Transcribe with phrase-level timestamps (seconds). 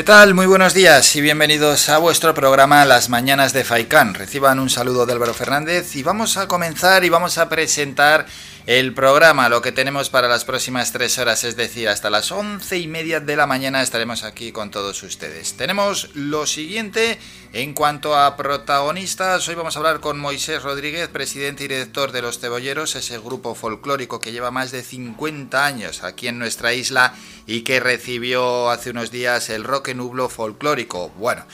[0.00, 0.32] ¿Qué tal?
[0.32, 4.14] Muy buenos días y bienvenidos a vuestro programa Las Mañanas de Faicán.
[4.14, 8.24] Reciban un saludo de Álvaro Fernández y vamos a comenzar y vamos a presentar
[8.70, 12.78] el programa, lo que tenemos para las próximas tres horas, es decir, hasta las once
[12.78, 15.54] y media de la mañana estaremos aquí con todos ustedes.
[15.54, 17.18] Tenemos lo siguiente
[17.52, 19.48] en cuanto a protagonistas.
[19.48, 23.56] Hoy vamos a hablar con Moisés Rodríguez, presidente y director de Los Cebolleros, ese grupo
[23.56, 27.14] folclórico que lleva más de 50 años aquí en nuestra isla
[27.48, 31.08] y que recibió hace unos días el Roque Nublo folclórico.
[31.16, 31.44] Bueno,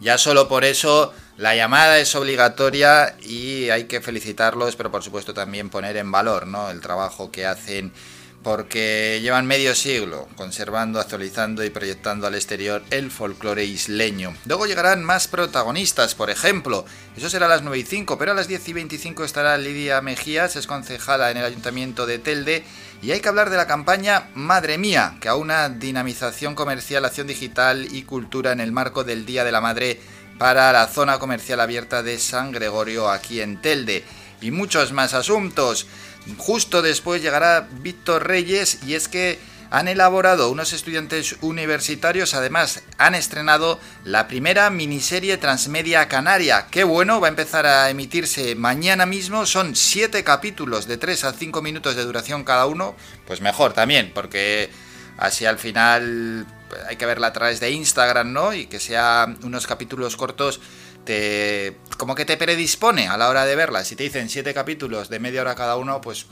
[0.00, 1.12] ya solo por eso
[1.42, 6.46] la llamada es obligatoria y hay que felicitarlos, pero por supuesto también poner en valor
[6.46, 6.70] ¿no?
[6.70, 7.92] el trabajo que hacen
[8.44, 14.36] porque llevan medio siglo conservando, actualizando y proyectando al exterior el folclore isleño.
[14.46, 16.84] Luego llegarán más protagonistas, por ejemplo,
[17.16, 20.00] eso será a las 9 y 5, pero a las 10 y 25 estará Lidia
[20.00, 22.62] Mejías, es concejala en el Ayuntamiento de Telde,
[23.02, 27.88] y hay que hablar de la campaña Madre Mía, que aúna dinamización comercial, acción digital
[27.90, 30.00] y cultura en el marco del Día de la Madre
[30.38, 34.04] para la zona comercial abierta de San Gregorio aquí en Telde.
[34.40, 35.86] Y muchos más asuntos.
[36.38, 39.38] Justo después llegará Víctor Reyes y es que
[39.72, 46.66] han elaborado unos estudiantes universitarios, además han estrenado la primera miniserie transmedia canaria.
[46.70, 51.32] Qué bueno, va a empezar a emitirse mañana mismo, son siete capítulos de 3 a
[51.32, 52.94] 5 minutos de duración cada uno,
[53.26, 54.68] pues mejor también, porque
[55.16, 56.46] así al final
[56.88, 58.52] hay que verla a través de Instagram, ¿no?
[58.52, 60.60] Y que sea unos capítulos cortos
[61.04, 63.84] te como que te predispone a la hora de verla.
[63.84, 66.26] Si te dicen siete capítulos de media hora cada uno, pues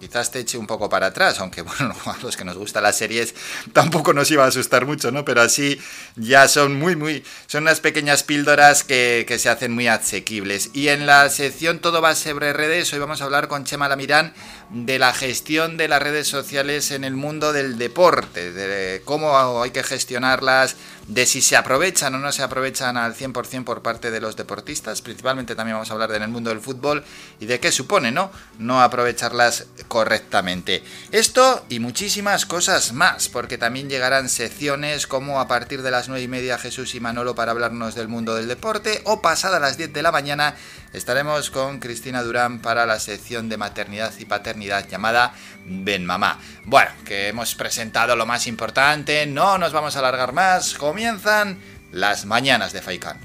[0.00, 2.96] quizás te eche un poco para atrás, aunque bueno, a los que nos gustan las
[2.96, 3.34] series
[3.72, 5.24] tampoco nos iba a asustar mucho, ¿no?
[5.24, 5.80] Pero así
[6.16, 10.70] ya son muy, muy, son unas pequeñas píldoras que, que se hacen muy asequibles.
[10.74, 14.34] Y en la sección Todo va sobre redes, hoy vamos a hablar con Chema Lamirán
[14.70, 19.70] de la gestión de las redes sociales en el mundo del deporte, de cómo hay
[19.70, 20.76] que gestionarlas,
[21.06, 25.02] de si se aprovechan o no se aprovechan al 100% por parte de los deportistas,
[25.02, 27.04] principalmente también vamos a hablar de en el mundo del fútbol
[27.40, 28.30] y de qué supone, ¿no?
[28.58, 30.82] No aprovecharlas correctamente.
[31.10, 36.22] Esto y muchísimas cosas más, porque también llegarán secciones como a partir de las 9
[36.22, 39.92] y media Jesús y Manolo para hablarnos del mundo del deporte o pasada las 10
[39.92, 40.54] de la mañana
[40.94, 45.34] estaremos con Cristina Durán para la sección de maternidad y paternidad llamada
[45.66, 46.38] Ben Mamá.
[46.64, 51.58] Bueno, que hemos presentado lo más importante, no nos vamos a alargar más, comienzan
[51.92, 53.18] las mañanas de Faikán.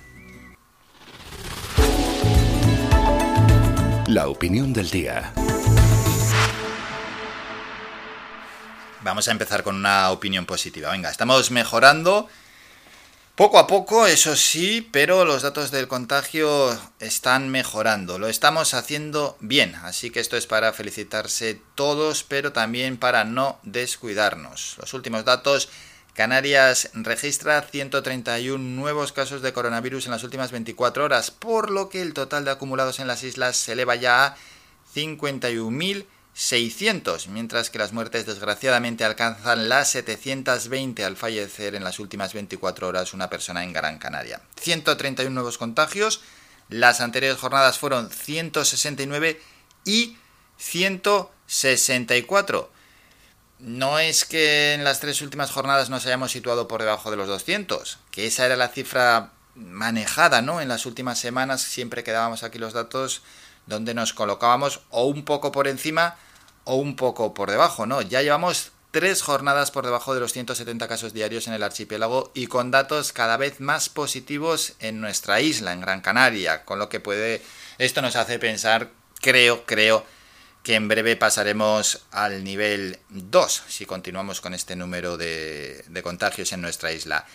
[4.08, 5.32] La opinión del día.
[9.02, 10.92] Vamos a empezar con una opinión positiva.
[10.92, 12.28] Venga, estamos mejorando
[13.40, 18.20] poco a poco, eso sí, pero los datos del contagio están mejorando.
[18.20, 23.58] Lo estamos haciendo bien, así que esto es para felicitarse todos, pero también para no
[23.64, 24.76] descuidarnos.
[24.78, 25.70] Los últimos datos,
[26.14, 32.02] Canarias registra 131 nuevos casos de coronavirus en las últimas 24 horas, por lo que
[32.02, 34.36] el total de acumulados en las islas se eleva ya a
[34.94, 36.04] 51.000
[36.40, 42.88] 600, mientras que las muertes desgraciadamente alcanzan las 720 al fallecer en las últimas 24
[42.88, 44.40] horas una persona en Gran Canaria.
[44.56, 46.22] 131 nuevos contagios,
[46.70, 49.42] las anteriores jornadas fueron 169
[49.84, 50.16] y
[50.56, 52.72] 164.
[53.60, 57.28] No es que en las tres últimas jornadas nos hayamos situado por debajo de los
[57.28, 60.62] 200, que esa era la cifra manejada, ¿no?
[60.62, 63.24] En las últimas semanas siempre quedábamos aquí los datos
[63.66, 66.16] donde nos colocábamos o un poco por encima
[66.70, 68.04] o un poco por debajo, ¿no?
[68.04, 72.46] Ya llevamos tres jornadas por debajo de los 170 casos diarios en el archipiélago y
[72.46, 77.00] con datos cada vez más positivos en nuestra isla, en Gran Canaria, con lo que
[77.00, 77.42] puede,
[77.80, 80.06] esto nos hace pensar, creo, creo,
[80.62, 86.54] que en breve pasaremos al nivel 2 si continuamos con este número de, de contagios
[86.54, 87.26] en nuestra isla.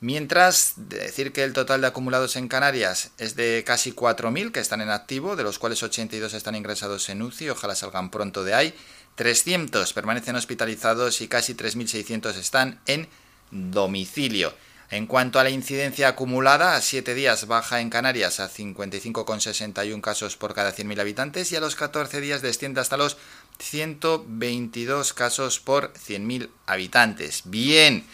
[0.00, 4.82] Mientras, decir que el total de acumulados en Canarias es de casi 4.000 que están
[4.82, 8.74] en activo, de los cuales 82 están ingresados en UCI, ojalá salgan pronto de ahí,
[9.14, 13.08] 300 permanecen hospitalizados y casi 3.600 están en
[13.50, 14.54] domicilio.
[14.90, 20.36] En cuanto a la incidencia acumulada, a 7 días baja en Canarias a 55,61 casos
[20.36, 23.16] por cada 100.000 habitantes y a los 14 días desciende hasta los
[23.58, 27.42] 122 casos por 100.000 habitantes.
[27.46, 28.06] Bien.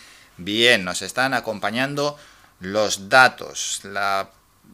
[0.44, 2.18] Bien, nos están acompañando
[2.58, 3.82] los datos.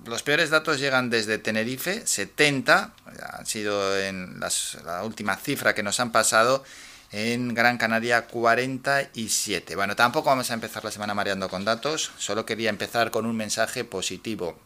[0.05, 2.93] los peores datos llegan desde Tenerife, 70,
[3.35, 6.65] han sido en la última cifra que nos han pasado.
[7.11, 9.77] En Gran Canaria 47.
[9.77, 13.35] Bueno, tampoco vamos a empezar la semana mareando con datos, solo quería empezar con un
[13.35, 14.59] mensaje positivo.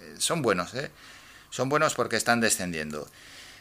[0.00, 0.90] Eh, son buenos, ¿eh?
[1.50, 3.08] Son buenos porque están descendiendo.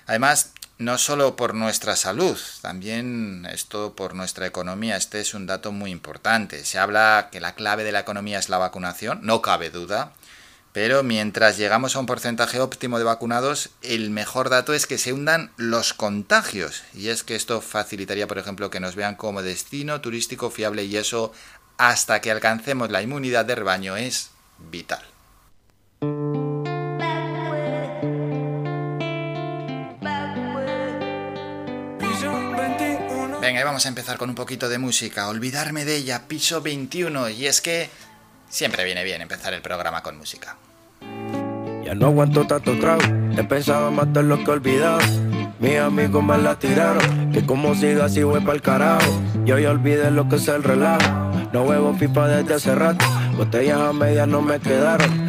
[0.06, 4.96] Además, no solo por nuestra salud, también esto por nuestra economía.
[4.96, 6.64] Este es un dato muy importante.
[6.64, 10.14] Se habla que la clave de la economía es la vacunación, no cabe duda.
[10.72, 15.12] Pero mientras llegamos a un porcentaje óptimo de vacunados, el mejor dato es que se
[15.12, 16.84] hundan los contagios.
[16.94, 20.96] Y es que esto facilitaría, por ejemplo, que nos vean como destino turístico fiable y
[20.96, 21.34] eso,
[21.78, 24.30] hasta que alcancemos la inmunidad de rebaño, es
[24.60, 25.04] vital.
[33.50, 35.28] Venga, vamos a empezar con un poquito de música.
[35.28, 37.30] Olvidarme de ella, piso 21.
[37.30, 37.90] Y es que
[38.48, 40.56] siempre viene bien empezar el programa con música.
[41.84, 43.02] Ya no aguanto tanto trago,
[43.36, 45.00] he pensado matar lo que olvidado.
[45.58, 49.20] Mis amigos me la tiraron, que como siga así voy pa'l carajo.
[49.46, 51.10] Yo ya olvidé lo que es el relajo,
[51.52, 53.04] no huevo pipa desde hace rato.
[53.36, 55.29] Botellas a medias no me quedaron.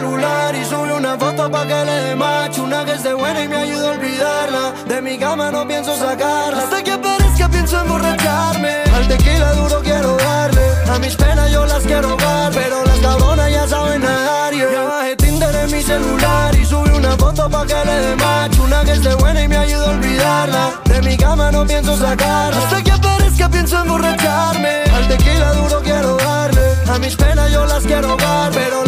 [0.00, 2.62] Y sube una foto pa' que le dé macho.
[2.62, 4.72] Una que esté buena y me ayuda a olvidarla.
[4.86, 6.62] De mi cama no pienso sacarla.
[6.62, 8.74] Hasta que aparezca pienso emborracharme.
[8.94, 10.62] Al tequila duro quiero darle.
[10.88, 14.54] A mis penas yo las quiero dar Pero las cabronas ya saben nadar.
[14.54, 14.70] Yeah.
[14.72, 18.62] Ya bajé Tinder en mi celular y sube una foto pa' que le dé macho.
[18.62, 20.70] Una que esté buena y me ayuda a olvidarla.
[20.84, 22.56] De mi cama no pienso sacarla.
[22.56, 24.84] Hasta que aparezca pienso emborracharme.
[24.94, 26.68] Al tequila duro quiero darle.
[26.88, 28.87] A mis penas yo las quiero dar Pero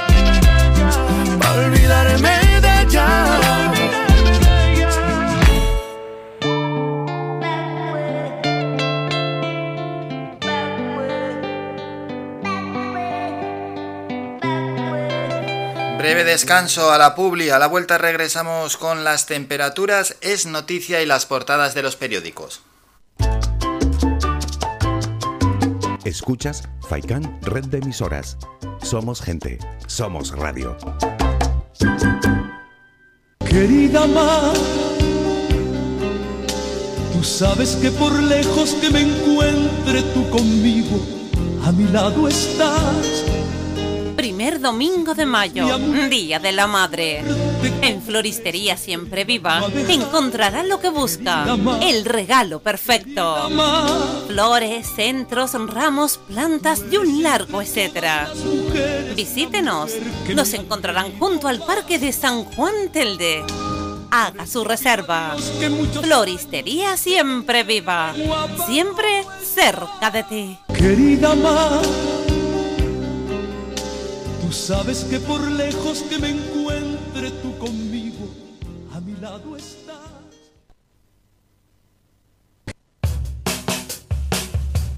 [1.53, 2.41] Olvidarme
[15.97, 21.05] Breve descanso a la publi, a la vuelta regresamos con las temperaturas, es noticia y
[21.05, 22.63] las portadas de los periódicos.
[26.03, 28.37] Escuchas Faikan Red de Emisoras.
[28.81, 30.75] Somos gente, somos radio.
[33.47, 34.53] Querida mamá,
[37.13, 40.99] tú sabes que por lejos que me encuentre tú conmigo,
[41.65, 43.23] a mi lado estás
[44.21, 47.23] primer domingo de mayo, Día de la Madre.
[47.81, 53.49] En Floristería Siempre Viva encontrará lo que busca, el regalo perfecto.
[54.27, 58.31] Flores, centros, ramos, plantas y un largo etcétera.
[59.15, 59.93] Visítenos,
[60.35, 63.43] nos encontrarán junto al Parque de San Juan Telde.
[64.11, 65.35] Haga su reserva.
[65.99, 68.13] Floristería Siempre Viva,
[68.67, 70.59] siempre cerca de ti.
[70.77, 71.33] Querida
[74.51, 77.90] sabes que por lejos que me encuentre tú conmigo,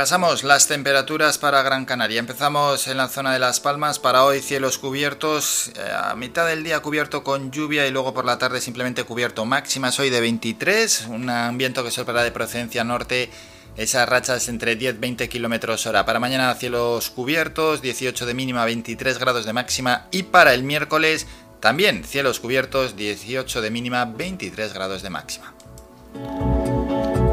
[0.00, 2.20] Repasamos las temperaturas para Gran Canaria.
[2.20, 3.98] Empezamos en la zona de Las Palmas.
[3.98, 8.24] Para hoy cielos cubiertos, eh, a mitad del día cubierto con lluvia y luego por
[8.24, 9.44] la tarde simplemente cubierto.
[9.44, 13.28] Máximas hoy de 23, un viento que soplará de procedencia norte.
[13.76, 16.06] Esas rachas entre 10-20 kilómetros hora.
[16.06, 20.06] Para mañana cielos cubiertos, 18 de mínima, 23 grados de máxima.
[20.12, 21.26] Y para el miércoles
[21.60, 25.52] también cielos cubiertos, 18 de mínima, 23 grados de máxima.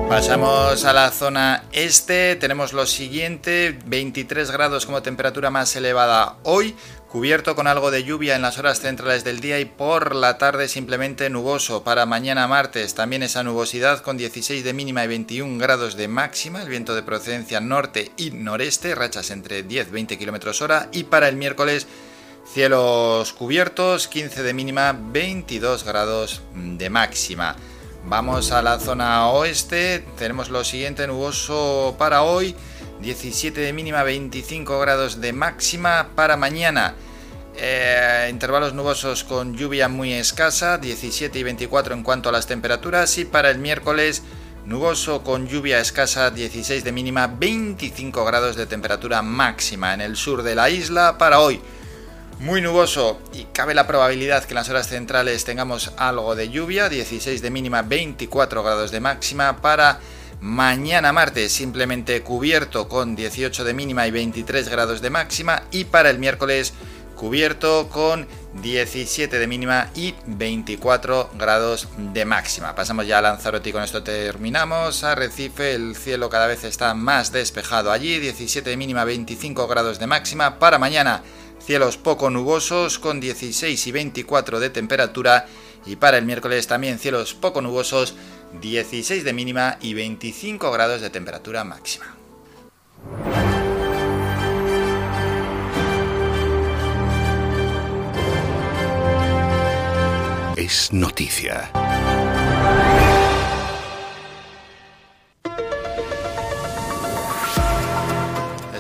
[0.10, 6.76] Pasamos a la zona este, tenemos lo siguiente, 23 grados como temperatura más elevada hoy,
[7.10, 10.70] cubierto con algo de lluvia en las horas centrales del día y por la tarde
[10.70, 11.84] simplemente nuboso.
[11.84, 16.62] Para mañana martes también esa nubosidad con 16 de mínima y 21 grados de máxima,
[16.62, 21.36] el viento de procedencia norte y noreste, rachas entre 10-20 km hora y para el
[21.36, 21.86] miércoles
[22.52, 27.58] cielos cubiertos, 15 de mínima, 22 grados de máxima.
[28.06, 32.56] Vamos a la zona oeste, tenemos lo siguiente, nuboso para hoy,
[33.02, 36.96] 17 de mínima, 25 grados de máxima para mañana.
[37.58, 43.18] Eh, intervalos nubosos con lluvia muy escasa, 17 y 24 en cuanto a las temperaturas.
[43.18, 44.24] Y para el miércoles
[44.66, 50.44] nuboso con lluvia escasa, 16 de mínima, 25 grados de temperatura máxima en el sur
[50.44, 51.62] de la isla para hoy
[52.40, 56.90] muy nuboso y cabe la probabilidad que en las horas centrales tengamos algo de lluvia,
[56.90, 60.00] 16 de mínima, 24 grados de máxima para
[60.40, 66.12] mañana martes simplemente cubierto con 18 de mínima y 23 grados de máxima y para
[66.12, 66.74] el miércoles
[67.16, 68.28] cubierto con
[68.62, 72.76] 17 de mínima y 24 grados de máxima.
[72.76, 75.04] Pasamos ya a Lanzarote y con esto terminamos.
[75.04, 79.98] A Recife el cielo cada vez está más despejado allí, 17 de mínima, 25 grados
[79.98, 81.24] de máxima para mañana
[81.68, 85.48] Cielos poco nubosos con 16 y 24 de temperatura
[85.86, 88.16] y para el miércoles también cielos poco nubosos,
[88.62, 92.16] 16 de mínima y 25 grados de temperatura máxima.
[100.56, 101.70] Es noticia.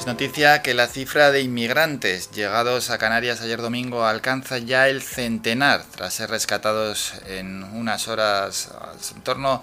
[0.07, 5.83] Noticia que la cifra de inmigrantes llegados a Canarias ayer domingo alcanza ya el centenar
[5.83, 8.71] tras ser rescatados en unas horas
[9.13, 9.61] en torno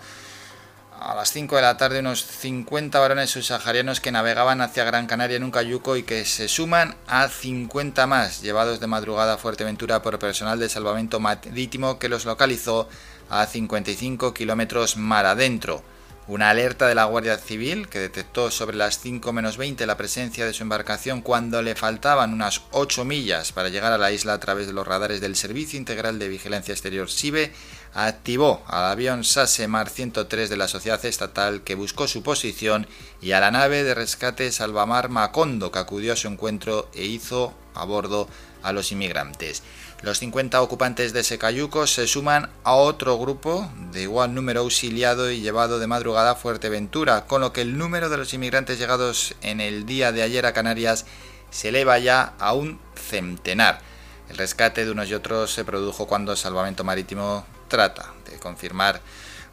[1.01, 5.39] a las 5 de la tarde unos 50 varones subsaharianos que navegaban hacia Gran Canaria
[5.39, 10.03] en un cayuco y que se suman a 50 más llevados de madrugada a Fuerteventura
[10.03, 12.87] por personal de salvamento marítimo que los localizó
[13.31, 15.94] a 55 kilómetros mar adentro.
[16.27, 20.47] Una alerta de la Guardia Civil que detectó sobre las 5 menos 20 la presencia
[20.47, 24.41] de su embarcación cuando le faltaban unas 8 millas para llegar a la isla a
[24.41, 27.53] través de los radares del Servicio Integral de Vigilancia Exterior SIBE,
[27.93, 32.87] activó al avión SASE Mar 103 de la Sociedad Estatal que buscó su posición
[33.21, 37.53] y a la nave de rescate Salvamar Macondo que acudió a su encuentro e hizo
[37.75, 38.29] a bordo
[38.63, 39.63] a los inmigrantes.
[40.03, 45.31] Los 50 ocupantes de ese cayuco se suman a otro grupo de igual número auxiliado
[45.31, 49.35] y llevado de madrugada a Fuerteventura, con lo que el número de los inmigrantes llegados
[49.41, 51.07] en el día de ayer a Canarias
[51.51, 53.81] se eleva ya a un centenar.
[54.29, 59.01] El rescate de unos y otros se produjo cuando Salvamento Marítimo trata de confirmar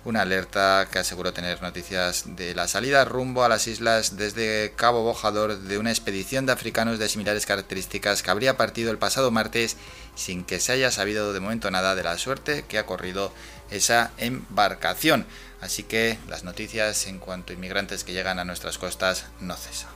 [0.04, 5.04] una alerta que aseguró tener noticias de la salida rumbo a las islas desde Cabo
[5.04, 9.78] Bojador de una expedición de africanos de similares características que habría partido el pasado martes
[10.16, 13.32] sin que se haya sabido de momento nada de la suerte que ha corrido
[13.70, 15.26] esa embarcación.
[15.62, 19.91] Así que las noticias en cuanto a inmigrantes que llegan a nuestras costas no cesan.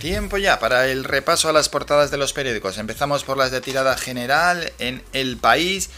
[0.00, 2.78] Tiempo ya para el repaso a las portadas de los periódicos.
[2.78, 5.90] Empezamos por las de tirada general en El País.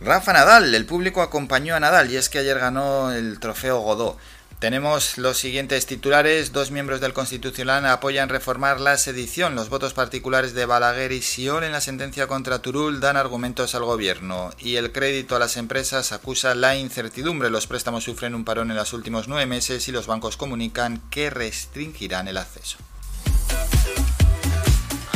[0.00, 4.16] Rafa Nadal, el público acompañó a Nadal y es que ayer ganó el trofeo Godó.
[4.60, 6.52] Tenemos los siguientes titulares.
[6.52, 9.56] Dos miembros del Constitucional apoyan reformar la sedición.
[9.56, 13.84] Los votos particulares de Balaguer y Siol en la sentencia contra Turul dan argumentos al
[13.84, 14.54] gobierno.
[14.58, 17.50] Y el crédito a las empresas acusa la incertidumbre.
[17.50, 21.28] Los préstamos sufren un parón en los últimos nueve meses y los bancos comunican que
[21.28, 22.78] restringirán el acceso.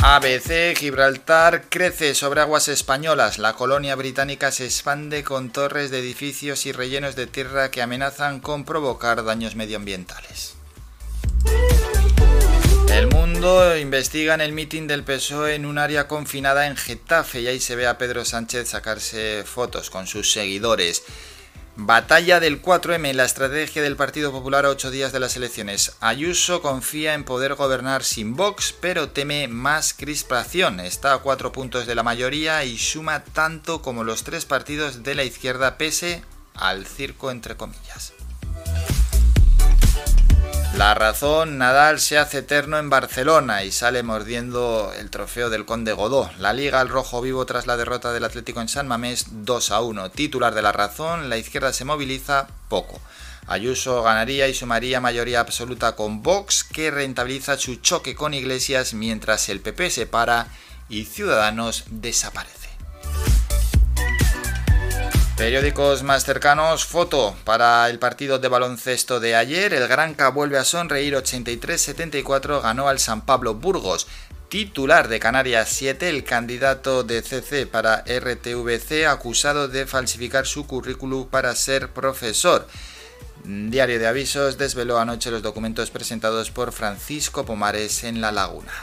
[0.09, 3.39] ABC Gibraltar crece sobre aguas españolas.
[3.39, 8.39] La colonia británica se expande con torres de edificios y rellenos de tierra que amenazan
[8.39, 10.55] con provocar daños medioambientales.
[12.89, 17.47] El mundo investiga en el mitin del PSOE en un área confinada en Getafe y
[17.47, 21.03] ahí se ve a Pedro Sánchez sacarse fotos con sus seguidores.
[21.79, 25.95] Batalla del 4M, la estrategia del Partido Popular a ocho días de las elecciones.
[25.99, 30.79] Ayuso confía en poder gobernar sin Vox, pero teme más crispación.
[30.79, 35.13] Está a cuatro puntos de la mayoría y suma tanto como los tres partidos de
[35.13, 36.23] la izquierda pese
[36.55, 38.16] al circo entre comillas.
[40.77, 45.91] La razón, Nadal se hace eterno en Barcelona y sale mordiendo el trofeo del Conde
[45.91, 46.29] Godó.
[46.37, 49.81] La liga al rojo vivo tras la derrota del Atlético en San Mamés 2 a
[49.81, 50.11] 1.
[50.11, 53.01] Titular de la razón, la izquierda se moviliza poco.
[53.47, 59.49] Ayuso ganaría y sumaría mayoría absoluta con Vox, que rentabiliza su choque con Iglesias mientras
[59.49, 60.45] el PP se para
[60.89, 62.69] y Ciudadanos desaparece.
[65.37, 69.71] Periódicos más cercanos, foto para el partido de baloncesto de ayer.
[69.71, 74.07] El Granca vuelve a sonreír 83-74, ganó al San Pablo Burgos.
[74.49, 81.27] Titular de Canarias 7, el candidato de CC para RTVC acusado de falsificar su currículum
[81.27, 82.67] para ser profesor.
[83.43, 88.73] Diario de Avisos desveló anoche los documentos presentados por Francisco Pomares en La Laguna.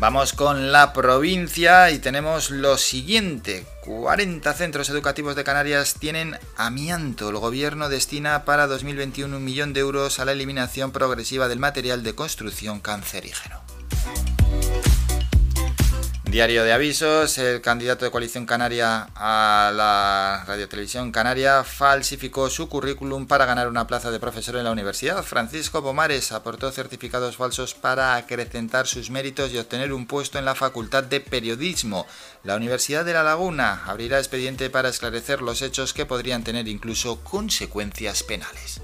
[0.00, 3.66] Vamos con la provincia y tenemos lo siguiente.
[3.84, 7.30] 40 centros educativos de Canarias tienen amianto.
[7.30, 12.04] El gobierno destina para 2021 un millón de euros a la eliminación progresiva del material
[12.04, 13.67] de construcción cancerígeno.
[16.30, 23.26] Diario de avisos, el candidato de coalición canaria a la radiotelevisión canaria falsificó su currículum
[23.26, 25.22] para ganar una plaza de profesor en la universidad.
[25.22, 30.54] Francisco Pomares aportó certificados falsos para acrecentar sus méritos y obtener un puesto en la
[30.54, 32.06] Facultad de Periodismo.
[32.44, 37.24] La Universidad de La Laguna abrirá expediente para esclarecer los hechos que podrían tener incluso
[37.24, 38.82] consecuencias penales.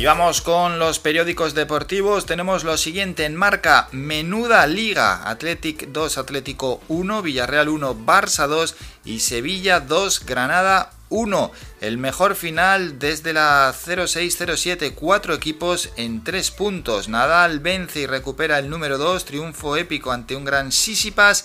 [0.00, 2.24] Y vamos con los periódicos deportivos.
[2.24, 5.28] Tenemos lo siguiente en marca: Menuda Liga.
[5.28, 11.52] Athletic 2, Atlético 1, Villarreal 1, Barça 2 y Sevilla 2, Granada 1.
[11.82, 14.94] El mejor final desde la 0607.
[14.94, 17.10] Cuatro equipos en tres puntos.
[17.10, 19.26] Nadal vence y recupera el número 2.
[19.26, 21.44] Triunfo épico ante un gran Sisipas.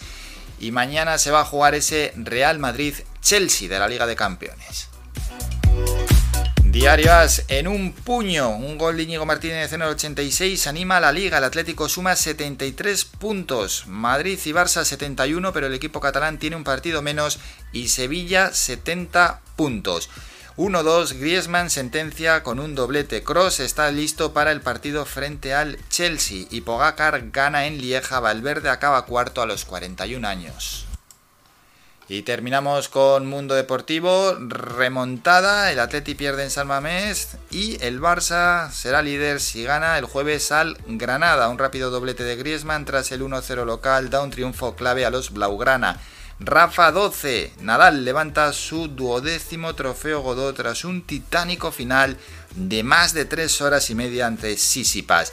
[0.62, 4.95] Y mañana se va a jugar ese Real Madrid-Chelsea de la Liga de Campeones.
[6.76, 8.50] Diarias en un puño.
[8.50, 11.38] Un gol de Íñigo Martínez en el 86 anima a la liga.
[11.38, 13.86] El Atlético suma 73 puntos.
[13.88, 17.40] Madrid y Barça 71, pero el equipo catalán tiene un partido menos
[17.72, 20.10] y Sevilla 70 puntos.
[20.58, 23.24] 1-2, Griezmann sentencia con un doblete.
[23.24, 28.20] Cross está listo para el partido frente al Chelsea y Pogacar gana en Lieja.
[28.20, 30.86] Valverde acaba cuarto a los 41 años.
[32.08, 38.70] Y terminamos con Mundo Deportivo, remontada, el Atleti pierde en San Mamés y el Barça
[38.70, 41.50] será líder si gana el jueves al Granada.
[41.50, 45.34] Un rápido doblete de Griezmann tras el 1-0 local da un triunfo clave a los
[45.34, 46.00] Blaugrana.
[46.40, 52.18] Rafa 12, Nadal levanta su duodécimo trofeo Godó tras un titánico final
[52.56, 55.32] de más de 3 horas y media ante Sisipas.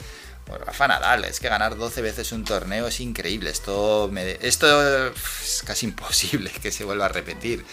[0.57, 3.49] Rafa Nadal, es que ganar 12 veces un torneo es increíble.
[3.49, 4.11] Esto,
[4.41, 7.65] esto es casi imposible que se vuelva a repetir.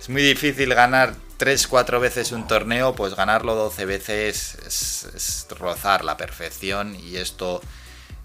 [0.00, 6.16] Es muy difícil ganar 3-4 veces un torneo, pues ganarlo 12 veces es, rozar la
[6.16, 7.60] perfección y esto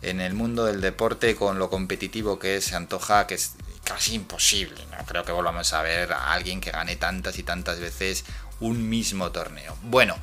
[0.02, 4.16] en el mundo del deporte con lo competitivo que es, se antoja que es casi
[4.16, 4.84] imposible.
[4.92, 8.24] No creo que volvamos a ver a alguien que gane tantas y tantas veces
[8.60, 9.78] un mismo torneo.
[9.84, 10.16] Bueno,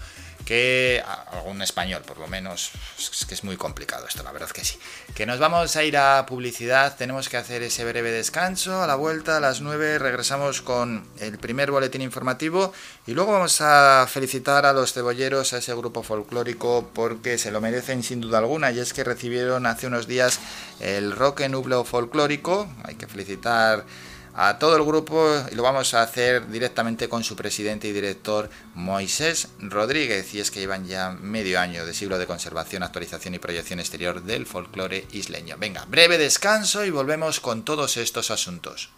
[0.44, 1.02] que
[1.32, 4.78] algún español por lo menos es que es muy complicado esto la verdad que sí.
[5.14, 8.94] Que nos vamos a ir a publicidad tenemos que hacer ese breve descanso a la
[8.94, 12.72] vuelta a las 9 regresamos con el primer boletín informativo
[13.06, 17.60] y luego vamos a felicitar a los cebolleros a ese grupo folclórico porque se lo
[17.60, 20.40] merecen sin duda alguna y es que recibieron hace unos días
[20.80, 22.68] el rock en nublo folclórico.
[22.84, 23.84] Hay que felicitar
[24.34, 28.50] a todo el grupo y lo vamos a hacer directamente con su presidente y director
[28.74, 33.38] Moisés Rodríguez y es que llevan ya medio año de siglo de conservación, actualización y
[33.38, 35.56] proyección exterior del folclore isleño.
[35.58, 38.90] Venga, breve descanso y volvemos con todos estos asuntos.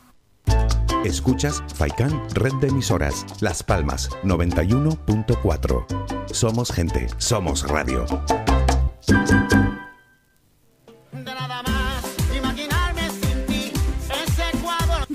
[1.05, 6.33] Escuchas Faikan Red de Emisoras, Las Palmas 91.4.
[6.33, 8.07] Somos gente, somos radio.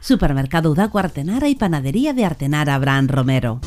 [0.00, 3.60] Supermercado Udaco Artenara y Panadería de Artenara Abraham Romero.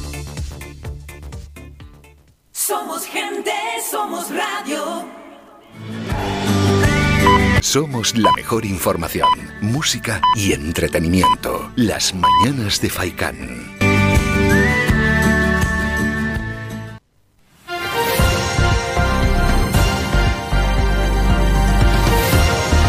[2.51, 3.51] Somos gente,
[3.89, 5.05] somos radio.
[7.61, 9.29] Somos la mejor información,
[9.61, 11.71] música y entretenimiento.
[11.75, 13.73] Las mañanas de Faikán.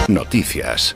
[0.08, 0.94] Noticias.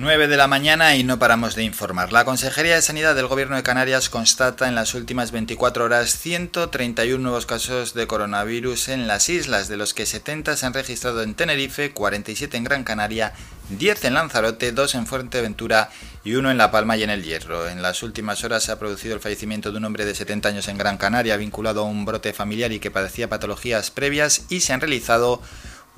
[0.00, 2.12] 9 de la mañana y no paramos de informar.
[2.12, 7.20] La Consejería de Sanidad del Gobierno de Canarias constata en las últimas 24 horas 131
[7.20, 11.34] nuevos casos de coronavirus en las islas, de los que 70 se han registrado en
[11.34, 13.32] Tenerife, 47 en Gran Canaria,
[13.70, 15.90] 10 en Lanzarote, 2 en Fuerteventura
[16.22, 17.68] y 1 en La Palma y en El Hierro.
[17.68, 20.68] En las últimas horas se ha producido el fallecimiento de un hombre de 70 años
[20.68, 24.72] en Gran Canaria vinculado a un brote familiar y que padecía patologías previas y se
[24.72, 25.42] han realizado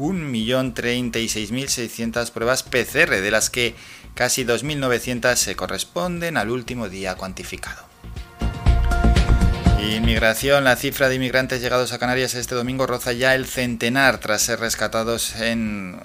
[0.00, 3.74] 1.036.600 pruebas PCR, de las que
[4.14, 7.90] casi 2.900 se corresponden al último día cuantificado.
[9.78, 14.42] Inmigración, la cifra de inmigrantes llegados a Canarias este domingo roza ya el centenar tras
[14.42, 15.98] ser rescatados en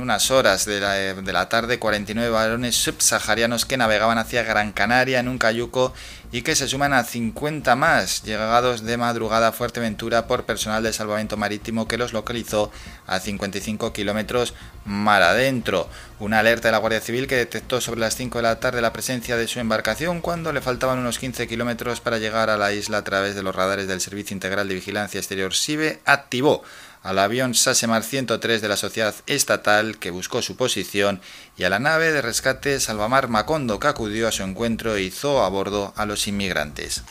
[0.00, 5.38] unas horas de la, tarde 49 varones subsaharianos que navegaban hacia Gran Canaria en un
[5.38, 5.92] cayuco
[6.32, 10.92] y que se suman a 50 más llegados de madrugada a Fuerteventura por personal de
[10.92, 12.70] salvamento marítimo que los localizó
[13.06, 15.88] a 55 kilómetros mar adentro.
[16.18, 18.92] Una alerta de la Guardia Civil que detectó sobre las 5 de la tarde la
[18.92, 22.98] presencia de su embarcación cuando le faltaban unos 15 kilómetros para llegar a la isla
[22.98, 26.62] a través de los radares del Servicio Integral de Vigilancia Exterior SIBE activó
[27.02, 31.20] al avión Sasemar 103 de la sociedad estatal que buscó su posición
[31.56, 35.42] y a la nave de rescate Salvamar Macondo que acudió a su encuentro e hizo
[35.42, 37.02] a bordo a los inmigrantes.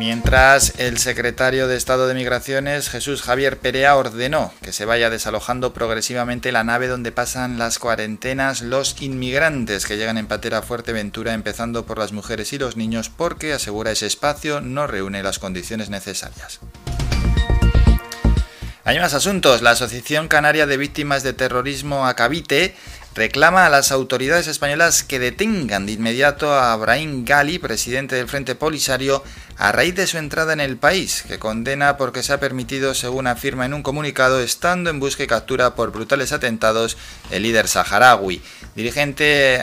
[0.00, 5.74] Mientras el secretario de Estado de Migraciones, Jesús Javier Perea, ordenó que se vaya desalojando
[5.74, 11.84] progresivamente la nave donde pasan las cuarentenas los inmigrantes que llegan en patera Fuerteventura, empezando
[11.84, 16.60] por las mujeres y los niños, porque asegura ese espacio no reúne las condiciones necesarias.
[18.82, 19.60] Hay más asuntos.
[19.60, 22.74] La Asociación Canaria de Víctimas de Terrorismo Acabite
[23.14, 28.54] reclama a las autoridades españolas que detengan de inmediato a Brahim Gali, presidente del Frente
[28.54, 29.22] Polisario,
[29.58, 33.26] a raíz de su entrada en el país, que condena porque se ha permitido, según
[33.26, 36.96] afirma en un comunicado, estando en busca y captura por brutales atentados,
[37.30, 38.40] el líder saharaui,
[38.74, 39.60] dirigente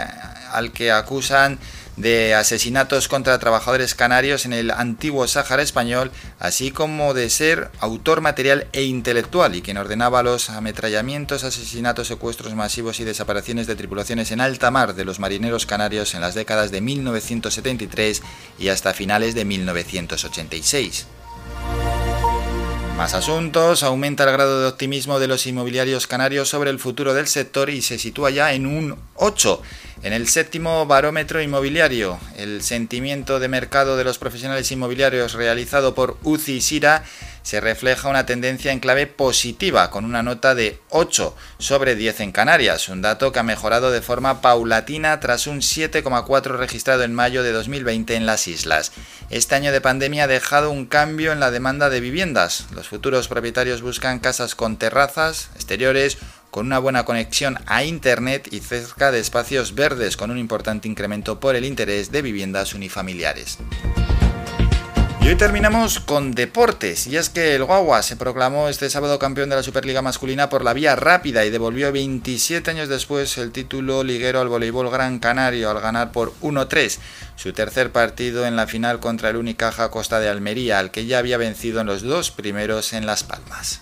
[0.51, 1.58] al que acusan
[1.97, 8.21] de asesinatos contra trabajadores canarios en el antiguo Sáhara español, así como de ser autor
[8.21, 14.31] material e intelectual y quien ordenaba los ametrallamientos, asesinatos, secuestros masivos y desapariciones de tripulaciones
[14.31, 18.21] en alta mar de los marineros canarios en las décadas de 1973
[18.60, 21.07] y hasta finales de 1986.
[22.95, 27.27] Más asuntos, aumenta el grado de optimismo de los inmobiliarios canarios sobre el futuro del
[27.27, 29.62] sector y se sitúa ya en un 8
[30.03, 36.17] en el séptimo barómetro inmobiliario, el sentimiento de mercado de los profesionales inmobiliarios realizado por
[36.23, 37.03] UCI Sira
[37.47, 42.31] se refleja una tendencia en clave positiva, con una nota de 8 sobre 10 en
[42.33, 47.43] Canarias, un dato que ha mejorado de forma paulatina tras un 7,4 registrado en mayo
[47.43, 48.91] de 2020 en las islas.
[49.29, 52.65] Este año de pandemia ha dejado un cambio en la demanda de viviendas.
[52.75, 56.17] Los futuros propietarios buscan casas con terrazas, exteriores,
[56.58, 61.39] con una buena conexión a Internet y cerca de espacios verdes, con un importante incremento
[61.39, 63.60] por el interés de viviendas unifamiliares.
[65.22, 69.52] Y hoy terminamos con deportes, y es que el Guagua se proclamó este sábado campeón
[69.52, 74.04] de la Superliga masculina por la vía rápida y devolvió 27 años después el título
[74.04, 76.98] liguero al voleibol Gran Canario al ganar por 1-3
[77.36, 81.20] su tercer partido en la final contra el Unicaja Costa de Almería, al que ya
[81.20, 83.82] había vencido en los dos primeros en Las Palmas.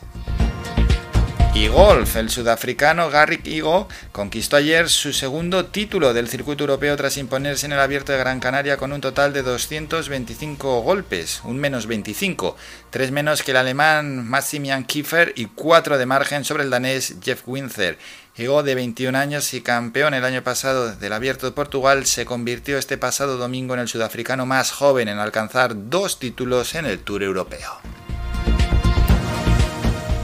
[1.56, 7.16] Y golf, el sudafricano Garrick Igo conquistó ayer su segundo título del circuito europeo tras
[7.16, 11.88] imponerse en el abierto de Gran Canaria con un total de 225 golpes, un menos
[11.88, 12.58] 25,
[12.90, 17.44] tres menos que el alemán Maximian Kiefer y cuatro de margen sobre el danés Jeff
[17.46, 17.98] Winter.
[18.36, 22.78] Igo, de 21 años y campeón el año pasado del Abierto de Portugal, se convirtió
[22.78, 27.24] este pasado domingo en el sudafricano más joven en alcanzar dos títulos en el Tour
[27.24, 27.95] Europeo.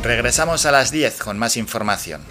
[0.04, 2.22] Regresamos a las 10 con más información.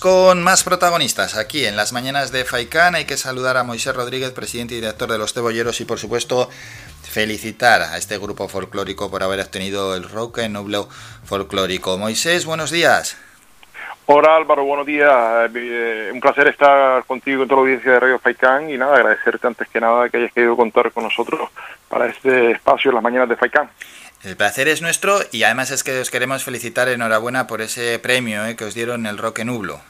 [0.00, 2.94] Con más protagonistas aquí en las mañanas de Faicán.
[2.94, 6.48] Hay que saludar a Moisés Rodríguez, presidente y director de Los Cebolleros, y por supuesto
[7.02, 10.88] felicitar a este grupo folclórico por haber obtenido el Roque Nublo
[11.24, 11.98] folclórico.
[11.98, 13.18] Moisés, buenos días.
[14.06, 15.50] Hola Álvaro, buenos días.
[15.54, 19.46] Eh, un placer estar contigo en toda la audiencia de Radio Faicán y nada, agradecerte
[19.46, 21.50] antes que nada que hayas querido contar con nosotros
[21.90, 23.68] para este espacio en las mañanas de Faicán.
[24.22, 28.44] El placer es nuestro y además es que os queremos felicitar enhorabuena por ese premio
[28.46, 29.80] eh, que os dieron el Roque Nublo.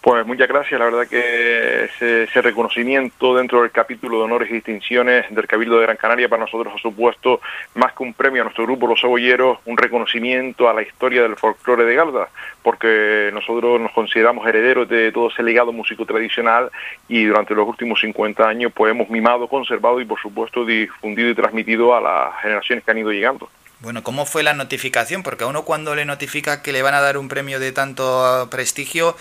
[0.00, 5.26] Pues muchas gracias, la verdad que ese, reconocimiento dentro del capítulo de honores y distinciones
[5.34, 7.40] del Cabildo de Gran Canaria para nosotros ha supuesto
[7.74, 11.34] más que un premio a nuestro grupo Los Cebolleros, un reconocimiento a la historia del
[11.34, 12.28] folclore de Galda,
[12.62, 16.70] porque nosotros nos consideramos herederos de todo ese legado músico tradicional
[17.08, 21.34] y durante los últimos 50 años pues hemos mimado, conservado y por supuesto difundido y
[21.34, 23.50] transmitido a las generaciones que han ido llegando.
[23.80, 25.22] Bueno, ¿cómo fue la notificación?
[25.22, 28.48] Porque a uno cuando le notifica que le van a dar un premio de tanto
[28.50, 29.16] prestigio,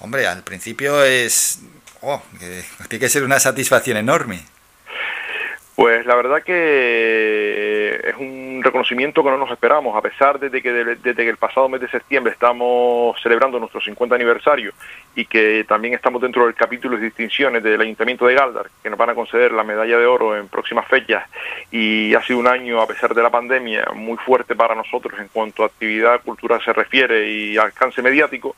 [0.00, 1.60] Hombre, al principio es...
[2.00, 2.22] Oh,
[2.88, 4.40] tiene que ser una satisfacción enorme.
[5.78, 10.72] Pues la verdad que es un reconocimiento que no nos esperamos, a pesar de que
[10.72, 14.72] desde que el pasado mes de septiembre estamos celebrando nuestro 50 aniversario
[15.14, 18.98] y que también estamos dentro del capítulo de distinciones del Ayuntamiento de Galdar, que nos
[18.98, 21.24] van a conceder la medalla de oro en próximas fechas
[21.70, 25.28] y ha sido un año, a pesar de la pandemia, muy fuerte para nosotros en
[25.28, 28.56] cuanto a actividad cultural se refiere y alcance mediático,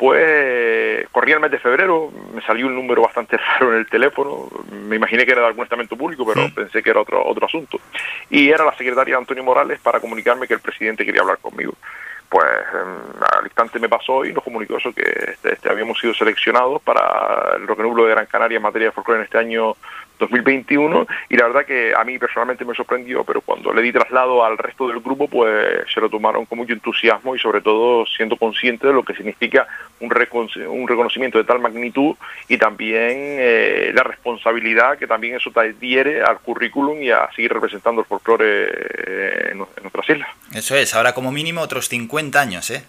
[0.00, 4.48] pues corría el mes de febrero, me salió un número bastante raro en el teléfono,
[4.70, 7.78] me imaginé que era de algún estamento público, pero pensé que era otro, otro asunto.
[8.30, 11.74] Y era la secretaria Antonio Morales para comunicarme que el presidente quería hablar conmigo.
[12.30, 16.14] Pues em, al instante me pasó y nos comunicó eso, que este, este habíamos sido
[16.14, 19.74] seleccionados para el Roque Nublo de Gran Canaria en materia de folclore en este año
[20.20, 24.44] 2021 y la verdad que a mí personalmente me sorprendió, pero cuando le di traslado
[24.44, 28.36] al resto del grupo, pues se lo tomaron con mucho entusiasmo y sobre todo siendo
[28.36, 29.66] consciente de lo que significa
[30.00, 30.10] un,
[30.68, 32.14] un reconocimiento de tal magnitud
[32.48, 37.52] y también eh, la responsabilidad que también eso te adhiere al currículum y a seguir
[37.52, 40.28] representando el folclore eh, en, en nuestras islas.
[40.54, 42.84] Eso es, ahora como mínimo otros 50 años, ¿eh?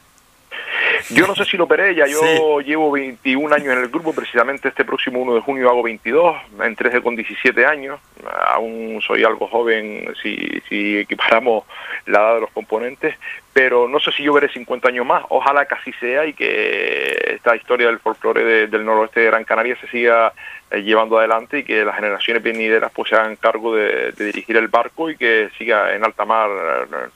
[1.10, 4.68] Yo no sé si lo operé, ya yo llevo 21 años en el grupo, precisamente
[4.70, 8.00] este próximo 1 de junio hago 22, en 13 con 17 años,
[8.48, 10.38] aún soy algo joven si,
[10.70, 11.66] si equiparamos
[12.06, 13.16] la edad de los componentes,
[13.54, 17.34] pero no sé si yo veré 50 años más, ojalá que así sea y que
[17.36, 20.34] esta historia del folclore del noroeste de Gran Canaria se siga
[20.72, 24.56] eh, llevando adelante y que las generaciones venideras pues se hagan cargo de, de dirigir
[24.58, 27.10] el barco y que siga en alta mar eh,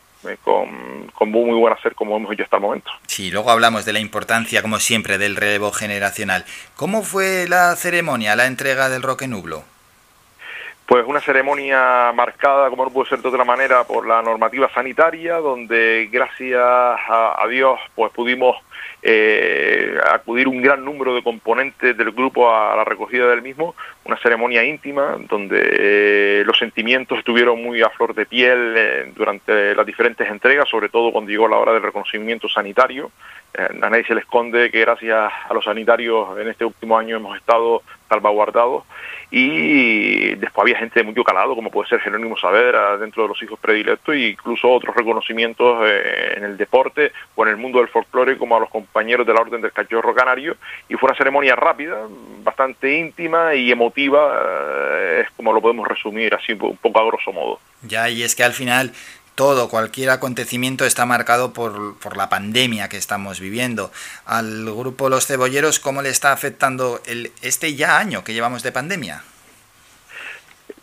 [0.44, 2.92] con, con, muy buen hacer como hemos hecho hasta el momento.
[3.08, 6.46] Sí, luego hablamos de la importancia, como siempre, del relevo generacional.
[6.76, 9.64] ¿Cómo fue la ceremonia, la entrega del Roque Nublo?
[10.86, 15.38] Pues una ceremonia marcada, como no puede ser de otra manera, por la normativa sanitaria,
[15.38, 18.56] donde gracias a, a Dios pues pudimos
[19.08, 24.18] eh, acudir un gran número de componentes del grupo a la recogida del mismo, una
[24.18, 29.86] ceremonia íntima donde eh, los sentimientos estuvieron muy a flor de piel eh, durante las
[29.86, 33.12] diferentes entregas, sobre todo cuando llegó la hora del reconocimiento sanitario.
[33.56, 37.38] A nadie se le esconde que gracias a los sanitarios en este último año hemos
[37.38, 38.86] estado salvaguardados
[39.32, 43.42] y después había gente de mucho calado como puede ser Jerónimo Saavedra dentro de los
[43.42, 47.88] hijos predilectos e incluso otros reconocimientos eh, en el deporte o en el mundo del
[47.88, 50.58] folclore como a los compañeros de la Orden del Cachorro Canario
[50.90, 51.98] y fue una ceremonia rápida,
[52.44, 57.32] bastante íntima y emotiva, eh, es como lo podemos resumir así un poco a grosso
[57.32, 57.60] modo.
[57.82, 58.92] Ya, y es que al final
[59.36, 63.92] todo, cualquier acontecimiento está marcado por, por, la pandemia que estamos viviendo.
[64.26, 68.72] Al grupo Los Cebolleros, ¿cómo le está afectando el, este ya año que llevamos de
[68.72, 69.24] pandemia?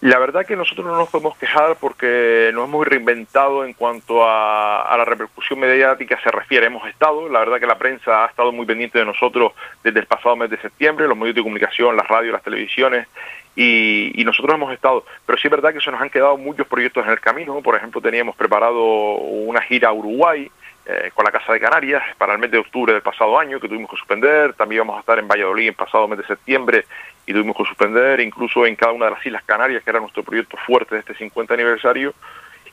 [0.02, 4.82] La verdad que nosotros no nos podemos quejar porque nos hemos reinventado en cuanto a,
[4.82, 6.66] a, la repercusión mediática se refiere.
[6.66, 9.52] Hemos estado, la verdad que la prensa ha estado muy pendiente de nosotros
[9.84, 13.06] desde el pasado mes de septiembre, los medios de comunicación, las radios, las televisiones,
[13.54, 16.66] y, y, nosotros hemos estado, pero sí es verdad que se nos han quedado muchos
[16.66, 20.50] proyectos en el camino, por ejemplo teníamos preparado una gira a Uruguay
[20.84, 23.68] eh, con la Casa de Canarias para el mes de octubre del pasado año que
[23.68, 26.86] tuvimos que suspender, también íbamos a estar en Valladolid en pasado mes de septiembre
[27.26, 30.22] y tuvimos que suspender, incluso en cada una de las Islas Canarias que era nuestro
[30.22, 32.14] proyecto fuerte de este 50 aniversario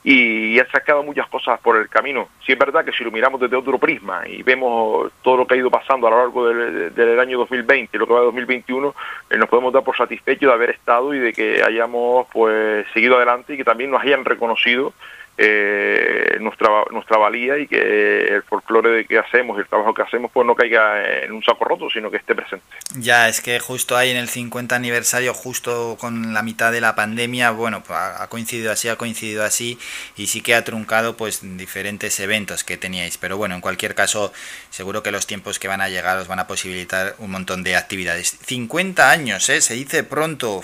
[0.03, 2.29] y ha sacado muchas cosas por el camino.
[2.45, 5.55] Sí es verdad que si lo miramos desde otro prisma y vemos todo lo que
[5.55, 8.25] ha ido pasando a lo largo del, del año 2020 y lo que va de
[8.27, 8.95] 2021,
[9.29, 13.17] eh, nos podemos dar por satisfechos de haber estado y de que hayamos pues seguido
[13.17, 14.93] adelante y que también nos hayan reconocido
[15.41, 20.01] eh, nuestra, nuestra valía y que el folclore de que hacemos y el trabajo que
[20.01, 22.65] hacemos pues no caiga en un saco roto, sino que esté presente.
[22.97, 26.93] Ya, es que justo ahí en el 50 aniversario, justo con la mitad de la
[26.93, 29.79] pandemia, bueno, pues ha coincidido así, ha coincidido así
[30.17, 34.33] y sí que ha truncado pues diferentes eventos que teníais, pero bueno, en cualquier caso,
[34.69, 37.77] seguro que los tiempos que van a llegar os van a posibilitar un montón de
[37.77, 38.37] actividades.
[38.45, 39.61] 50 años, ¿eh?
[39.61, 40.61] Se dice pronto.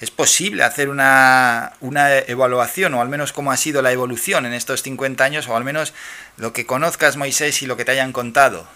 [0.00, 4.54] ¿Es posible hacer una, una evaluación o al menos cómo ha sido la evolución en
[4.54, 5.94] estos 50 años o al menos
[6.38, 8.66] lo que conozcas Moisés y lo que te hayan contado?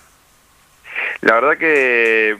[1.22, 2.36] La verdad que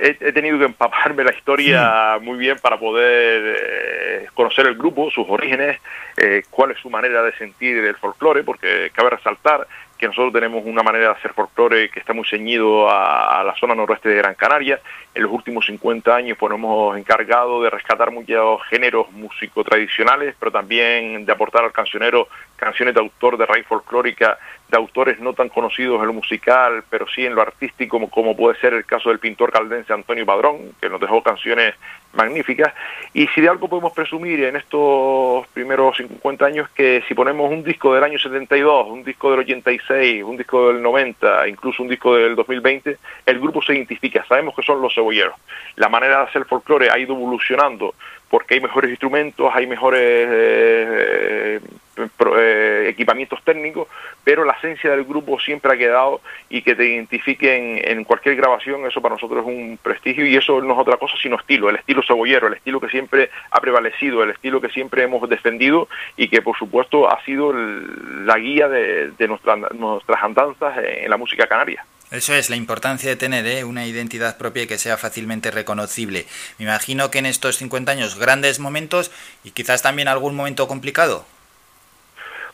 [0.00, 5.10] he, he tenido que empaparme la historia muy bien para poder eh, conocer el grupo,
[5.10, 5.78] sus orígenes,
[6.16, 9.66] eh, cuál es su manera de sentir el folclore, porque cabe resaltar
[10.00, 13.74] que nosotros tenemos una manera de hacer folclore que está muy ceñido a, la zona
[13.74, 14.80] noroeste de Gran Canaria.
[15.14, 20.34] En los últimos 50 años pues, nos hemos encargado de rescatar muchos géneros músicos tradicionales,
[20.40, 24.38] pero también de aportar al cancionero canciones de autor de raíz folclórica,
[24.70, 28.34] de autores no tan conocidos en lo musical, pero sí en lo artístico, como, como
[28.34, 31.74] puede ser el caso del pintor caldense Antonio Padrón, que nos dejó canciones
[32.12, 32.72] magníficas.
[33.12, 37.62] Y si de algo podemos presumir en estos primeros 50 años, que si ponemos un
[37.62, 42.16] disco del año 72, un disco del 86, un disco del 90, incluso un disco
[42.16, 45.34] del 2020, el grupo se identifica, sabemos que son los cebolleros.
[45.76, 47.94] La manera de hacer folclore ha ido evolucionando
[48.28, 51.60] porque hay mejores instrumentos, hay mejores eh,
[51.96, 53.88] eh, equipamientos técnicos,
[54.24, 58.86] pero la esencia del grupo siempre ha quedado y que te identifiquen en cualquier grabación,
[58.86, 61.76] eso para nosotros es un prestigio y eso no es otra cosa sino estilo, el
[61.76, 66.28] estilo cebollero, el estilo que siempre ha prevalecido, el estilo que siempre hemos defendido y
[66.28, 71.16] que por supuesto ha sido el, la guía de, de nuestra, nuestras andanzas en la
[71.16, 71.84] música canaria.
[72.10, 73.62] Eso es la importancia de tener ¿eh?
[73.62, 76.26] una identidad propia y que sea fácilmente reconocible.
[76.58, 79.12] Me imagino que en estos 50 años grandes momentos
[79.44, 81.24] y quizás también algún momento complicado.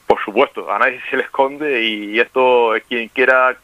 [0.07, 3.57] Por supuesto, a nadie se le esconde y esto, quien quiera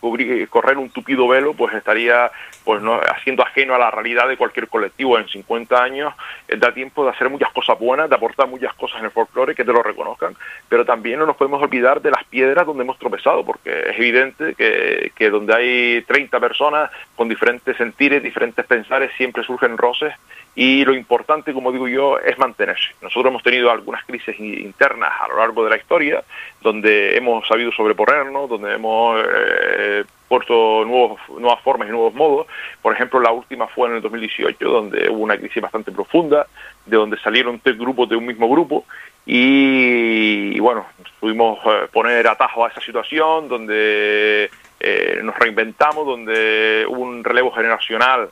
[0.00, 2.30] cubrir, correr un tupido velo, pues estaría
[2.62, 6.12] pues no haciendo ajeno a la realidad de cualquier colectivo en 50 años,
[6.48, 9.54] eh, da tiempo de hacer muchas cosas buenas, de aportar muchas cosas en el folclore,
[9.54, 10.34] que te lo reconozcan,
[10.68, 14.54] pero también no nos podemos olvidar de las piedras donde hemos tropezado, porque es evidente
[14.54, 20.12] que, que donde hay 30 personas con diferentes sentires, diferentes pensares, siempre surgen roces
[20.56, 22.94] y lo importante, como digo yo, es mantenerse.
[23.02, 26.24] Nosotros hemos tenido algunas crisis internas a lo largo de la historia,
[26.60, 32.46] donde hemos sabido sobreponernos, donde hemos eh, puesto nuevos, nuevas formas y nuevos modos.
[32.82, 36.46] Por ejemplo, la última fue en el 2018, donde hubo una crisis bastante profunda,
[36.84, 38.84] de donde salieron tres grupos de un mismo grupo
[39.24, 40.86] y, bueno,
[41.18, 47.50] pudimos eh, poner atajo a esa situación, donde eh, nos reinventamos, donde hubo un relevo
[47.50, 48.30] generacional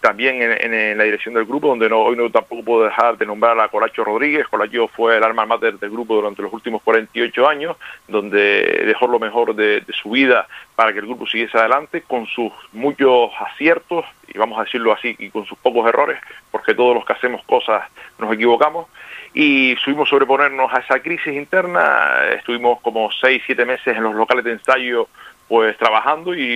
[0.00, 3.58] también en, la dirección del grupo, donde no, hoy no tampoco puedo dejar de nombrar
[3.60, 4.46] a Colacho Rodríguez.
[4.48, 7.76] Colacho fue el alma mater del grupo durante los últimos 48 años,
[8.08, 12.52] donde dejó lo mejor de, su vida para que el grupo siguiese adelante, con sus
[12.72, 16.18] muchos aciertos, y vamos a decirlo así, y con sus pocos errores,
[16.50, 17.82] porque todos los que hacemos cosas
[18.18, 18.86] nos equivocamos
[19.32, 22.30] y subimos sobreponernos a esa crisis interna.
[22.36, 25.08] Estuvimos como seis, siete meses en los locales de ensayo
[25.50, 26.54] pues trabajando y,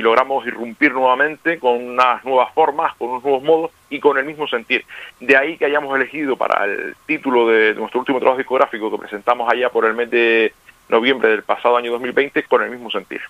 [0.00, 4.48] logramos irrumpir nuevamente con unas nuevas formas, con unos nuevos modos y con el mismo
[4.48, 4.82] sentir.
[5.20, 9.46] De ahí que hayamos elegido para el título de, nuestro último trabajo discográfico que presentamos
[9.52, 10.54] allá por el mes de
[10.88, 13.20] noviembre del pasado año 2020 con el mismo sentir.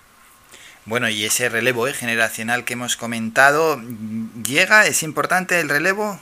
[0.85, 3.81] Bueno, y ese relevo eh, generacional que hemos comentado,
[4.47, 4.85] ¿llega?
[4.85, 6.21] ¿Es importante el relevo?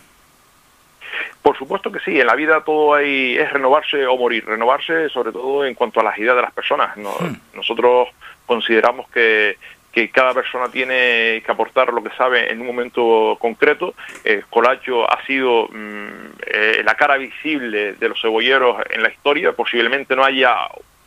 [1.44, 5.32] Por supuesto que sí, en la vida todo hay, es renovarse o morir, renovarse sobre
[5.32, 6.98] todo en cuanto a las ideas de las personas.
[6.98, 7.36] Hmm.
[7.54, 8.08] Nosotros
[8.50, 9.58] consideramos que,
[9.92, 13.94] que cada persona tiene que aportar lo que sabe en un momento concreto.
[14.24, 16.08] Eh, Colacho ha sido mm,
[16.48, 19.54] eh, la cara visible de los cebolleros en la historia.
[19.54, 20.56] Posiblemente no haya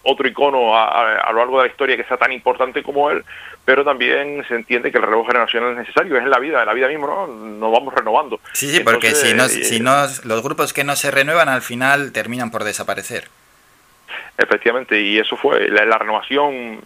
[0.05, 3.25] otro icono a, lo largo de la historia que sea tan importante como él,
[3.65, 6.67] pero también se entiende que el relevo generacional es necesario, es en la vida, en
[6.67, 7.27] la vida misma, ¿no?
[7.27, 8.41] Nos vamos renovando.
[8.53, 12.13] Sí, sí, porque si, no, si no, los grupos que no se renuevan al final
[12.13, 13.29] terminan por desaparecer.
[14.37, 16.81] Efectivamente, y eso fue la, renovación,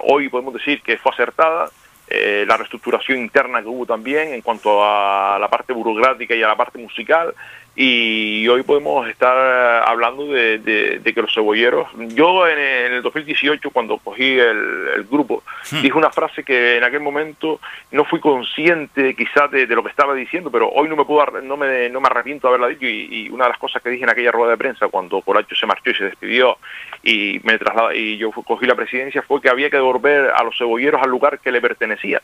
[0.00, 1.68] hoy podemos decir que fue acertada,
[2.08, 6.48] eh, la reestructuración interna que hubo también en cuanto a la parte burocrática y a
[6.48, 7.34] la parte musical,
[7.74, 14.38] y hoy podemos estar hablando de, que los cebolleros, yo en el 2018 cuando cogí
[14.38, 15.80] el, grupo, hmm.
[15.80, 17.60] dije una frase que en aquel momento
[17.90, 21.56] no fui consciente quizás de, lo que estaba diciendo, pero hoy no me puedo no
[21.56, 24.10] me, no me arrepiento de haberla dicho y, una de las cosas que dije en
[24.10, 26.58] aquella rueda de prensa cuando Colacho se marchó y se despidió
[27.02, 30.56] y me trasladó y yo cogí la presidencia fue que había que devolver a los
[30.58, 32.20] cebolleros al lugar que le pertenecía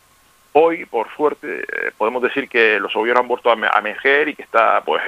[0.53, 4.42] Hoy, por suerte, eh, podemos decir que los gobiernos han vuelto a, emerger y que
[4.42, 5.03] está pues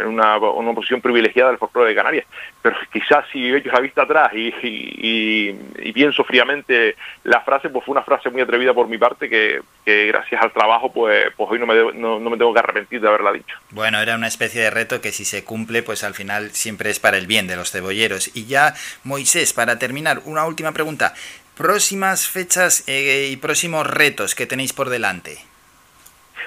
[0.00, 0.38] en una,
[0.74, 2.26] posición privilegiada del folclore de Canarias.
[2.62, 7.92] Pero quizás si echo la vista atrás y, y, pienso fríamente la frase, pues fue
[7.92, 11.66] una frase muy atrevida por mi parte que, gracias al trabajo pues, pues hoy no
[11.66, 13.56] me, no, me tengo que arrepentir de haberla dicho.
[13.70, 17.00] Bueno, era una especie de reto que si se cumple pues al final siempre es
[17.00, 18.34] para el bien de los cebolleros.
[18.36, 18.74] Y ya,
[19.04, 21.14] Moisés, para terminar, una última pregunta
[21.58, 25.38] próximas fechas eh, y próximos retos que tenéis por delante.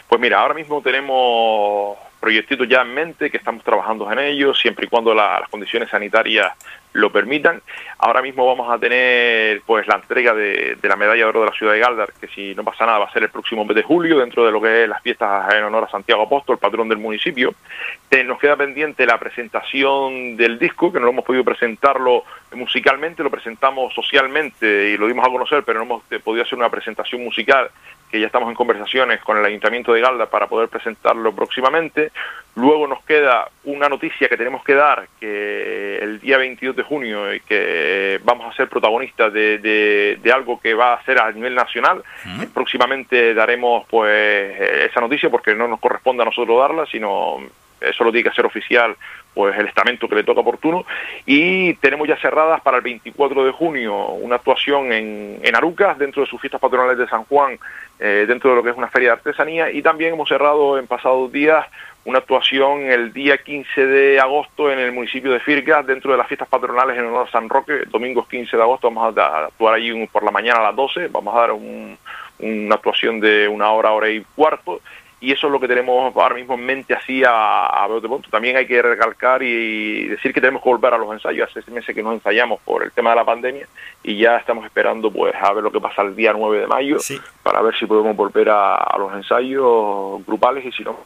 [0.08, 4.86] Pues mira, ahora mismo tenemos proyectitos ya en mente que estamos trabajando en ellos, siempre
[4.86, 6.54] y cuando las condiciones sanitarias
[6.94, 7.62] lo permitan.
[7.98, 11.54] Ahora mismo vamos a tener pues la entrega de, la medalla de oro de la
[11.54, 13.84] ciudad de Galdar, que si no pasa nada va a ser el próximo mes de
[13.84, 16.98] julio, dentro de lo que es las fiestas en honor a Santiago Apóstol, patrón del
[16.98, 17.54] municipio.
[18.26, 22.24] nos queda pendiente la presentación del disco, que no hemos podido presentarlo
[22.54, 26.70] musicalmente, lo presentamos socialmente y lo dimos a conocer, pero no hemos podido hacer una
[26.70, 27.70] presentación musical
[28.12, 32.12] que ya estamos en conversaciones con el Ayuntamiento de Galda para poder presentarlo próximamente.
[32.56, 37.34] Luego nos queda una noticia que tenemos que dar, que el día 22 de junio,
[37.34, 39.58] y que vamos a ser protagonistas de,
[40.22, 42.04] de, algo que va a ser a nivel nacional.
[42.54, 47.40] Próximamente daremos pues esa noticia porque no nos corresponde a nosotros darla, sino
[47.80, 48.96] eso lo tiene que hacer oficial
[49.34, 50.86] pues el estamento que le toca oportuno.
[51.26, 56.22] Y tenemos ya cerradas para el 24 de junio una actuación en, en Arucas dentro
[56.22, 57.58] de sus fiestas patronales de San Juan
[58.00, 59.72] eh, dentro de lo que es una feria de artesanía.
[59.72, 61.66] Y también hemos cerrado en pasados días
[62.06, 66.28] una actuación el día 15 de agosto en el municipio de Firgas dentro de las
[66.28, 68.88] fiestas patronales en honor a San Roque, domingo 15 de agosto.
[68.90, 73.20] Vamos a actuar allí por la mañana a las 12, vamos a dar una actuación
[73.20, 74.82] de una hora, hora y cuarto
[75.22, 78.30] y eso es lo que tenemos ahora mismo en mente así a, a de punto.
[78.32, 81.48] También hay que recalcar y decir que tenemos que volver a los ensayos.
[81.48, 83.68] Hace seis meses que no ensayamos por el tema de la pandemia
[84.04, 86.98] y ya estamos esperando pues a ver lo que pasa el día 9 de mayo
[87.44, 91.06] para ver si podemos volver a, los ensayos grupales y si no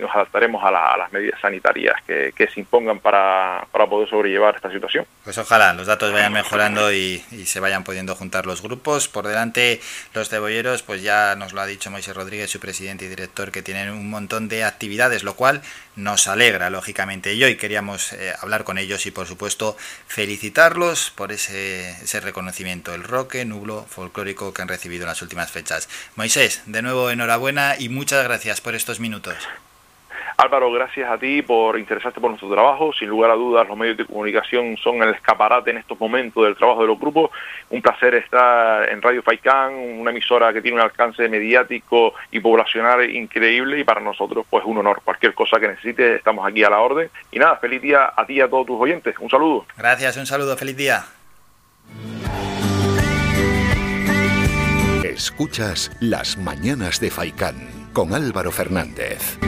[0.00, 5.04] nos adaptaremos a, las medidas sanitarias que, se impongan para, para, poder sobrellevar esta situación.
[5.24, 9.08] Pues ojalá los datos vayan mejorando y, se vayan pudiendo juntar los grupos.
[9.08, 9.80] Por delante
[10.14, 13.62] los cebolleros, pues ya nos lo ha dicho Moisés Rodríguez, su presidente y director, que
[13.62, 15.62] tienen un montón de actividades, lo cual
[15.94, 17.32] nos alegra, lógicamente.
[17.32, 22.94] Y hoy queríamos eh, hablar con ellos y, por supuesto, felicitarlos por ese, ese reconocimiento,
[22.94, 25.88] el roque nublo folclórico que han recibido en las últimas fechas.
[26.16, 29.36] Moisés, de nuevo enhorabuena y muchas gracias por estos minutos.
[30.36, 32.92] Álvaro, gracias a ti por interesarte por nuestro trabajo.
[32.92, 36.56] Sin lugar a dudas, los medios de comunicación son el escaparate en estos momentos del
[36.56, 37.30] trabajo de los grupos.
[37.70, 43.08] Un placer estar en Radio Faicán, una emisora que tiene un alcance mediático y poblacional
[43.10, 45.00] increíble y para nosotros pues un honor.
[45.04, 47.10] Cualquier cosa que necesites, estamos aquí a la orden.
[47.30, 49.14] Y nada, feliz día a ti y a todos tus oyentes.
[49.18, 49.66] Un saludo.
[49.76, 51.04] Gracias, un saludo, feliz día.
[55.16, 57.56] Escuchas Las Mañanas de Faicán
[57.94, 59.38] con Álvaro Fernández.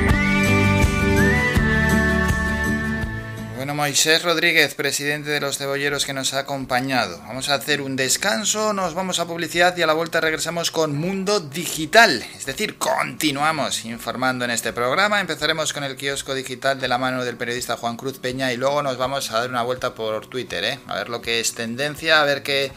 [3.69, 7.19] Bueno, Moisés Rodríguez, presidente de los cebolleros que nos ha acompañado.
[7.27, 10.97] Vamos a hacer un descanso, nos vamos a publicidad y a la vuelta regresamos con
[10.97, 12.25] Mundo Digital.
[12.35, 15.21] Es decir, continuamos informando en este programa.
[15.21, 18.83] Empezaremos con el kiosco digital de la mano del periodista Juan Cruz Peña y luego
[18.83, 20.81] nos vamos a dar una vuelta por Twitter, ¿eh?
[20.87, 22.73] A ver lo que es tendencia, a ver qué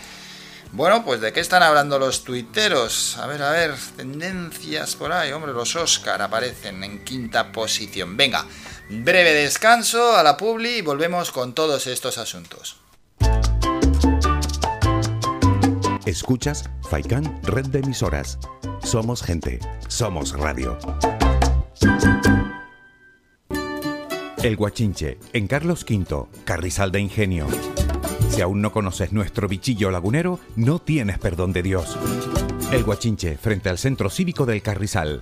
[0.73, 3.17] bueno, pues de qué están hablando los tuiteros.
[3.17, 5.31] A ver, a ver, tendencias por ahí.
[5.33, 8.15] Hombre, los Oscar aparecen en quinta posición.
[8.15, 8.45] Venga,
[8.91, 12.77] breve descanso a la publi y volvemos con todos estos asuntos.
[16.05, 18.37] Escuchas Faikan Red de Emisoras.
[18.83, 20.77] Somos gente, somos radio.
[24.43, 27.47] El Guachinche, en Carlos V, Carrizal de Ingenio.
[28.31, 31.97] Si aún no conoces nuestro bichillo lagunero, no tienes perdón de Dios.
[32.71, 35.21] El Guachinche, frente al Centro Cívico del Carrizal.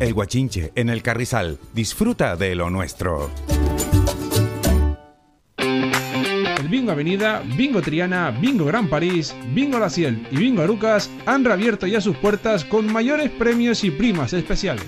[0.00, 1.58] El Guachinche, en el Carrizal.
[1.72, 3.30] Disfruta de lo nuestro.
[5.56, 11.44] El Bingo Avenida, Bingo Triana, Bingo Gran París, Bingo La Ciel y Bingo Arucas han
[11.44, 14.86] reabierto ya sus puertas con mayores premios y primas especiales.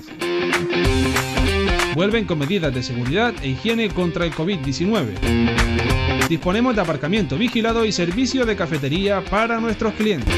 [1.95, 6.29] Vuelven con medidas de seguridad e higiene contra el COVID-19.
[6.29, 10.35] Disponemos de aparcamiento vigilado y servicio de cafetería para nuestros clientes.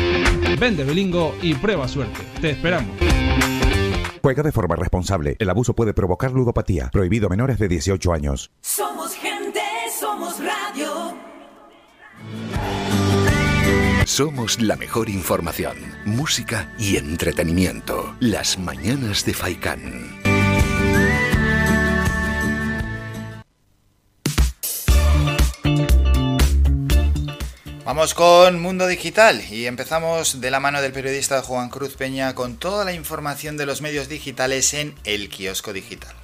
[0.60, 2.20] Vende Belingo y prueba suerte.
[2.40, 2.94] Te esperamos.
[4.28, 5.36] Juega de forma responsable.
[5.38, 6.90] El abuso puede provocar ludopatía.
[6.92, 8.50] Prohibido menores de 18 años.
[8.60, 9.62] Somos gente,
[9.98, 11.16] somos radio.
[14.04, 18.14] Somos la mejor información, música y entretenimiento.
[18.20, 20.17] Las mañanas de Faikán.
[27.88, 32.58] Vamos con Mundo Digital y empezamos de la mano del periodista Juan Cruz Peña con
[32.58, 36.14] toda la información de los medios digitales en El Kiosco Digital.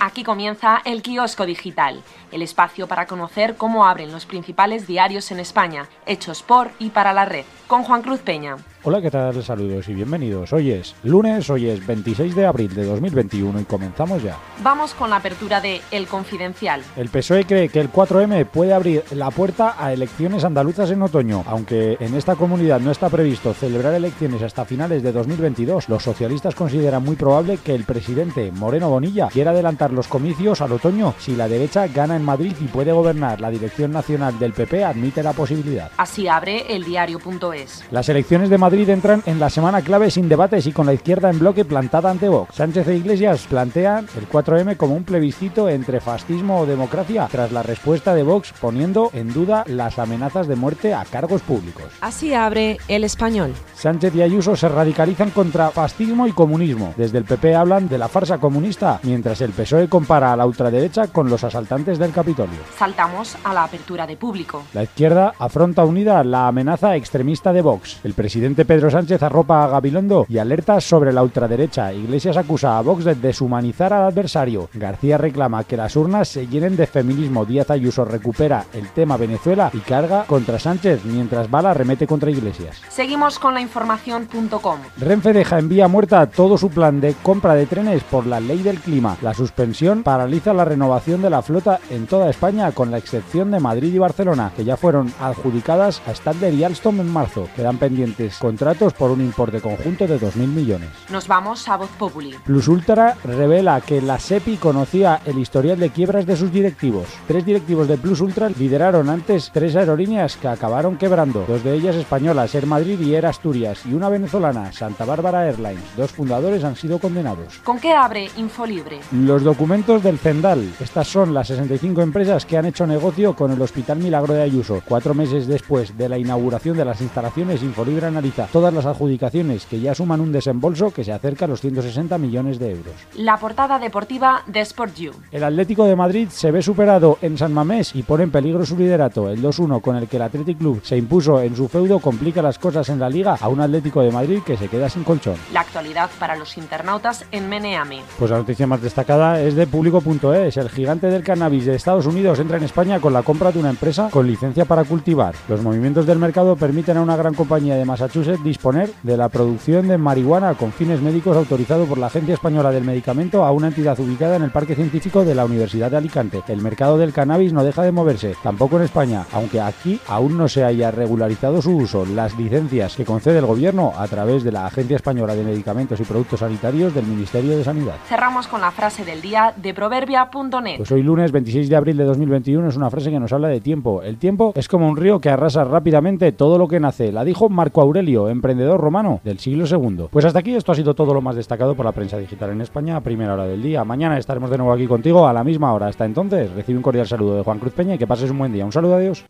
[0.00, 5.38] Aquí comienza El Kiosco Digital, el espacio para conocer cómo abren los principales diarios en
[5.38, 8.56] España, hechos por y para la red, con Juan Cruz Peña.
[8.86, 9.42] Hola, ¿qué tal?
[9.42, 10.52] Saludos y bienvenidos.
[10.52, 14.36] Hoy es lunes, hoy es 26 de abril de 2021 y comenzamos ya.
[14.62, 16.82] Vamos con la apertura de El Confidencial.
[16.94, 21.44] El PSOE cree que el 4M puede abrir la puerta a elecciones andaluzas en otoño,
[21.46, 25.88] aunque en esta comunidad no está previsto celebrar elecciones hasta finales de 2022.
[25.88, 30.72] Los socialistas consideran muy probable que el presidente Moreno Bonilla quiera adelantar los comicios al
[30.72, 33.40] otoño si la derecha gana en Madrid y puede gobernar.
[33.40, 35.90] La dirección nacional del PP admite la posibilidad.
[35.96, 37.86] Así abre el diario.es.
[37.90, 40.92] Las elecciones de Madrid Madrid entran en la semana clave sin debates y con la
[40.92, 42.56] izquierda en bloque plantada ante Vox.
[42.56, 47.62] Sánchez e Iglesias plantean el 4M como un plebiscito entre fascismo o democracia, tras la
[47.62, 51.84] respuesta de Vox poniendo en duda las amenazas de muerte a cargos públicos.
[52.00, 53.54] Así abre el español.
[53.76, 56.94] Sánchez y Ayuso se radicalizan contra fascismo y comunismo.
[56.96, 61.06] Desde el PP hablan de la farsa comunista, mientras el PSOE compara a la ultraderecha
[61.06, 62.58] con los asaltantes del Capitolio.
[62.76, 64.64] Saltamos a la apertura de público.
[64.72, 68.00] La izquierda afronta unida la amenaza extremista de Vox.
[68.02, 71.92] El presidente Pedro Sánchez arropa a Gabilondo y alerta sobre la ultraderecha.
[71.92, 74.68] Iglesias acusa a Vox de deshumanizar al adversario.
[74.74, 77.44] García reclama que las urnas se llenen de feminismo.
[77.44, 82.80] Díaz Ayuso recupera el tema Venezuela y carga contra Sánchez, mientras Bala remete contra Iglesias.
[82.88, 84.78] Seguimos con la información.com.
[84.98, 88.62] Renfe deja en vía muerta todo su plan de compra de trenes por la ley
[88.62, 89.16] del clima.
[89.22, 93.60] La suspensión paraliza la renovación de la flota en toda España, con la excepción de
[93.60, 97.48] Madrid y Barcelona, que ya fueron adjudicadas a Stadler y Alstom en marzo.
[97.56, 100.88] Quedan pendientes contratos por un importe conjunto de 2.000 millones.
[101.10, 102.36] Nos vamos a Voz Populi.
[102.44, 107.08] Plus Ultra revela que la SEPI conocía el historial de quiebras de sus directivos.
[107.26, 111.96] Tres directivos de Plus Ultra lideraron antes tres aerolíneas que acabaron quebrando, dos de ellas
[111.96, 115.96] españolas, Air Madrid y Air Asturias, y una venezolana, Santa Bárbara Airlines.
[115.96, 117.58] Dos fundadores han sido condenados.
[117.64, 119.00] ¿Con qué abre Infolibre?
[119.10, 120.64] Los documentos del Zendal.
[120.78, 124.80] Estas son las 65 empresas que han hecho negocio con el Hospital Milagro de Ayuso.
[124.86, 128.04] Cuatro meses después de la inauguración de las instalaciones, Infolibre
[128.46, 132.58] todas las adjudicaciones que ya suman un desembolso que se acerca a los 160 millones
[132.58, 132.94] de euros.
[133.16, 135.12] La portada deportiva de Sport You.
[135.30, 138.76] El Atlético de Madrid se ve superado en San Mamés y pone en peligro su
[138.76, 139.28] liderato.
[139.28, 142.58] El 2-1 con el que el Athletic Club se impuso en su feudo complica las
[142.58, 145.36] cosas en la liga a un Atlético de Madrid que se queda sin colchón.
[145.52, 148.00] La actualidad para los internautas en Meneami.
[148.18, 150.56] Pues la noticia más destacada es de público.es.
[150.56, 153.70] El gigante del cannabis de Estados Unidos entra en España con la compra de una
[153.70, 155.34] empresa con licencia para cultivar.
[155.48, 159.88] Los movimientos del mercado permiten a una gran compañía de Massachusetts disponer de la producción
[159.88, 163.98] de marihuana con fines médicos autorizado por la Agencia Española del Medicamento a una entidad
[164.00, 166.42] ubicada en el Parque Científico de la Universidad de Alicante.
[166.48, 170.48] El mercado del cannabis no deja de moverse, tampoco en España, aunque aquí aún no
[170.48, 172.04] se haya regularizado su uso.
[172.06, 176.04] Las licencias que concede el gobierno a través de la Agencia Española de Medicamentos y
[176.04, 177.96] Productos Sanitarios del Ministerio de Sanidad.
[178.08, 180.76] Cerramos con la frase del día de proverbia.net.
[180.76, 183.60] Pues hoy lunes 26 de abril de 2021 es una frase que nos habla de
[183.60, 184.02] tiempo.
[184.02, 187.12] El tiempo es como un río que arrasa rápidamente todo lo que nace.
[187.12, 190.06] La dijo Marco Aurelio, emprendedor romano del siglo II.
[190.10, 192.60] Pues hasta aquí esto ha sido todo lo más destacado por la prensa digital en
[192.60, 193.84] España a primera hora del día.
[193.84, 195.88] Mañana estaremos de nuevo aquí contigo a la misma hora.
[195.88, 198.52] Hasta entonces, recibe un cordial saludo de Juan Cruz Peña y que pases un buen
[198.52, 198.64] día.
[198.64, 199.24] Un saludo, adiós.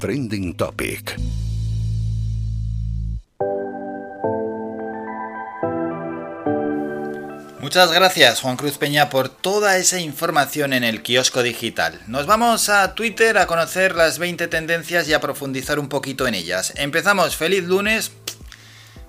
[0.00, 1.43] Trending Topic.
[7.64, 11.98] Muchas gracias Juan Cruz Peña por toda esa información en el kiosco digital.
[12.06, 16.34] Nos vamos a Twitter a conocer las 20 tendencias y a profundizar un poquito en
[16.34, 16.74] ellas.
[16.76, 18.12] Empezamos, feliz lunes,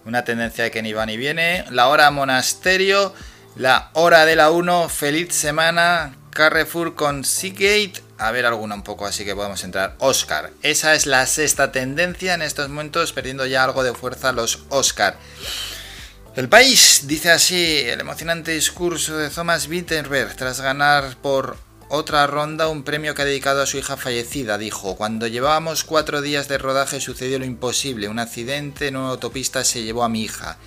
[0.05, 3.13] una tendencia que ni va ni viene, la hora monasterio,
[3.57, 9.05] la hora de la 1, feliz semana, Carrefour con Seagate, a ver alguna un poco
[9.05, 9.95] así que podemos entrar.
[9.99, 14.63] Oscar, esa es la sexta tendencia en estos momentos, perdiendo ya algo de fuerza los
[14.69, 15.17] Oscar.
[16.35, 21.55] El país dice así el emocionante discurso de Thomas Wittenberg tras ganar por
[21.87, 24.57] otra ronda un premio que ha dedicado a su hija fallecida.
[24.57, 28.09] Dijo, cuando llevábamos cuatro días de rodaje sucedió lo imposible.
[28.09, 30.57] Un accidente en una autopista se llevó a mi hija.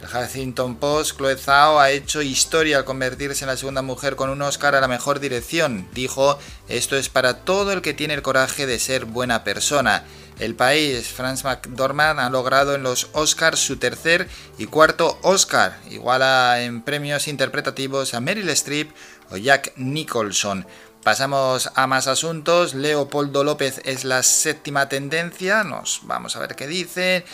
[0.00, 4.30] El Huffington Post, Chloe Zhao, ha hecho historia al convertirse en la segunda mujer con
[4.30, 5.88] un Oscar a la mejor dirección.
[5.92, 6.38] Dijo,
[6.68, 10.04] esto es para todo el que tiene el coraje de ser buena persona.
[10.38, 16.62] El país, Franz McDormand, ha logrado en los Oscars su tercer y cuarto Oscar, iguala
[16.62, 18.92] en premios interpretativos a Meryl Streep
[19.30, 20.64] o Jack Nicholson.
[21.02, 22.74] Pasamos a más asuntos.
[22.74, 25.64] Leopoldo López es la séptima tendencia.
[25.64, 27.24] Nos vamos a ver qué dice.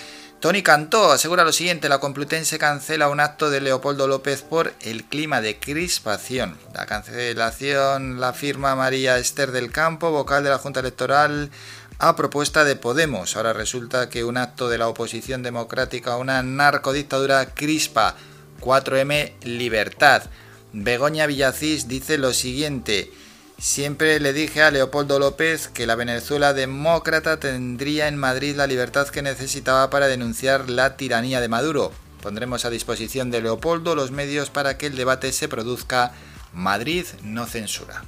[0.41, 5.05] Tony Cantó asegura lo siguiente, la Complutense cancela un acto de Leopoldo López por el
[5.05, 6.59] clima de crispación.
[6.75, 11.51] La cancelación la firma María Esther del Campo, vocal de la Junta Electoral,
[11.99, 13.37] a propuesta de Podemos.
[13.37, 18.15] Ahora resulta que un acto de la oposición democrática a una narcodictadura crispa.
[18.61, 20.25] 4M Libertad.
[20.73, 23.11] Begoña Villacís dice lo siguiente.
[23.59, 29.09] Siempre le dije a Leopoldo López que la Venezuela demócrata tendría en Madrid la libertad
[29.09, 31.93] que necesitaba para denunciar la tiranía de Maduro.
[32.23, 36.13] Pondremos a disposición de Leopoldo los medios para que el debate se produzca.
[36.53, 38.05] Madrid no censura.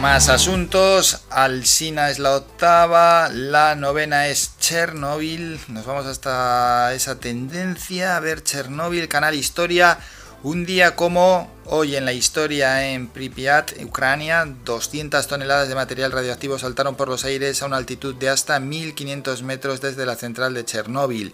[0.00, 8.16] Más asuntos, Alsina es la octava, la novena es Chernobyl, nos vamos hasta esa tendencia,
[8.16, 9.98] a ver Chernobyl, canal Historia,
[10.42, 16.58] un día como hoy en la historia en Pripyat, Ucrania, 200 toneladas de material radioactivo
[16.58, 20.64] saltaron por los aires a una altitud de hasta 1500 metros desde la central de
[20.64, 21.32] Chernóbil.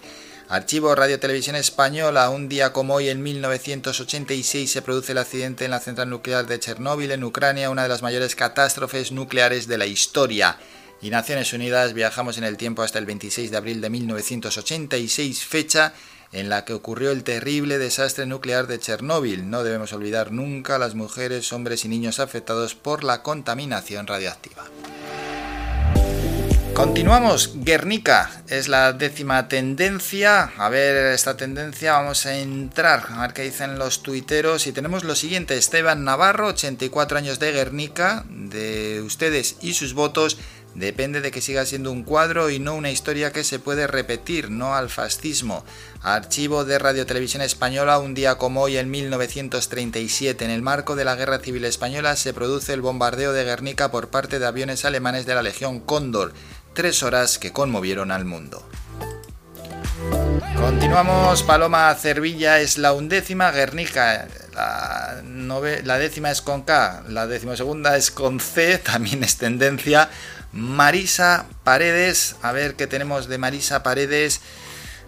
[0.51, 5.71] Archivo Radio Televisión Española, un día como hoy en 1986 se produce el accidente en
[5.71, 9.87] la central nuclear de Chernóbil en Ucrania, una de las mayores catástrofes nucleares de la
[9.87, 10.59] historia.
[11.01, 15.95] Y Naciones Unidas viajamos en el tiempo hasta el 26 de abril de 1986, fecha
[16.33, 19.51] en la que ocurrió el terrible desastre nuclear de Chernóbil.
[19.51, 24.65] No debemos olvidar nunca a las mujeres, hombres y niños afectados por la contaminación radioactiva.
[26.79, 30.53] Continuamos, Guernica es la décima tendencia.
[30.59, 34.69] A ver esta tendencia, vamos a entrar a ver qué dicen los tuiteros.
[34.69, 40.39] Y tenemos lo siguiente: Esteban Navarro, 84 años de Guernica, de ustedes y sus votos.
[40.75, 44.51] Depende de que siga siendo un cuadro y no una historia que se puede repetir,
[44.51, 45.65] no al fascismo.
[46.03, 51.05] Archivo de Radio Televisión Española, un día como hoy en 1937, en el marco de
[51.05, 55.27] la Guerra Civil Española, se produce el bombardeo de Guernica por parte de aviones alemanes
[55.27, 56.33] de la Legión Cóndor
[56.75, 58.63] tres horas que conmovieron al mundo.
[60.55, 65.23] Continuamos, Paloma Cervilla es la undécima, Guernica la,
[65.85, 70.09] la décima es con K, la decimosegunda es con C, también es tendencia.
[70.53, 74.41] Marisa Paredes, a ver qué tenemos de Marisa Paredes.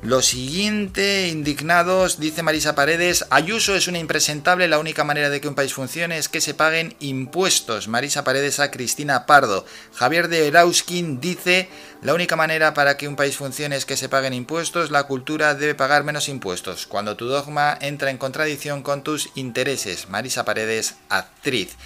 [0.03, 5.49] Lo siguiente, indignados, dice Marisa Paredes, Ayuso es una impresentable, la única manera de que
[5.49, 7.87] un país funcione es que se paguen impuestos.
[7.87, 9.67] Marisa Paredes a Cristina Pardo.
[9.95, 11.69] Javier de Erauskin dice,
[12.01, 15.55] la única manera para que un país funcione es que se paguen impuestos, la cultura
[15.55, 16.87] debe pagar menos impuestos.
[16.87, 20.09] Cuando tu dogma entra en contradicción con tus intereses.
[20.09, 21.77] Marisa Paredes, actriz.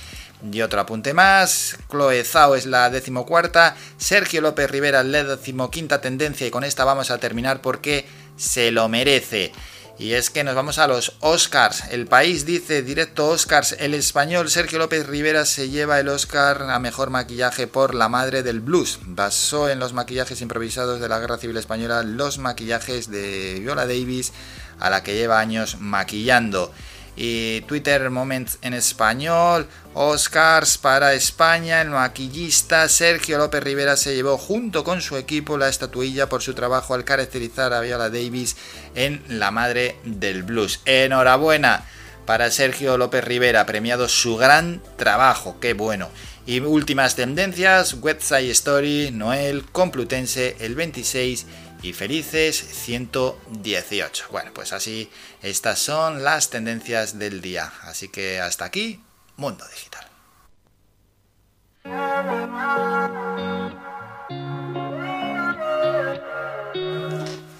[0.52, 6.46] Y otro apunte más, Chloe Zhao es la decimocuarta, Sergio López Rivera la decimoquinta tendencia
[6.46, 8.04] y con esta vamos a terminar porque
[8.36, 9.52] se lo merece.
[9.96, 11.84] Y es que nos vamos a los Oscars.
[11.90, 13.76] El país dice directo Oscars.
[13.78, 18.42] El español Sergio López Rivera se lleva el Oscar a mejor maquillaje por La Madre
[18.42, 18.98] del Blues.
[19.04, 24.32] Basó en los maquillajes improvisados de la Guerra Civil Española los maquillajes de Viola Davis,
[24.80, 26.72] a la que lleva años maquillando
[27.16, 34.36] y Twitter Moments en español, Oscars para España, el maquillista Sergio López Rivera se llevó
[34.38, 38.56] junto con su equipo la estatuilla por su trabajo al caracterizar a Viola Davis
[38.94, 40.80] en La Madre del Blues.
[40.84, 41.84] Enhorabuena
[42.26, 46.08] para Sergio López Rivera, premiado su gran trabajo, qué bueno.
[46.46, 51.46] Y últimas tendencias, Website Story, Noel, Complutense, el 26
[51.84, 54.28] y felices 118.
[54.30, 55.10] Bueno, pues así
[55.42, 57.70] estas son las tendencias del día.
[57.82, 59.02] Así que hasta aquí,
[59.36, 60.06] Mundo Digital.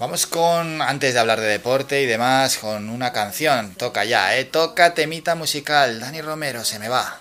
[0.01, 3.75] Vamos con, antes de hablar de deporte y demás, con una canción.
[3.75, 4.45] Toca ya, ¿eh?
[4.47, 6.01] Toca temita musical.
[6.01, 7.19] Dani Romero, se me va.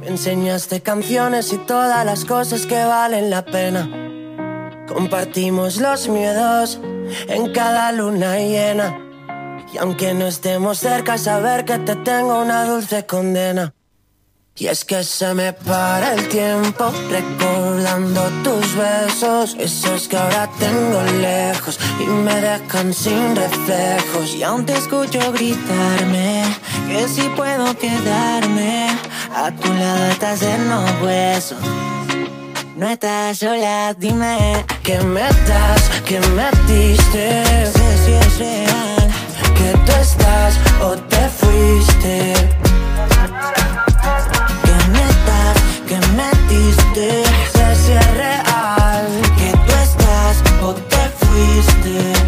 [0.00, 4.21] Me enseñaste canciones y todas las cosas que valen la pena.
[4.92, 6.78] Compartimos los miedos
[7.28, 8.98] en cada luna llena.
[9.72, 13.74] Y aunque no estemos cerca, saber que te tengo una dulce condena.
[14.54, 21.02] Y es que se me para el tiempo recordando tus besos, esos que ahora tengo
[21.22, 24.34] lejos y me dejan sin reflejos.
[24.34, 26.44] Y aún te escucho gritarme
[26.86, 28.88] que si puedo quedarme
[29.34, 31.58] a tu lado estás en los huesos.
[32.82, 37.44] No estás sola, dime que me das, que me diste.
[37.64, 39.10] Sé si es real
[39.54, 42.34] que tú estás o te fuiste.
[44.64, 47.22] Que me das, que me diste.
[47.54, 49.06] Sé si es real
[49.38, 52.21] que tú estás o te fuiste.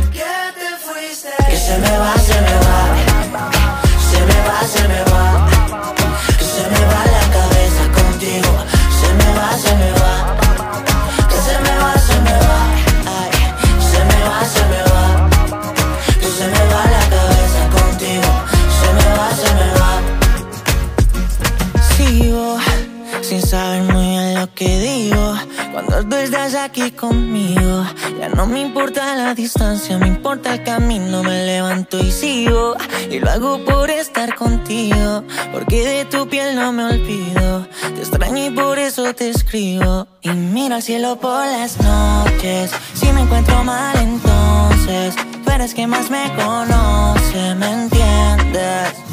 [26.05, 27.83] Cuando estás aquí conmigo.
[28.19, 31.23] Ya no me importa la distancia, me importa el camino.
[31.23, 32.77] Me levanto y sigo.
[33.11, 35.25] Y lo hago por estar contigo.
[35.51, 37.67] Porque de tu piel no me olvido.
[37.95, 40.07] Te extraño y por eso te escribo.
[40.21, 42.71] Y miro al cielo por las noches.
[42.93, 45.15] Si me encuentro mal, entonces.
[45.43, 49.04] Tú eres que más me conoce, ¿me entiendes?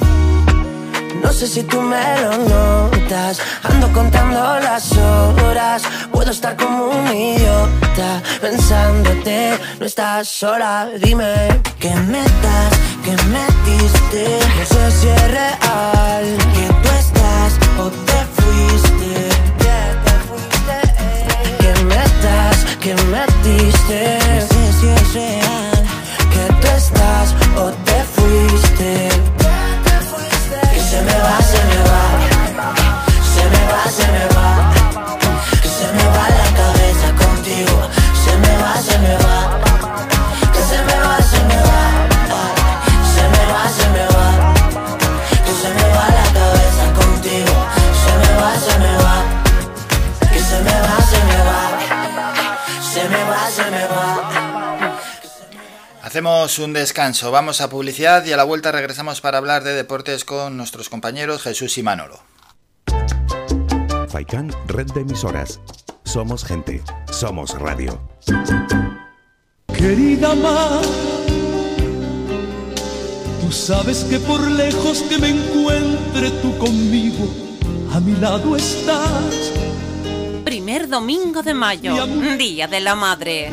[1.24, 3.40] No sé si tú me lo notas.
[3.64, 5.84] Ando contando las horas.
[6.12, 9.58] Puedo estar como un idiota pensándote.
[9.80, 14.40] No estás sola, dime que me das, que me diste.
[14.58, 19.14] No sé si es real que tú estás o te fuiste.
[19.64, 20.78] Que te fuiste.
[21.60, 24.20] Que me das, que me diste.
[24.34, 25.86] No sé si es real
[26.34, 29.11] que tú estás o te fuiste
[56.12, 60.26] Hacemos un descanso, vamos a publicidad y a la vuelta regresamos para hablar de deportes
[60.26, 62.20] con nuestros compañeros Jesús y Manolo.
[64.10, 65.62] Faikan, red de emisoras.
[66.04, 67.98] Somos gente, somos radio.
[69.74, 70.82] Querida Mar,
[73.40, 77.26] tú sabes que por lejos que me encuentre tú conmigo,
[77.94, 79.54] a mi lado estás
[80.72, 82.08] Primer domingo de mayo,
[82.38, 83.52] Día de la Madre.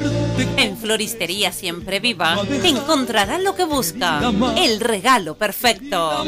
[0.57, 4.21] En Floristería Siempre Viva encontrará lo que busca,
[4.57, 6.25] el regalo perfecto.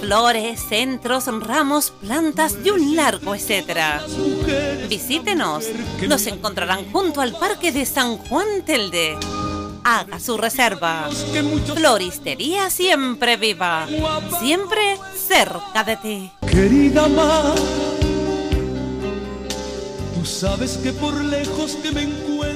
[0.00, 4.06] Flores, centros, ramos, plantas y un largo etcétera.
[4.88, 5.66] Visítenos,
[6.08, 9.18] nos encontrarán junto al Parque de San Juan Telde.
[9.84, 11.10] Haga su reserva.
[11.74, 13.86] Floristería Siempre Viva,
[14.40, 16.32] siempre cerca de ti.
[16.50, 17.95] Querida madre
[20.26, 22.55] sabes que por lejos que me encuentre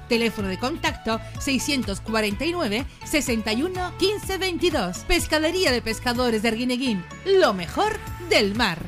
[0.11, 4.97] Teléfono de contacto 649 61 15 22.
[5.07, 7.01] Pescadería de Pescadores de Arguineguín.
[7.25, 7.93] Lo mejor
[8.29, 8.79] del mar.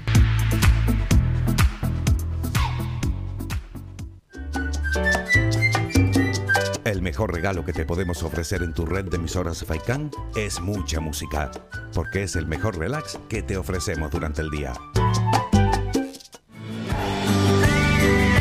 [6.84, 10.99] El mejor regalo que te podemos ofrecer en tu red de emisoras Faikan es mucha
[10.99, 11.51] música,
[11.93, 14.74] porque es el mejor relax que te ofrecemos durante el día.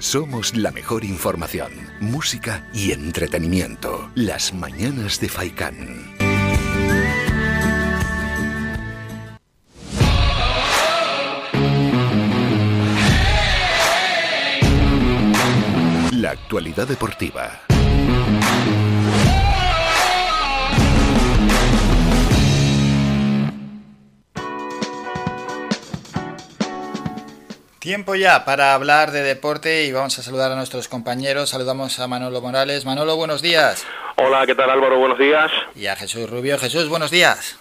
[0.02, 4.10] Somos la mejor información, música y entretenimiento.
[4.16, 6.16] Las mañanas de Faikán.
[16.10, 17.60] La actualidad deportiva.
[27.82, 31.50] Tiempo ya para hablar de deporte y vamos a saludar a nuestros compañeros.
[31.50, 32.84] Saludamos a Manolo Morales.
[32.84, 33.84] Manolo, buenos días.
[34.18, 35.00] Hola, ¿qué tal Álvaro?
[35.00, 35.50] Buenos días.
[35.74, 36.56] Y a Jesús Rubio.
[36.60, 37.58] Jesús, buenos días.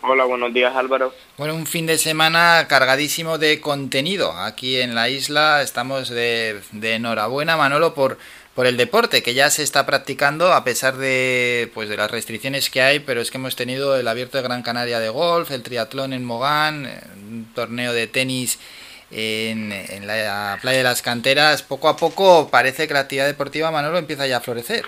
[0.00, 1.12] Hola, buenos días Álvaro.
[1.36, 4.32] Bueno, un fin de semana cargadísimo de contenido.
[4.32, 8.16] Aquí en la isla estamos de, enhorabuena, Manolo, por,
[8.54, 12.70] por el deporte que ya se está practicando a pesar de, pues, de las restricciones
[12.70, 15.62] que hay, pero es que hemos tenido el abierto de Gran Canaria de golf, el
[15.62, 18.58] triatlón en Mogán, un torneo de tenis
[19.10, 23.98] en, la playa de las canteras, poco a poco parece que la actividad deportiva Manolo
[23.98, 24.84] empieza ya a florecer.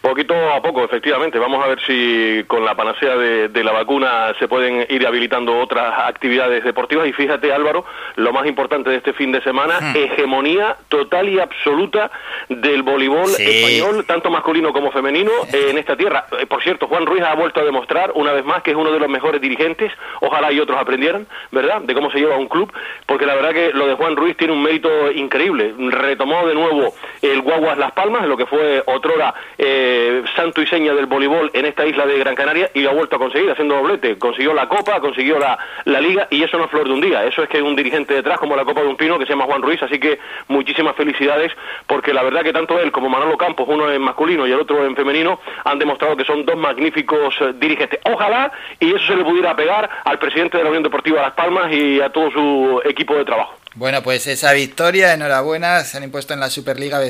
[0.00, 1.38] Poquito a poco, efectivamente.
[1.38, 5.92] Vamos a ver si con la panacea de, la vacuna se pueden ir habilitando otras
[6.08, 7.06] actividades deportivas.
[7.06, 7.84] Y fíjate, Álvaro,
[8.16, 9.96] lo más importante de este fin de semana, hmm.
[9.96, 12.10] hegemonía total y absoluta
[12.48, 16.24] del voleibol español, tanto masculino como femenino, en esta tierra.
[16.38, 18.92] Eh, por cierto, Juan Ruiz ha vuelto a demostrar una vez más que es uno
[18.92, 19.92] de los mejores dirigentes.
[20.22, 22.72] Ojalá y otros aprendieran, ¿verdad?, de cómo se lleva un club,
[23.04, 25.74] porque la verdad que lo de Juan Ruiz tiene un mérito increíble.
[25.90, 29.34] Retomó de nuevo el Guaguas Las Palmas, lo que fue otrora.
[29.58, 32.90] Eh, eh, santo y seña del voleibol en esta isla de Gran Canaria y lo
[32.90, 34.18] ha vuelto a conseguir haciendo doblete.
[34.18, 37.24] Consiguió la Copa, consiguió la, la Liga y eso no es flor de un día.
[37.24, 39.32] Eso es que hay un dirigente detrás como la Copa de un Pino que se
[39.32, 39.82] llama Juan Ruiz.
[39.82, 41.52] Así que muchísimas felicidades
[41.88, 44.84] porque la verdad que tanto él como Manolo Campos, uno en masculino y el otro
[44.84, 47.98] en femenino, han demostrado que son dos magníficos eh, dirigentes.
[48.04, 51.72] Ojalá y eso se le pudiera pegar al presidente de la Unión Deportiva Las Palmas
[51.72, 53.59] y a todo su equipo de trabajo.
[53.80, 57.00] Bueno, pues esa victoria, enhorabuena, se han impuesto en la Superliga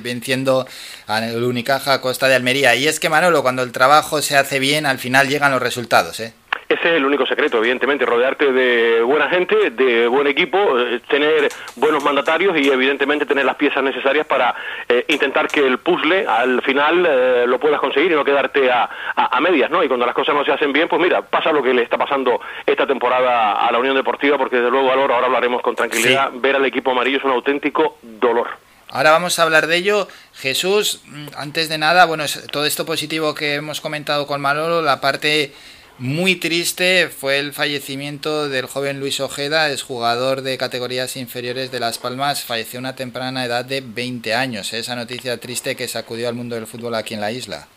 [0.00, 0.64] venciendo
[1.08, 2.76] al Unicaja a Costa de Almería.
[2.76, 6.20] Y es que Manolo, cuando el trabajo se hace bien, al final llegan los resultados,
[6.20, 6.32] ¿eh?
[6.70, 11.48] Ese es el único secreto, evidentemente, rodearte de buena gente, de buen equipo, eh, tener
[11.74, 14.54] buenos mandatarios y evidentemente tener las piezas necesarias para
[14.88, 18.88] eh, intentar que el puzzle al final eh, lo puedas conseguir y no quedarte a,
[19.16, 19.82] a, medias, ¿no?
[19.82, 21.98] Y cuando las cosas no se hacen bien, pues mira, pasa lo que le está
[21.98, 26.30] pasando esta temporada a la Unión Deportiva, porque desde luego ahora, ahora hablaremos con tranquilidad,
[26.34, 28.46] ver al equipo amarillo es un auténtico dolor.
[28.92, 30.08] Ahora vamos a hablar de ello.
[30.34, 35.00] Jesús, mm, antes de nada, bueno, todo esto positivo que hemos comentado con Manolo, la
[35.00, 35.52] parte
[36.00, 41.78] muy triste fue el fallecimiento del joven Luis Ojeda, es jugador de categorías inferiores de
[41.78, 44.72] Las Palmas, falleció a una temprana edad de 20 años.
[44.72, 47.68] Esa noticia triste que sacudió al mundo del fútbol aquí en la isla.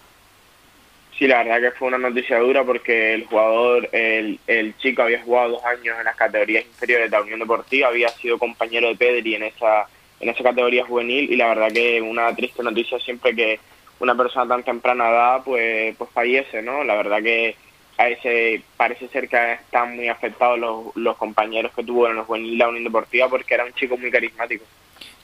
[1.19, 5.21] Sí, la verdad que fue una noticia dura porque el jugador, el, el chico había
[5.21, 8.95] jugado dos años en las categorías inferiores de la Unión Deportiva, había sido compañero de
[8.95, 9.87] Pedri en esa
[10.21, 13.59] en esa categoría juvenil y la verdad que una triste noticia siempre que
[13.99, 16.85] una persona tan temprana edad pues, pues fallece, ¿no?
[16.85, 17.57] La verdad que
[18.09, 20.59] ese, parece ser que están muy afectados
[20.95, 24.11] los, compañeros que tuvo en los juvenil la Unión Deportiva porque era un chico muy
[24.11, 24.65] carismático.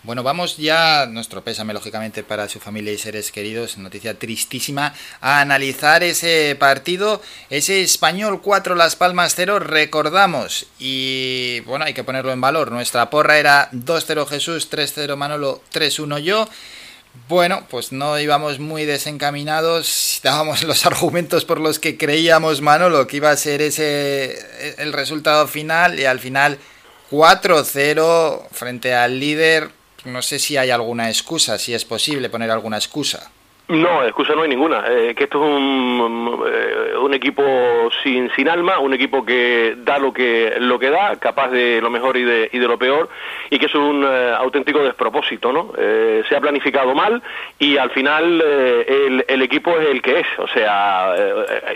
[0.03, 5.41] Bueno, vamos ya, nuestro pésame lógicamente para su familia y seres queridos, noticia tristísima, a
[5.41, 12.31] analizar ese partido, ese español 4 Las Palmas 0, recordamos, y bueno, hay que ponerlo
[12.31, 16.47] en valor, nuestra porra era 2-0 Jesús, 3-0 Manolo, 3-1 yo,
[17.27, 23.17] bueno, pues no íbamos muy desencaminados, dábamos los argumentos por los que creíamos Manolo que
[23.17, 26.59] iba a ser ese el resultado final y al final
[27.11, 29.71] 4-0 frente al líder
[30.05, 33.31] no sé si hay alguna excusa, si es posible poner alguna excusa.
[33.69, 34.83] No, excusa no hay ninguna.
[34.89, 37.43] Eh, que esto es un, eh, un, equipo
[38.01, 41.91] sin, sin alma, un equipo que da lo que lo que da, capaz de lo
[41.91, 43.09] mejor y de, y de lo peor,
[43.51, 45.71] y que es un eh, auténtico despropósito, ¿no?
[46.27, 47.21] se ha planificado mal
[47.59, 50.27] y al final el, el, equipo es el que es.
[50.39, 51.13] O sea,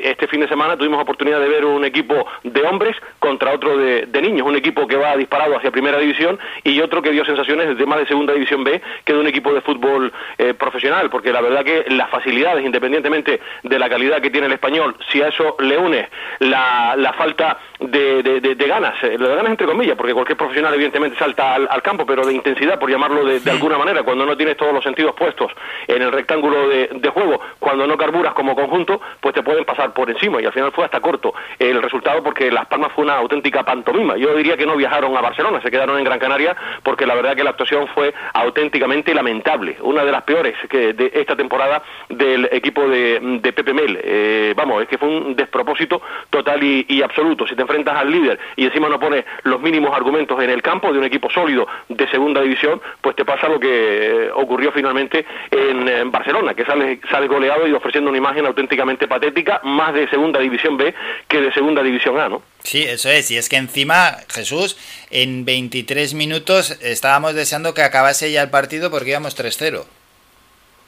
[0.01, 4.07] este fin de semana tuvimos oportunidad de ver un equipo de hombres contra otro de,
[4.07, 7.77] de, niños, un equipo que va disparado hacia primera división y otro que dio sensaciones
[7.77, 10.11] de más de segunda división B que de un equipo de fútbol
[10.57, 14.95] profesional, porque la verdad que las facilidades, independientemente de la calidad que tiene el español,
[15.11, 16.09] si a eso le une
[16.39, 21.55] la, la falta de, de, ganas, de ganas entre comillas, porque cualquier profesional evidentemente salta
[21.55, 24.83] al, campo, pero de intensidad, por llamarlo de, alguna manera, cuando no tienes todos los
[24.83, 25.51] sentidos puestos
[25.87, 30.09] en el rectángulo de, juego, cuando no carburas como conjunto, pues te pueden pasar por
[30.09, 33.63] encima y al final fue hasta corto el resultado porque Las Palmas fue una auténtica
[33.63, 34.17] pantomima.
[34.17, 37.35] Yo diría que no viajaron a Barcelona, se quedaron en Gran Canaria porque la verdad
[37.35, 41.72] que la actuación fue auténticamente lamentable, una de las peores que de esta temporada
[42.09, 43.99] del equipo de, Pepe Mel.
[44.03, 47.47] Eh, vamos, es que fue un despropósito total y, absoluto.
[47.47, 50.91] Si te enfrentas al líder y encima no pones los mínimos argumentos en el campo
[50.91, 55.25] de un equipo sólido de segunda división, pues te pasa lo que eh, ocurrió finalmente
[55.51, 60.39] en, Barcelona, que sale, sale goleado y ofreciendo una imagen auténticamente patética, más de segunda
[60.39, 60.93] división B
[61.27, 62.41] que de segunda división A, ¿no?
[62.63, 63.29] Sí, eso es.
[63.31, 64.77] Y es que encima, Jesús,
[65.11, 69.83] en 23 minutos estábamos deseando que acabase ya el partido porque íbamos 3-0.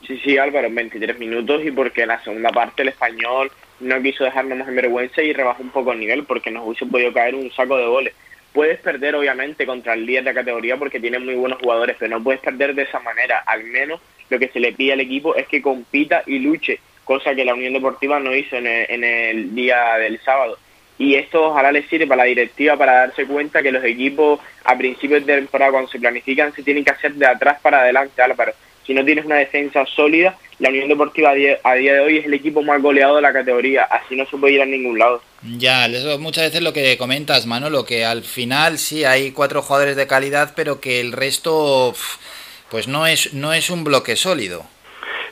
[0.08, 4.02] Sí, sí, Álvaro, en 23 minutos y porque en la segunda parte el español no
[4.02, 7.12] quiso dejarnos más en vergüenza y rebajó un poco el nivel porque nos hubiese podido
[7.12, 8.14] caer un saco de goles.
[8.54, 12.24] Puedes perder obviamente contra el líder de categoría porque tiene muy buenos jugadores, pero no
[12.24, 13.40] puedes perder de esa manera.
[13.48, 14.00] Al menos
[14.30, 17.56] lo que se le pide al equipo es que compita y luche, cosa que la
[17.56, 20.58] Unión Deportiva no hizo en el, en el día del sábado.
[20.98, 24.78] Y esto ojalá les sirve para la directiva para darse cuenta que los equipos a
[24.78, 28.54] principios de temporada cuando se planifican se tienen que hacer de atrás para adelante, Álvaro
[28.86, 32.34] si no tienes una defensa sólida, la Unión Deportiva a día, de hoy es el
[32.34, 35.22] equipo más goleado de la categoría, así no se puede ir a ningún lado.
[35.58, 39.96] Ya, eso muchas veces lo que comentas, Manolo, que al final sí hay cuatro jugadores
[39.96, 41.94] de calidad, pero que el resto
[42.70, 44.66] pues no es, no es un bloque sólido.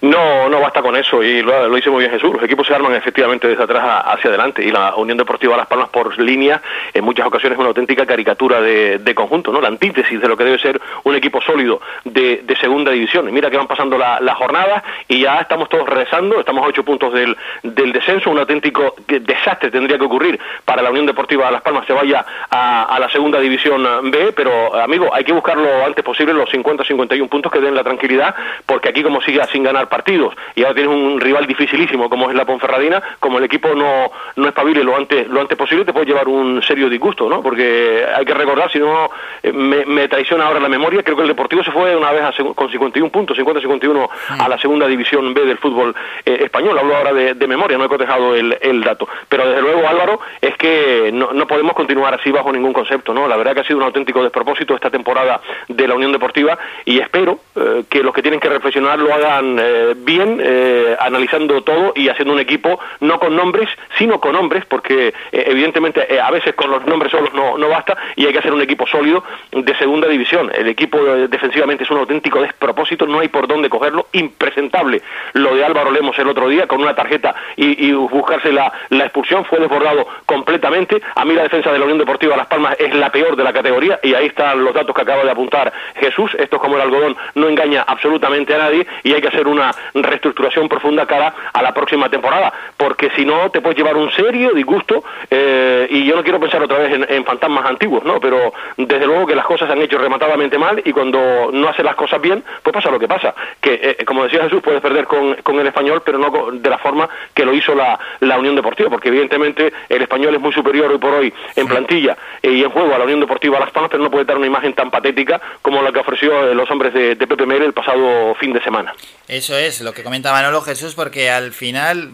[0.03, 2.33] No, no basta con eso y lo, lo, dice muy bien Jesús.
[2.33, 5.87] Los equipos se arman efectivamente desde atrás hacia adelante y la Unión Deportiva Las Palmas
[5.87, 6.61] por línea
[6.93, 9.61] en muchas ocasiones es una auténtica caricatura de, conjunto, ¿no?
[9.61, 13.31] La antítesis de lo que debe ser un equipo sólido de, segunda división.
[13.33, 16.83] Mira que van pasando la, la, jornada y ya estamos todos rezando, estamos a ocho
[16.83, 21.61] puntos del, del descenso, un auténtico desastre tendría que ocurrir para la Unión Deportiva Las
[21.61, 26.03] Palmas se vaya a, la segunda división B, pero amigo, hay que buscar lo antes
[26.03, 28.35] posible los 50-51 puntos que den la tranquilidad,
[28.65, 32.35] porque aquí como siga sin ganar partidos y ahora tienes un rival dificilísimo como es
[32.35, 36.07] la Ponferradina, como el equipo no, no pabile lo antes, lo antes posible, te puede
[36.07, 37.43] llevar un serio disgusto, ¿no?
[37.43, 39.11] Porque hay que recordar, si no
[39.43, 42.23] eh, me, traiciona ahora la memoria, creo que el Deportivo se fue una vez
[42.55, 46.77] con 51 puntos, 50-51 a la segunda división B del fútbol eh, español.
[46.79, 49.07] Hablo ahora de, memoria, no he cotejado el, el, dato.
[49.29, 53.27] Pero desde luego, Álvaro, es que no, no podemos continuar así bajo ningún concepto, ¿no?
[53.27, 56.99] La verdad que ha sido un auténtico despropósito esta temporada de la Unión Deportiva y
[56.99, 61.93] espero eh, que los que tienen que reflexionar lo hagan eh, bien, eh, analizando todo
[61.95, 66.71] y haciendo un equipo no con nombres, sino con hombres, porque evidentemente a veces con
[66.71, 70.07] los nombres solos no, no basta y hay que hacer un equipo sólido de segunda
[70.07, 70.51] división.
[70.53, 75.01] El equipo defensivamente es un auténtico despropósito, no hay por dónde cogerlo, impresentable.
[75.33, 79.45] Lo de Álvaro Lemos el otro día con una tarjeta y, buscarse la, la, expulsión
[79.45, 81.01] fue desbordado completamente.
[81.15, 83.53] A mí la defensa de la Unión Deportiva Las Palmas es la peor de la
[83.53, 86.31] categoría y ahí están los datos que acaba de apuntar Jesús.
[86.37, 89.72] Esto es como el algodón, no engaña absolutamente a nadie y hay que hacer una
[89.93, 94.51] reestructuración profunda cara a la próxima temporada, porque si no te puedes llevar un serio
[94.53, 98.19] disgusto eh, y yo no quiero pensar otra vez en, fantasmas antiguos, ¿no?
[98.19, 101.83] Pero desde luego que las cosas se han hecho rematadamente mal y cuando no hace
[101.83, 105.05] las cosas bien, pues pasa lo que pasa, que eh, como decía Jesús, puedes perder
[105.05, 108.55] con, con el español, pero no de la forma que lo hizo la, la Unión
[108.55, 112.69] Deportiva, porque evidentemente el español es muy superior hoy por hoy en plantilla y en
[112.69, 115.39] juego a la Unión Deportiva Las Palmas, pero no puede dar una imagen tan patética
[115.61, 118.61] como la que ofreció eh, los hombres de, de Pepe Mere el pasado fin de
[118.61, 118.93] semana.
[119.27, 122.11] Eso es lo que comenta Manolo Jesús, porque al final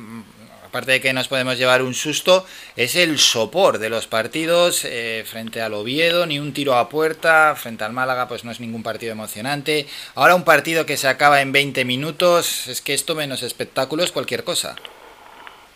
[0.70, 2.45] aparte de que nos podemos llevar un susto,
[2.76, 7.56] es el sopor de los partidos eh, frente al Oviedo, ni un tiro a puerta,
[7.56, 9.88] frente al Málaga pues no es ningún partido emocionante.
[10.14, 14.12] Ahora un partido que se acaba en 20 minutos, es que esto menos espectáculo es
[14.12, 14.76] cualquier cosa.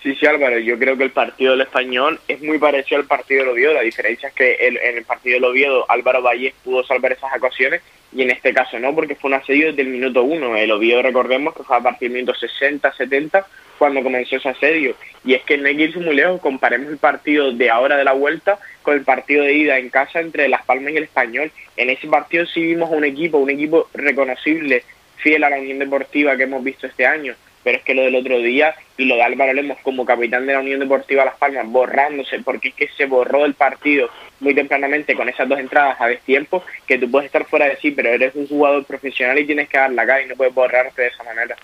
[0.03, 3.39] Sí, sí, Álvaro, yo creo que el partido del Español es muy parecido al partido
[3.39, 3.73] del Oviedo.
[3.73, 7.81] La diferencia es que en el partido del Oviedo Álvaro Valle pudo salvar esas ocasiones
[8.11, 10.57] y en este caso no, porque fue un asedio desde el minuto uno.
[10.57, 13.47] El Oviedo, recordemos que fue a partir del minuto 60, 70
[13.77, 14.93] cuando comenzó ese asedio.
[15.23, 18.03] Y es que no hay que irse muy lejos, comparemos el partido de ahora de
[18.03, 21.49] la vuelta con el partido de ida en casa entre Las Palmas y el Español.
[21.77, 24.83] En ese partido sí vimos un equipo, un equipo reconocible,
[25.15, 28.16] fiel a la Unión Deportiva que hemos visto este año pero es que lo del
[28.16, 31.68] otro día y lo de Álvaro Lemos como capitán de la Unión Deportiva Las Palmas
[31.68, 34.09] borrándose porque es que se borró el partido
[34.39, 37.91] muy tempranamente con esas dos entradas a destiempo que tú puedes estar fuera de sí
[37.91, 41.03] pero eres un jugador profesional y tienes que dar la cara y no puedes borrarte
[41.03, 41.55] de esa manera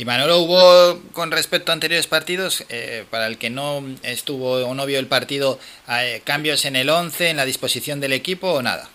[0.00, 4.74] y Manolo, ¿hubo con respecto a anteriores partidos, eh, para el que no estuvo o
[4.74, 5.58] no vio el partido,
[5.90, 8.88] eh, cambios en el 11, en la disposición del equipo o nada?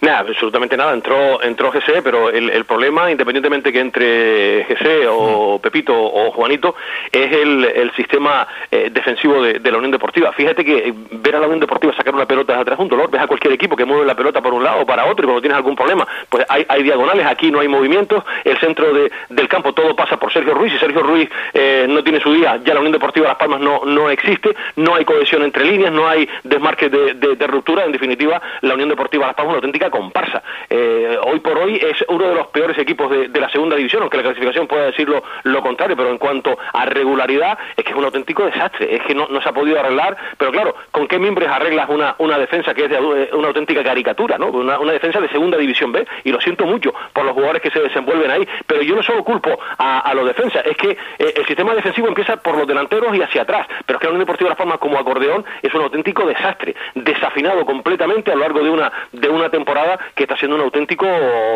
[0.00, 0.92] Nada, absolutamente nada.
[0.92, 6.76] Entró, entró GC, pero el, el problema, independientemente que entre GC o Pepito o Juanito,
[7.10, 10.32] es el, el sistema eh, defensivo de, la Unión Deportiva.
[10.32, 13.10] Fíjate que ver a la Unión Deportiva sacar una pelota de atrás un dolor.
[13.10, 15.26] Ves a cualquier equipo que mueve la pelota por un lado o para otro y
[15.26, 18.24] cuando tienes algún problema, pues hay, hay diagonales, aquí no hay movimientos.
[18.44, 22.02] El centro de, del campo todo pasa por Sergio Ruiz y Sergio Ruiz eh, no
[22.04, 22.60] tiene su día.
[22.64, 26.06] Ya la Unión Deportiva Las Palmas no, no existe, no hay cohesión entre líneas, no
[26.06, 27.84] hay desmarques de, de, ruptura.
[27.84, 30.42] En definitiva, la Unión Deportiva Las Palmas es una auténtica comparsa.
[30.70, 34.16] Eh, hoy por hoy es uno de los peores equipos de, la segunda división, aunque
[34.16, 38.04] la clasificación pueda decirlo lo contrario, pero en cuanto a regularidad es que es un
[38.04, 41.88] auténtico desastre, es que no, se ha podido arreglar, pero claro, ¿con qué mimbres arreglas
[41.88, 42.98] una, una defensa que es de
[43.32, 44.48] una auténtica caricatura, ¿no?
[44.48, 46.06] Una, defensa de segunda división B?
[46.24, 49.22] Y lo siento mucho por los jugadores que se desenvuelven ahí, pero yo no solo
[49.24, 53.22] culpo a, los defensas, es que eh, el sistema defensivo empieza por los delanteros y
[53.22, 55.82] hacia atrás, pero es que la Unión Deportiva de Las Palmas como acordeón es un
[55.82, 59.77] auténtico desastre, desafinado completamente a lo largo de una, de una temporada
[60.14, 61.06] que está siendo un auténtico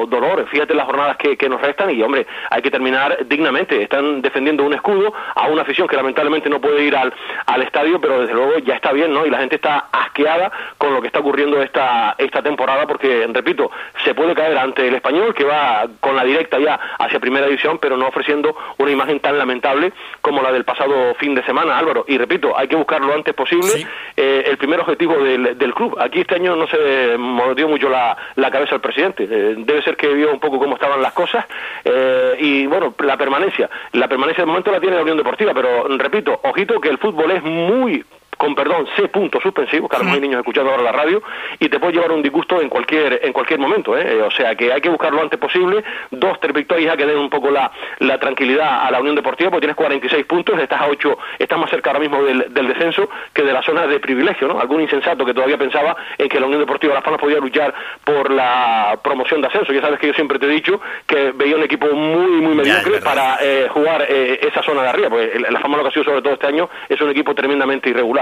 [0.08, 0.46] dolor.
[0.48, 3.82] Fíjate las jornadas que, nos restan y, hombre, hay que terminar dignamente.
[3.82, 7.12] Están defendiendo un escudo a una afición que lamentablemente no puede ir al,
[7.46, 9.26] al estadio, pero desde luego ya está bien, ¿no?
[9.26, 13.70] Y la gente está asqueada con lo que está ocurriendo esta, esta temporada porque, repito,
[14.04, 17.78] se puede caer ante el español que va con la directa ya hacia primera división,
[17.78, 22.04] pero no ofreciendo una imagen tan lamentable como la del pasado fin de semana, Álvaro.
[22.08, 25.96] Y repito, hay que buscar lo antes posible eh, el primer objetivo del, del, club.
[26.00, 29.24] Aquí este año no se mordió mucho la, la cabeza el presidente.
[29.24, 31.44] Eh, debe ser que vio un poco cómo estaban las cosas
[31.84, 33.68] eh, y bueno, la permanencia.
[33.92, 37.30] La permanencia de momento la tiene la Unión Deportiva, pero repito, ojito que el fútbol
[37.30, 38.04] es muy
[38.36, 41.22] con perdón, C punto suspensivo, que hay niños escuchando ahora la radio,
[41.58, 43.96] y te puede llevar un disgusto en cualquier en cualquier momento.
[43.96, 44.22] ¿eh?
[44.22, 47.30] O sea que hay que buscarlo lo antes posible, dos, tres victorias que den un
[47.30, 51.18] poco la, la tranquilidad a la Unión Deportiva, porque tienes 46 puntos, estás a 8,
[51.38, 54.48] estás más cerca ahora mismo del, del descenso que de la zona de privilegio.
[54.48, 54.58] ¿no?
[54.58, 57.74] Algún insensato que todavía pensaba en que la Unión Deportiva de Las Palmas podía luchar
[58.04, 59.72] por la promoción de ascenso.
[59.72, 63.00] Ya sabes que yo siempre te he dicho que veía un equipo muy, muy mediocre
[63.00, 66.04] para eh, jugar eh, esa zona de arriba, porque la fama lo que ha sido
[66.04, 68.21] sobre todo este año es un equipo tremendamente irregular.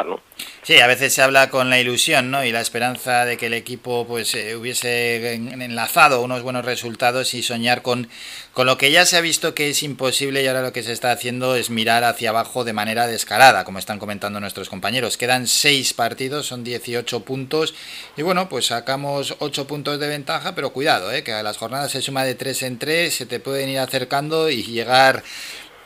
[0.63, 2.45] Sí, a veces se habla con la ilusión, ¿no?
[2.45, 7.43] Y la esperanza de que el equipo pues eh, hubiese enlazado unos buenos resultados y
[7.43, 8.09] soñar con,
[8.53, 10.93] con lo que ya se ha visto que es imposible y ahora lo que se
[10.93, 15.17] está haciendo es mirar hacia abajo de manera descarada, como están comentando nuestros compañeros.
[15.17, 17.75] Quedan seis partidos, son 18 puntos
[18.17, 21.25] y bueno, pues sacamos 8 puntos de ventaja, pero cuidado, ¿eh?
[21.25, 24.51] que a las jornadas se suma de 3 en 3, se te pueden ir acercando
[24.51, 25.23] y llegar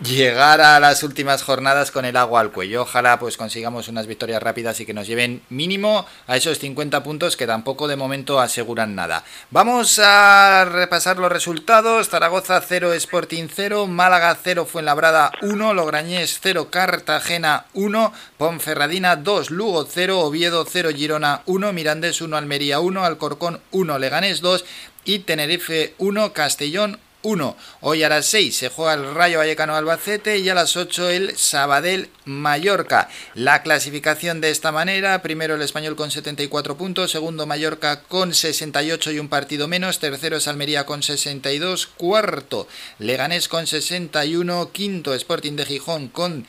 [0.00, 2.82] llegar a las últimas jornadas con el agua al cuello.
[2.82, 7.36] Ojalá pues consigamos unas victorias rápidas y que nos lleven mínimo a esos 50 puntos
[7.36, 9.24] que tampoco de momento aseguran nada.
[9.50, 12.08] Vamos a repasar los resultados.
[12.08, 19.86] Zaragoza 0, Sporting 0, Málaga 0, Fuenlabrada 1, Lograñés 0, Cartagena 1, Ponferradina 2, Lugo
[19.88, 24.64] 0, Oviedo 0, Girona 1, Mirandés 1, Almería 1, Alcorcón 1, Leganés 2
[25.04, 27.56] y Tenerife 1, Castellón 1.
[27.80, 31.36] Hoy a las 6 se juega el Rayo Vallecano Albacete y a las 8 el
[31.36, 33.08] Sabadell Mallorca.
[33.34, 39.10] La clasificación de esta manera, primero el español con 74 puntos, segundo Mallorca con 68
[39.12, 42.68] y un partido menos, tercero es Almería con 62, cuarto
[42.98, 46.46] Leganés con 61, quinto Sporting de Gijón con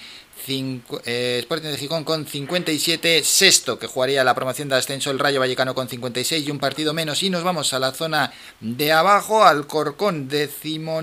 [0.47, 5.39] eh, Sporting de Gijón con 57, sexto que jugaría la promoción de ascenso el Rayo
[5.39, 9.43] Vallecano con 56 y un partido menos y nos vamos a la zona de abajo,
[9.43, 10.29] Alcorcón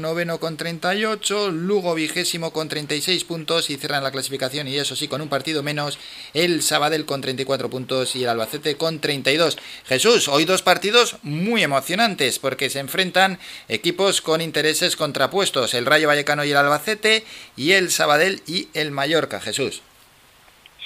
[0.01, 5.09] noveno con 38, Lugo vigésimo con 36 puntos y cierran la clasificación y eso sí
[5.09, 5.99] con un partido menos
[6.35, 9.59] el Sabadell con 34 puntos y el Albacete con 32.
[9.87, 16.09] Jesús, hoy dos partidos muy emocionantes porque se enfrentan equipos con intereses contrapuestos, el Rayo
[16.09, 17.25] Vallecano y el Albacete
[17.57, 19.32] y el Sabadell y el Mallorca.
[19.41, 19.83] Jesús.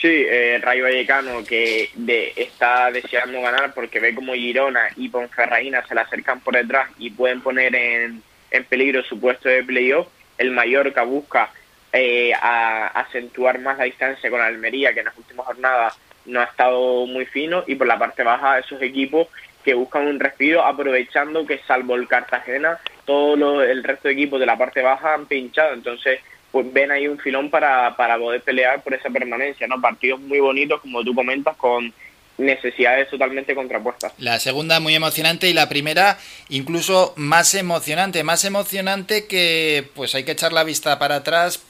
[0.01, 1.91] Sí, eh, Rayo Vallecano que
[2.37, 7.11] está deseando ganar porque ve como Girona y Ponferradina se le acercan por detrás y
[7.11, 8.23] pueden poner en,
[8.69, 10.09] peligro su puesto de playoff.
[10.37, 11.51] El Mallorca busca
[11.93, 17.07] eh, acentuar más la distancia con Almería, que en las últimas jornadas no ha estado
[17.07, 19.29] muy fino, y por la parte baja esos equipos
[19.65, 24.47] que buscan un respiro aprovechando que salvo el Cartagena, todo el resto de equipos de
[24.47, 25.73] la parte baja han pinchado.
[25.73, 26.21] Entonces
[26.51, 29.81] pues ven ahí un filón para, para poder pelear por esa permanencia, ¿no?
[29.81, 31.93] Partidos muy bonitos, como tú comentas, con
[32.39, 34.13] necesidades totalmente contrapuestas.
[34.19, 36.19] La segunda muy emocionante y la primera
[36.49, 41.61] incluso más emocionante, más emocionante que pues hay que echar la vista para atrás.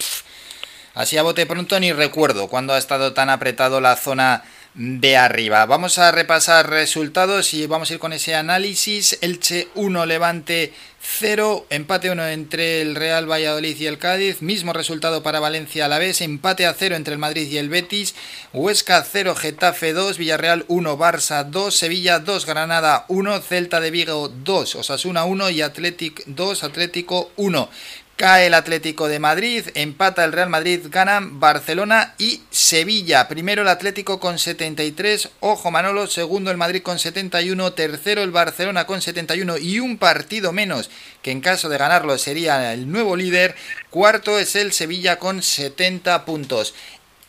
[0.95, 4.43] así a bote pronto ni recuerdo cuando ha estado tan apretado la zona
[4.77, 5.65] de arriba.
[5.65, 9.19] Vamos a repasar resultados y vamos a ir con ese análisis.
[9.23, 15.23] Elche 1, Levante 0, empate 1 entre el Real Valladolid y el Cádiz, mismo resultado
[15.23, 18.15] para Valencia a la vez, empate a 0 entre el Madrid y el Betis,
[18.53, 24.29] Huesca 0, Getafe 2, Villarreal 1, Barça 2, Sevilla 2, Granada 1, Celta de Vigo
[24.29, 27.71] 2, Osasuna 1 y Atlético 2, Atlético 1.
[28.17, 33.29] Cae el Atlético de Madrid, empata el Real Madrid, ganan Barcelona y Sevilla.
[33.29, 38.87] Primero el Atlético con 73, ojo Manolo, segundo el Madrid con 71, tercero el Barcelona
[38.87, 40.89] con 71 y un partido menos,
[41.21, 43.55] que en caso de ganarlo sería el nuevo líder.
[43.91, 46.73] Cuarto es el Sevilla con 70 puntos.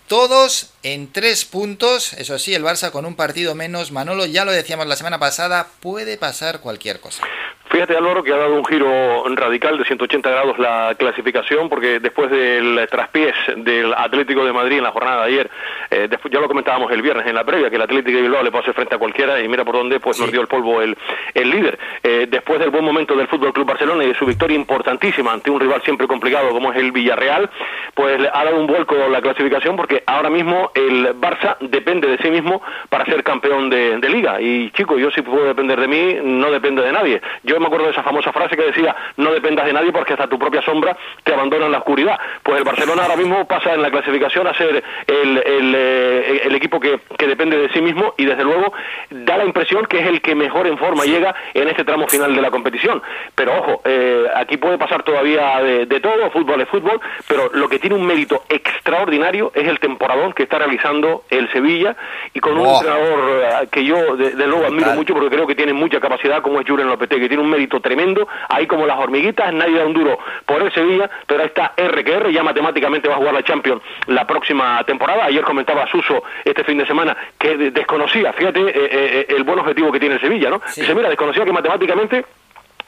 [0.08, 3.92] Todos en tres puntos, eso sí, el Barça con un partido menos.
[3.92, 7.24] Manolo, ya lo decíamos la semana pasada, puede pasar cualquier cosa.
[7.70, 12.32] Fíjate, Álvaro, que ha dado un giro radical de 180 grados la clasificación, porque después
[12.32, 15.50] del traspiés del Atlético de Madrid en la jornada de ayer,
[15.92, 18.42] eh, después, ya lo comentábamos el viernes en la previa, que el Atlético de Bilbao
[18.42, 20.82] le puede hacer frente a cualquiera, y mira por dónde pues nos dio el polvo
[20.82, 20.98] el,
[21.34, 21.78] el líder.
[22.04, 25.52] Eh, después del buen momento del Fútbol Club Barcelona y de su victoria importantísima ante
[25.52, 27.50] un rival siempre complicado como es el Villarreal,
[27.94, 32.32] pues ha dado un vuelco la clasificación, porque ahora mismo el Barça depende de sí
[32.32, 34.40] mismo para ser campeón de, de Liga.
[34.40, 37.22] Y chicos, yo si puedo depender de mí, no depende de nadie.
[37.44, 40.28] Yo me acuerdo de esa famosa frase que decía, no dependas de nadie porque hasta
[40.28, 42.20] tu propia sombra te abandona en la oscuridad.
[42.44, 46.80] Pues el Barcelona ahora mismo pasa en la clasificación a ser el, el, eh, equipo
[46.80, 48.74] que, depende de sí mismo y desde luego
[49.10, 52.36] da la impresión que es el que mejor en forma llega en este tramo final
[52.36, 53.02] de la competición.
[53.36, 57.80] Pero ojo, eh, aquí puede pasar todavía de, todo, fútbol es fútbol, pero lo que
[57.80, 61.96] tiene un mérito extraordinario es el temporadón que está realizando el Sevilla
[62.34, 65.74] y con un entrenador eh, que yo de, luego admiro mucho porque creo que tiene
[65.74, 69.54] mucha capacidad como es Juren Lopetegui, que tiene un mérito tremendo, ahí como las hormiguitas,
[69.54, 73.18] nadie da un duro por el Sevilla, pero ahí está RQR, ya matemáticamente va a
[73.18, 75.26] jugar la Champions la próxima temporada.
[75.26, 79.60] Ayer comentaba Suso este fin de semana que desconocía, fíjate eh, eh, eh, el buen
[79.60, 80.62] objetivo que tiene el Sevilla, ¿no?
[80.76, 82.26] Dice, mira, desconocía que matemáticamente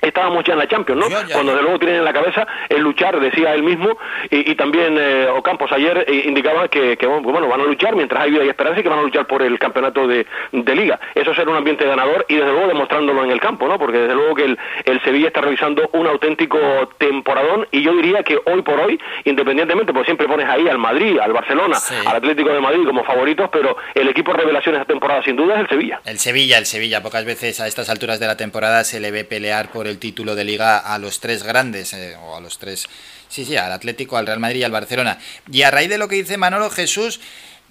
[0.02, 1.16] estábamos ya en la Champions, ¿no?
[1.32, 3.98] Cuando de luego tienen en la cabeza el luchar, decía él mismo,
[4.30, 8.46] y, también eh, Ocampos ayer eh, indicaba que, bueno, van a luchar mientras hay vida
[8.46, 11.00] y esperanza y que van a luchar por el campeonato de, liga.
[11.16, 13.80] Eso será un ambiente ganador y desde luego demostrándolo en el campo, ¿no?
[13.80, 16.60] Porque desde luego que el, el Sevilla está realizando un auténtico
[16.98, 21.18] temporadón y yo diría que hoy por hoy, independientemente, porque siempre pones ahí al Madrid,
[21.20, 25.36] al Barcelona, al Atlético de Madrid como favoritos, pero el equipo revelación esta temporada sin
[25.36, 26.02] duda es el Sevilla.
[26.06, 29.24] El Sevilla, el Sevilla, pocas veces a estas alturas de la temporada se le ve
[29.24, 32.88] pelear por el título de liga a los tres grandes, eh, o a los tres,
[33.28, 35.20] sí, sí, al Atlético, al Real Madrid y al Barcelona.
[35.52, 37.20] Y a raíz de lo que dice Manolo Jesús,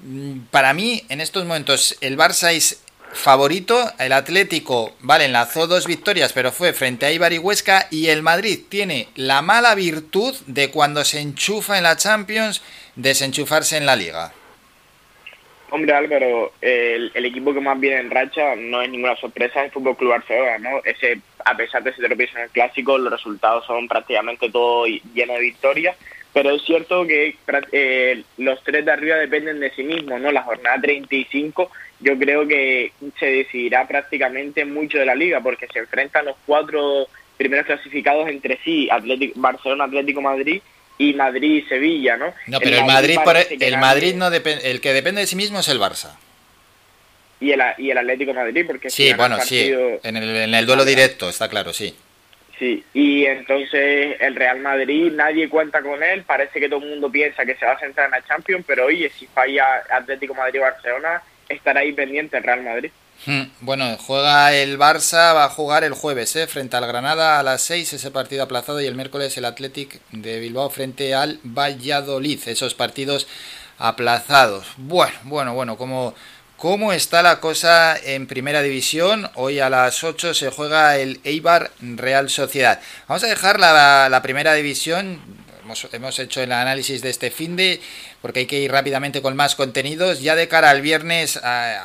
[0.02, 2.82] mm, para mí en estos momentos el Barça es
[3.12, 8.08] favorito, el Atlético, vale, enlazó dos victorias, pero fue frente a Ibar y Huesca, y
[8.08, 12.62] el Madrid tiene la mala virtud de cuando se enchufa en la Champions,
[12.96, 14.32] desenchufarse en la Liga.
[15.70, 19.72] Hombre Álvaro, el, equipo que más viene en racha no es ninguna sorpresa, es el
[19.72, 20.80] Fútbol Club Barcelona, ¿no?
[20.82, 25.36] Ese, a pesar de ese tropiezo en el clásico, los resultados son prácticamente todos llenos
[25.36, 25.96] de victorias,
[26.32, 27.36] pero es cierto que
[27.72, 30.30] eh, los tres de arriba dependen de sí mismos, ¿no?
[30.30, 31.70] La jornada 35
[32.00, 37.08] yo creo que se decidirá prácticamente mucho de la liga, porque se enfrentan los cuatro
[37.36, 40.60] primeros clasificados entre sí, Atlético, Barcelona, Atlético Madrid
[40.98, 42.34] y Madrid y Sevilla, ¿no?
[42.46, 43.18] No, pero el, Madrid,
[43.60, 46.16] el Madrid no depende, el que depende de sí mismo es el Barça.
[47.40, 50.84] Y el, y el Atlético Madrid, porque sí, bueno, sí, en el, en el duelo
[50.84, 51.94] directo, está claro, sí.
[52.58, 57.10] Sí, y entonces el Real Madrid, nadie cuenta con él, parece que todo el mundo
[57.10, 61.22] piensa que se va a centrar en la Champions, pero oye, si falla Atlético Madrid-Barcelona,
[61.48, 62.90] estará ahí pendiente el Real Madrid.
[63.26, 66.48] Hmm, bueno, juega el Barça, va a jugar el jueves, ¿eh?
[66.48, 70.40] frente al Granada a las 6, ese partido aplazado, y el miércoles el Athletic de
[70.40, 73.28] Bilbao frente al Valladolid, esos partidos
[73.78, 74.66] aplazados.
[74.76, 76.14] Bueno, bueno, bueno, como...
[76.58, 79.30] ¿Cómo está la cosa en Primera División?
[79.36, 82.80] Hoy a las 8 se juega el Eibar Real Sociedad.
[83.06, 85.20] Vamos a dejar la, la Primera División.
[85.62, 87.80] Hemos, hemos, hecho el análisis de este fin de
[88.22, 90.20] porque hay que ir rápidamente con más contenidos.
[90.20, 91.40] Ya de cara al viernes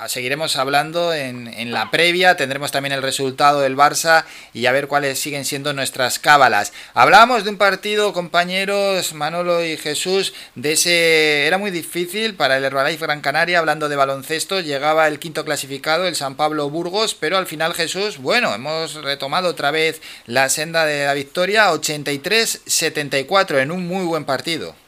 [0.07, 4.87] seguiremos hablando en, en, la previa, tendremos también el resultado del Barça y a ver
[4.87, 6.73] cuáles siguen siendo nuestras cábalas.
[6.93, 11.47] Hablábamos de un partido, compañeros, Manolo y Jesús, de ese...
[11.47, 16.07] Era muy difícil para el Herbalife Gran Canaria, hablando de baloncesto, llegaba el quinto clasificado,
[16.07, 20.85] el San Pablo Burgos, pero al final Jesús, bueno, hemos retomado otra vez la senda
[20.85, 24.82] de la victoria, 83-74 en un muy buen partido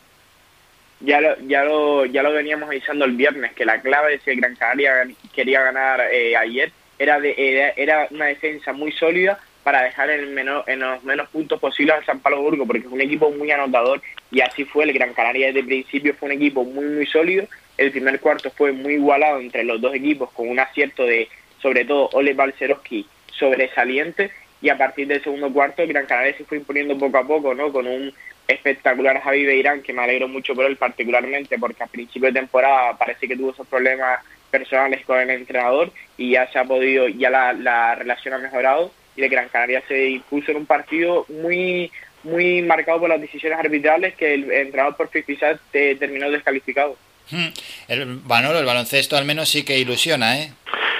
[1.02, 4.36] ya lo, ya lo, ya lo veníamos avisando el viernes, que la clave de si
[4.40, 10.10] Gran Canaria quería ganar eh, ayer era, de, era, una defensa muy sólida para dejar
[10.10, 13.02] en, el menor, en los menos puntos posibles al San Pablo Burgo, porque es un
[13.02, 14.02] equipo muy anotador
[14.32, 14.86] y así fue.
[14.86, 17.48] El Gran Canaria desde el principio fue un equipo muy, muy sólido.
[17.78, 21.28] El primer cuarto fue muy igualado entre los dos equipos, con un acierto de,
[21.62, 23.06] sobre todo, Ole Balcerowski
[23.38, 24.32] sobresaliente.
[24.62, 27.54] Y a partir del segundo cuarto, el Gran Canaria se fue imponiendo poco a poco,
[27.54, 27.74] ¿no?
[27.74, 28.14] Con un
[28.48, 32.98] espectacular Javi Beirán, que me alegro mucho por él particularmente, porque a principio de temporada
[32.98, 34.20] parece que tuvo esos problemas
[34.52, 38.92] personales con el entrenador y ya se ha podido, ya la, la relación ha mejorado
[39.16, 41.92] y de Gran Canaria se impuso en un partido muy
[42.26, 46.98] muy marcado por las decisiones arbitrales que el entrenador por quizás terminó descalificado.
[47.30, 47.48] Hmm.
[47.88, 50.52] El, Manolo, el baloncesto al menos sí que ilusiona, ¿eh?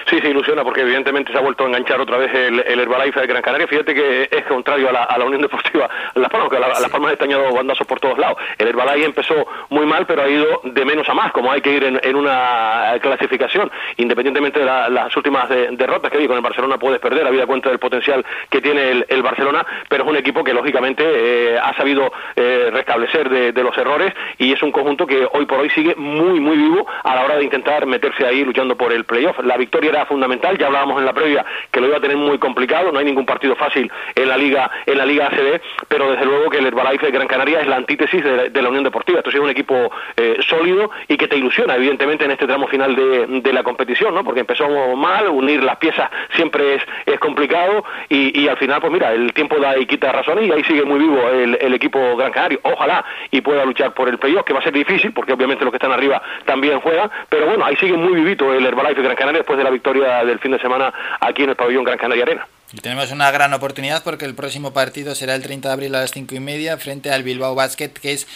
[0.08, 3.20] Sí, se ilusiona porque evidentemente se ha vuelto a enganchar otra vez el, el Herbalife
[3.20, 3.66] de Gran Canaria.
[3.66, 7.14] Fíjate que es contrario a la, a la Unión Deportiva Las Palmas, que Las Palmas
[7.14, 8.38] están dando bandazos por todos lados.
[8.60, 11.72] El Herbalife empezó muy mal, pero ha ido de menos a más, como hay que
[11.72, 13.72] ir en, una clasificación.
[13.98, 17.80] Independientemente de las últimas derrotas que hay con el Barcelona puedes perder, habida cuenta del
[17.80, 22.70] potencial que tiene el, Barcelona, pero es un equipo que lógicamente eh, ha sabido eh,
[22.72, 26.40] restablecer de, de los errores y es un conjunto que hoy por hoy sigue muy,
[26.40, 29.40] muy vivo a la hora de intentar meterse ahí luchando por el playoff.
[29.44, 32.92] La victoria fundamental, ya hablábamos en la previa que lo iba a tener muy complicado,
[32.92, 36.50] no hay ningún partido fácil en la liga en la liga ACB, pero desde luego
[36.50, 39.36] que el Herbalife de Gran Canaria es la antítesis de, la Unión Deportiva, esto es
[39.36, 43.64] un equipo eh, sólido y que te ilusiona evidentemente en este tramo final de, la
[43.64, 44.24] competición, ¿no?
[44.24, 44.68] porque empezó
[44.98, 49.58] mal, unir las piezas siempre es, es complicado y, al final pues mira, el tiempo
[49.60, 53.06] da y quita razones y ahí sigue muy vivo el, el equipo Gran Canario, ojalá
[53.32, 55.78] y pueda luchar por el playoff, que va a ser difícil porque obviamente los que
[55.78, 59.40] están arriba también juegan, pero bueno, ahí sigue muy vivito el Herbalife de Gran Canaria
[59.40, 62.24] después de la victoria victoria del fin de semana aquí en el pabellón Gran Canaria
[62.24, 62.48] Arena.
[62.74, 66.02] Y tenemos una gran oportunidad porque el próximo partido será el 30 de abril a
[66.02, 68.28] las 5 y media frente al Bilbao Basket, que es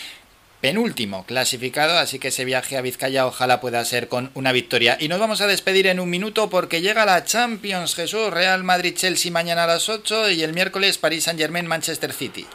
[0.61, 4.97] penúltimo clasificado, así que ese viaje a Vizcaya ojalá pueda ser con una victoria.
[4.99, 9.31] Y nos vamos a despedir en un minuto porque llega la Champions Jesús, Real Madrid-Chelsea
[9.31, 12.45] mañana a las 8 y el miércoles París Saint-Germain-Manchester City.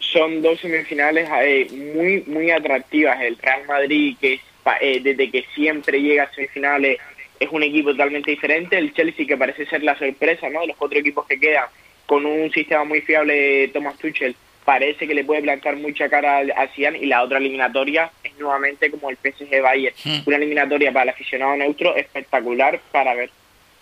[0.00, 3.20] Son dos semifinales eh, muy, muy atractivas.
[3.22, 4.40] El Real Madrid, que es
[4.80, 6.98] eh, desde que siempre llega a semifinales
[7.38, 8.78] es un equipo totalmente diferente.
[8.78, 10.60] El Chelsea que parece ser la sorpresa, ¿no?
[10.60, 11.66] De los cuatro equipos que quedan
[12.06, 16.38] con un sistema muy fiable de Thomas Tuchel parece que le puede plantar mucha cara
[16.38, 20.18] al, Cian y la otra eliminatoria es nuevamente como el PSG Bayern, hmm.
[20.26, 23.30] una eliminatoria para el aficionado neutro espectacular para ver.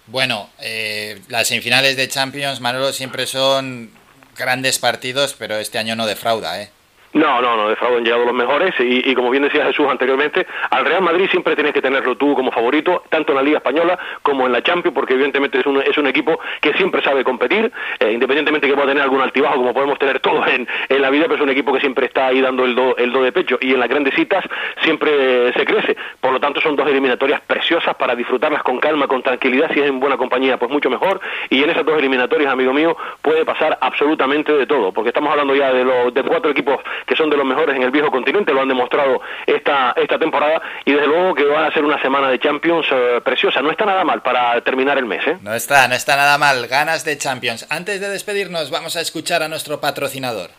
[0.07, 3.91] Bueno, eh, las semifinales de Champions, Manolo, siempre son
[4.37, 6.69] grandes partidos, pero este año no defrauda, ¿eh?
[7.15, 10.49] No, no, no, de fraude han llegado los mejores y, como bien decía Jesús anteriormente,
[10.71, 13.97] al Real Madrid siempre tienes que tenerlo tú como favorito, tanto en la Liga Española
[14.23, 17.71] como en la Champions, porque evidentemente es un, es un equipo que siempre sabe competir,
[18.01, 21.25] eh, independientemente que pueda tener algún altibajo, como podemos tener todos en, en, la vida,
[21.25, 23.59] pero es un equipo que siempre está ahí dando el do, el do de pecho
[23.61, 24.45] y en las grandes citas
[24.83, 25.97] siempre se crece.
[26.21, 29.87] Por lo tanto, son dos eliminatorias preciosas para disfrutarlas con calma, con tranquilidad, si es
[29.87, 31.21] en buena compañía, pues mucho mejor.
[31.49, 35.55] Y en esas dos eliminatorias, amigo mío, puede pasar absolutamente de todo, porque estamos hablando
[35.55, 38.53] ya de, los, de cuatro equipos que son de los mejores en el viejo continente,
[38.53, 42.29] lo han demostrado esta, esta temporada y desde luego que va a ser una semana
[42.29, 43.63] de Champions eh, preciosa.
[43.63, 45.27] No está nada mal para terminar el mes.
[45.27, 45.39] ¿eh?
[45.43, 46.67] No está, no está nada mal.
[46.67, 47.67] Ganas de Champions.
[47.71, 50.51] Antes de despedirnos, vamos a escuchar a nuestro patrocinador.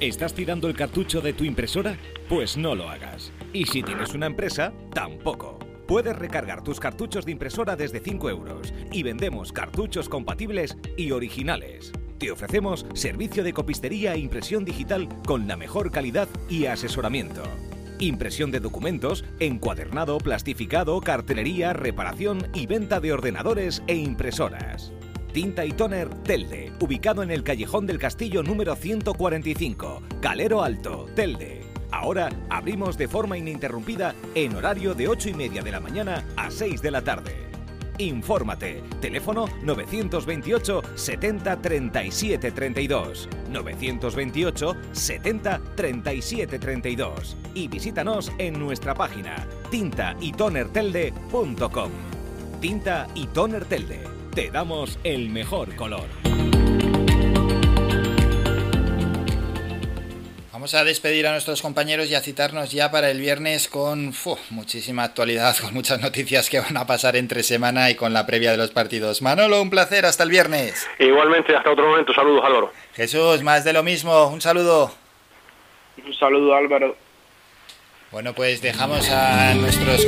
[0.00, 1.96] ¿Estás tirando el cartucho de tu impresora?
[2.28, 3.32] Pues no lo hagas.
[3.52, 5.58] Y si tienes una empresa, tampoco.
[5.88, 11.92] Puedes recargar tus cartuchos de impresora desde 5 euros y vendemos cartuchos compatibles y originales.
[12.18, 17.42] Te ofrecemos servicio de copistería e impresión digital con la mejor calidad y asesoramiento.
[18.00, 24.92] Impresión de documentos, encuadernado, plastificado, cartelería, reparación y venta de ordenadores e impresoras.
[25.32, 31.62] Tinta y Toner Telde, ubicado en el Callejón del Castillo número 145, Calero Alto, Telde.
[31.92, 36.50] Ahora abrimos de forma ininterrumpida en horario de 8 y media de la mañana a
[36.50, 37.47] 6 de la tarde.
[37.98, 38.82] Infórmate.
[39.00, 43.28] Teléfono 928 70 37 32.
[43.50, 47.36] 928 70 37 32.
[47.54, 51.90] Y visítanos en nuestra página tintaytonertelde.com.
[52.60, 54.02] Tinta y Toner Telde.
[54.34, 56.37] Te damos el mejor color.
[60.58, 64.12] Vamos a despedir a nuestros compañeros y a citarnos ya para el viernes con
[64.50, 68.50] muchísima actualidad, con muchas noticias que van a pasar entre semana y con la previa
[68.50, 69.22] de los partidos.
[69.22, 70.84] Manolo, un placer, hasta el viernes.
[70.98, 72.72] Igualmente, hasta otro momento, saludos Álvaro.
[72.92, 74.92] Jesús, más de lo mismo, un saludo.
[76.04, 76.96] Un saludo Álvaro.
[78.10, 80.04] Bueno, pues dejamos a nuestros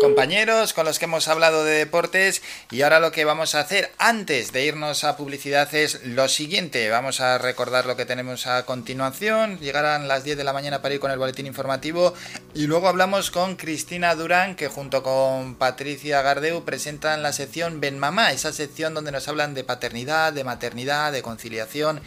[0.00, 3.92] compañeros con los que hemos hablado de deportes y ahora lo que vamos a hacer
[3.98, 6.90] antes de irnos a publicidad es lo siguiente.
[6.90, 9.58] Vamos a recordar lo que tenemos a continuación.
[9.60, 12.14] Llegarán las 10 de la mañana para ir con el boletín informativo
[12.54, 17.98] y luego hablamos con Cristina Durán que junto con Patricia Gardeu presentan la sección Ben
[17.98, 22.00] Mamá, esa sección donde nos hablan de paternidad, de maternidad, de conciliación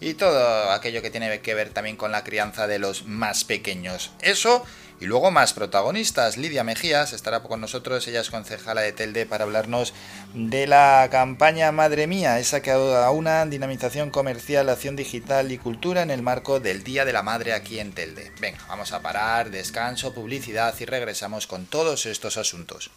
[0.00, 4.10] y todo aquello que tiene que ver también con la crianza de los más pequeños.
[4.20, 4.64] Eso
[5.00, 6.36] y luego más protagonistas.
[6.36, 9.94] Lidia Mejías estará con nosotros, ella es concejala de Telde para hablarnos
[10.34, 16.10] de la campaña Madre Mía, esa que una dinamización comercial, acción digital y cultura en
[16.10, 18.32] el marco del Día de la Madre aquí en Telde.
[18.40, 22.90] Venga, vamos a parar, descanso, publicidad y regresamos con todos estos asuntos.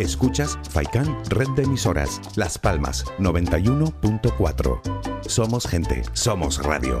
[0.00, 5.28] Escuchas Faikan Red de Emisoras, Las Palmas 91.4.
[5.28, 7.00] Somos gente, somos radio.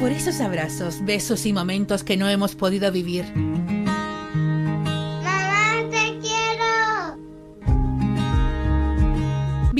[0.00, 3.24] Por esos abrazos, besos y momentos que no hemos podido vivir.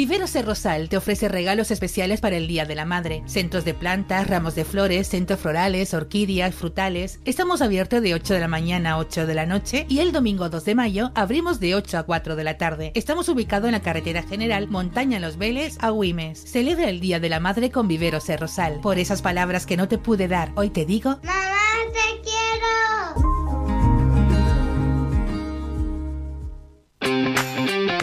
[0.09, 3.23] Viveros Rosal te ofrece regalos especiales para el Día de la Madre.
[3.27, 7.21] Centros de plantas, ramos de flores, centros florales, orquídeas, frutales.
[7.27, 10.49] Estamos abiertos de 8 de la mañana a 8 de la noche y el domingo
[10.49, 12.91] 2 de mayo abrimos de 8 a 4 de la tarde.
[12.95, 16.43] Estamos ubicados en la carretera general Montaña Los Vélez a Huimes.
[16.43, 18.81] Celebra el Día de la Madre con Viveros Rosal.
[18.81, 21.19] Por esas palabras que no te pude dar, hoy te digo...
[21.23, 21.59] ¡Mamá,
[21.93, 22.39] te quiero!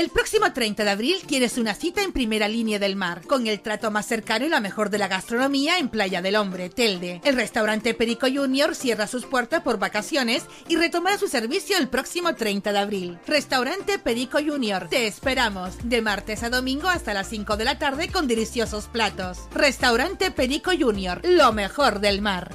[0.00, 3.60] El próximo 30 de abril tienes una cita en primera línea del mar, con el
[3.60, 7.20] trato más cercano y la mejor de la gastronomía en Playa del Hombre, Telde.
[7.22, 12.34] El restaurante Perico Junior cierra sus puertas por vacaciones y retomará su servicio el próximo
[12.34, 13.18] 30 de abril.
[13.26, 18.08] Restaurante Perico Junior, te esperamos de martes a domingo hasta las 5 de la tarde
[18.08, 19.40] con deliciosos platos.
[19.52, 22.54] Restaurante Perico Junior, lo mejor del mar.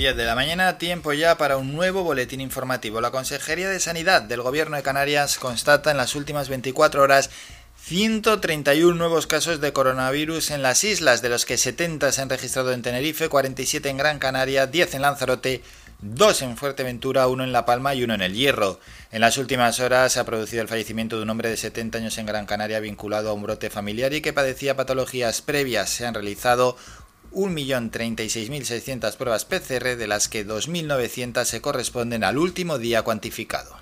[0.00, 3.02] 10 de la mañana, tiempo ya para un nuevo boletín informativo.
[3.02, 7.28] La Consejería de Sanidad del Gobierno de Canarias constata en las últimas 24 horas
[7.82, 12.72] 131 nuevos casos de coronavirus en las islas, de los que 70 se han registrado
[12.72, 15.62] en Tenerife, 47 en Gran Canaria, 10 en Lanzarote,
[16.00, 18.80] 2 en Fuerteventura, 1 en La Palma y 1 en El Hierro.
[19.12, 22.16] En las últimas horas se ha producido el fallecimiento de un hombre de 70 años
[22.16, 25.90] en Gran Canaria vinculado a un brote familiar y que padecía patologías previas.
[25.90, 26.78] Se han realizado
[27.32, 33.80] 1.036.600 pruebas PCR, de las que 2.900 se corresponden al último día cuantificado.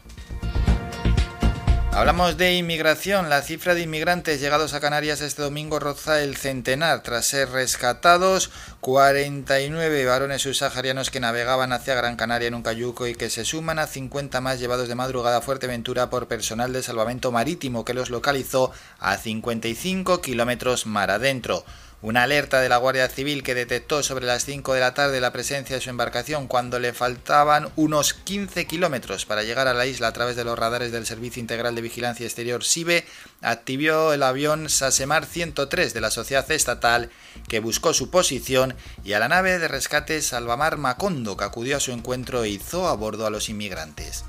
[1.99, 3.29] Hablamos de inmigración.
[3.29, 7.03] La cifra de inmigrantes llegados a Canarias este domingo roza el centenar.
[7.03, 13.17] Tras ser rescatados, 49 varones subsaharianos que navegaban hacia Gran Canaria en un cayuco y
[13.17, 17.33] que se suman a 50 más llevados de madrugada a Fuerteventura por personal de salvamento
[17.33, 18.71] marítimo que los localizó
[19.01, 21.65] a 55 kilómetros mar adentro.
[22.01, 25.33] Una alerta de la Guardia Civil que detectó sobre las 5 de la tarde la
[25.33, 30.07] presencia de su embarcación cuando le faltaban unos 15 kilómetros para llegar a la isla
[30.07, 33.05] a través de los radares del Servicio Integral de Vigilancia Exterior SIBE,
[33.43, 37.11] activó el avión Sasemar 103 de la sociedad estatal
[37.49, 41.81] que buscó su posición y a la nave de rescate Salvamar Macondo que acudió a
[41.81, 44.25] su encuentro e hizo a bordo a los inmigrantes.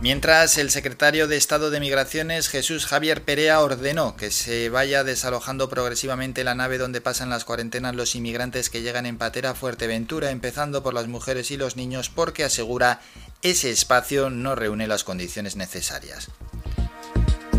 [0.00, 5.68] Mientras el secretario de Estado de Migraciones, Jesús Javier Perea, ordenó que se vaya desalojando
[5.68, 10.84] progresivamente la nave donde pasan las cuarentenas los inmigrantes que llegan en patera Fuerteventura, empezando
[10.84, 13.00] por las mujeres y los niños, porque asegura
[13.42, 16.28] ese espacio no reúne las condiciones necesarias.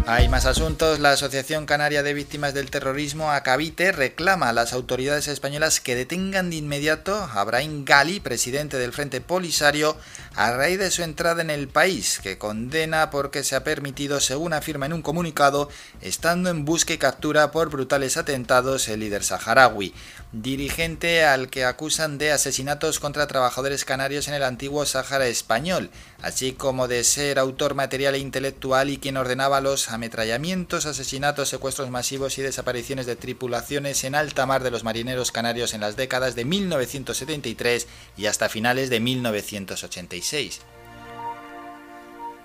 [0.06, 1.00] Hay más asuntos.
[1.00, 6.50] La Asociación Canaria de Víctimas del Terrorismo, ACAVITE, reclama a las autoridades españolas que detengan
[6.50, 9.96] de inmediato a Brahim Gali, presidente del Frente Polisario,
[10.36, 14.54] a raíz de su entrada en el país, que condena porque se ha permitido, según
[14.54, 15.70] afirma en un comunicado,
[16.02, 19.94] estando en busca y captura por brutales atentados el líder saharaui
[20.32, 25.90] dirigente al que acusan de asesinatos contra trabajadores canarios en el antiguo Sáhara español,
[26.22, 31.90] así como de ser autor material e intelectual y quien ordenaba los ametrallamientos, asesinatos, secuestros
[31.90, 36.36] masivos y desapariciones de tripulaciones en alta mar de los marineros canarios en las décadas
[36.36, 40.62] de 1973 y hasta finales de 1986.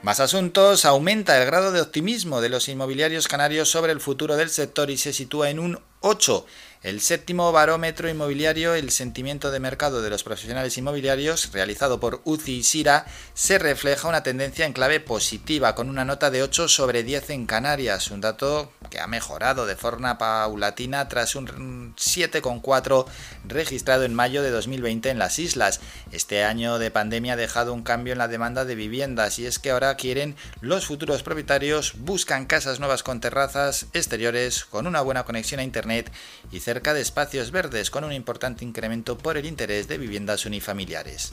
[0.04, 4.50] Más asuntos, aumenta el grado de optimismo de los inmobiliarios canarios sobre el futuro del
[4.50, 6.44] sector y se sitúa en un 8
[6.84, 12.58] el séptimo barómetro inmobiliario, el sentimiento de mercado de los profesionales inmobiliarios, realizado por UCI
[12.58, 17.02] y SIRA, se refleja una tendencia en clave positiva, con una nota de 8 sobre
[17.02, 23.06] 10 en Canarias, un dato que ha mejorado de forma paulatina tras un 7,4
[23.48, 25.80] registrado en mayo de 2020 en las islas.
[26.12, 29.58] Este año de pandemia ha dejado un cambio en la demanda de viviendas y es
[29.58, 35.24] que ahora quieren los futuros propietarios buscan casas nuevas con terrazas exteriores, con una buena
[35.24, 36.12] conexión a internet
[36.52, 41.32] y cerca de espacios verdes con un importante incremento por el interés de viviendas unifamiliares.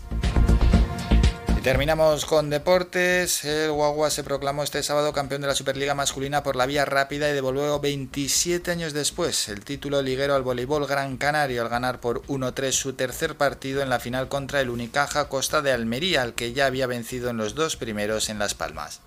[1.58, 3.44] Y terminamos con deportes.
[3.44, 7.30] El Guagua se proclamó este sábado campeón de la Superliga masculina por la vía rápida
[7.30, 12.22] y devolvió 27 años después el título liguero al voleibol Gran Canario al ganar por
[12.24, 16.54] 1-3 su tercer partido en la final contra el Unicaja Costa de Almería, al que
[16.54, 19.02] ya había vencido en los dos primeros en Las Palmas.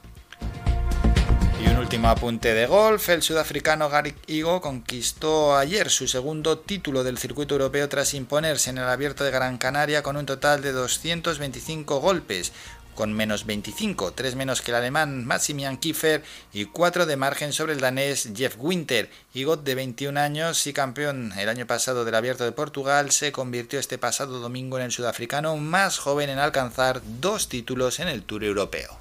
[1.64, 7.02] Y un último apunte de golf, el sudafricano Gary Igo conquistó ayer su segundo título
[7.04, 10.72] del circuito europeo tras imponerse en el abierto de Gran Canaria con un total de
[10.72, 12.52] 225 golpes,
[12.94, 16.22] con menos 25, 3 menos que el alemán Maximian Kiefer
[16.52, 19.08] y 4 de margen sobre el danés Jeff Winter.
[19.32, 23.78] Igot, de 21 años y campeón el año pasado del Abierto de Portugal, se convirtió
[23.78, 28.44] este pasado domingo en el sudafricano más joven en alcanzar dos títulos en el Tour
[28.44, 28.98] Europeo.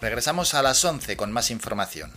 [0.00, 2.12] Regresamos a las 11 con más información.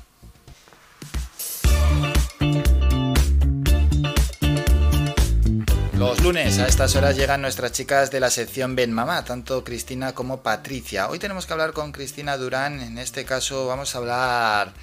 [5.94, 10.14] Los lunes a estas horas llegan nuestras chicas de la sección Ben Mamá, tanto Cristina
[10.14, 11.10] como Patricia.
[11.10, 14.74] Hoy tenemos que hablar con Cristina Durán, en este caso vamos a hablar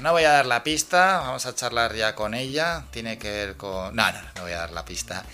[0.00, 2.84] no voy a dar la pista, vamos a charlar ya con ella.
[2.90, 3.94] Tiene que ver con.
[3.94, 5.24] No, no, no voy a dar la pista.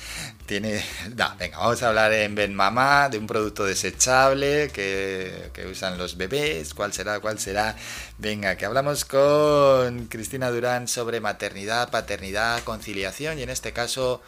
[0.44, 0.84] Tiene.
[1.16, 6.18] No, venga, vamos a hablar en Ben Mamá de un producto desechable que usan los
[6.18, 6.74] bebés.
[6.74, 7.20] ¿Cuál será?
[7.20, 7.74] ¿Cuál será?
[8.18, 14.22] Venga, que hablamos con Cristina Durán sobre maternidad, paternidad, conciliación y en este caso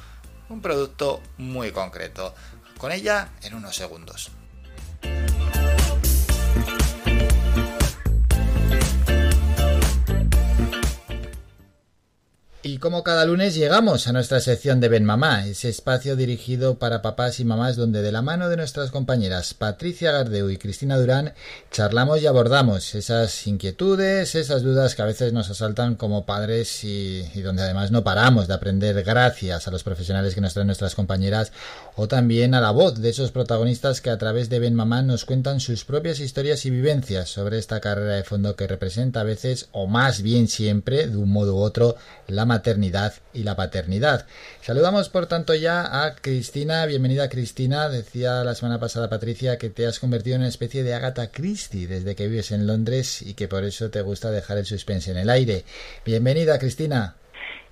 [0.49, 2.35] un producto muy concreto.
[2.79, 4.31] Con ella en unos segundos.
[12.63, 17.01] Y como cada lunes llegamos a nuestra sección de Ben Mamá, ese espacio dirigido para
[17.01, 21.33] papás y mamás donde de la mano de nuestras compañeras Patricia Gardeu y Cristina Durán
[21.71, 27.23] charlamos y abordamos esas inquietudes, esas dudas que a veces nos asaltan como padres y,
[27.41, 31.53] donde además no paramos de aprender gracias a los profesionales que nos traen nuestras compañeras
[31.97, 35.25] o también a la voz de esos protagonistas que a través de Ben Mamá nos
[35.25, 39.71] cuentan sus propias historias y vivencias sobre esta carrera de fondo que representa a veces
[39.73, 41.97] o más bien siempre de un modo u otro
[42.31, 44.27] la maternidad y la paternidad.
[44.63, 46.87] Saludamos por tanto ya a Cristina.
[46.87, 47.89] Bienvenida Cristina.
[47.89, 51.87] Decía la semana pasada Patricia que te has convertido en una especie de Agatha Christie
[51.87, 55.19] desde que vives en Londres y que por eso te gusta dejar el suspense en
[55.19, 55.65] el aire.
[56.05, 57.20] Bienvenida Cristina.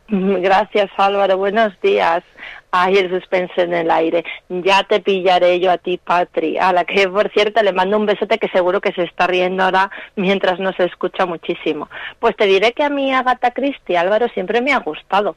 [0.40, 2.22] Gracias Álvaro, buenos días.
[2.70, 4.24] Ay, el suspense en el aire.
[4.48, 6.58] Ya te pillaré yo a ti, Patri.
[6.58, 9.64] A la que, por cierto, le mando un besote que seguro que se está riendo
[9.64, 11.88] ahora mientras nos escucha muchísimo.
[12.18, 15.36] Pues te diré que a mí Agatha Christie, Álvaro, siempre me ha gustado.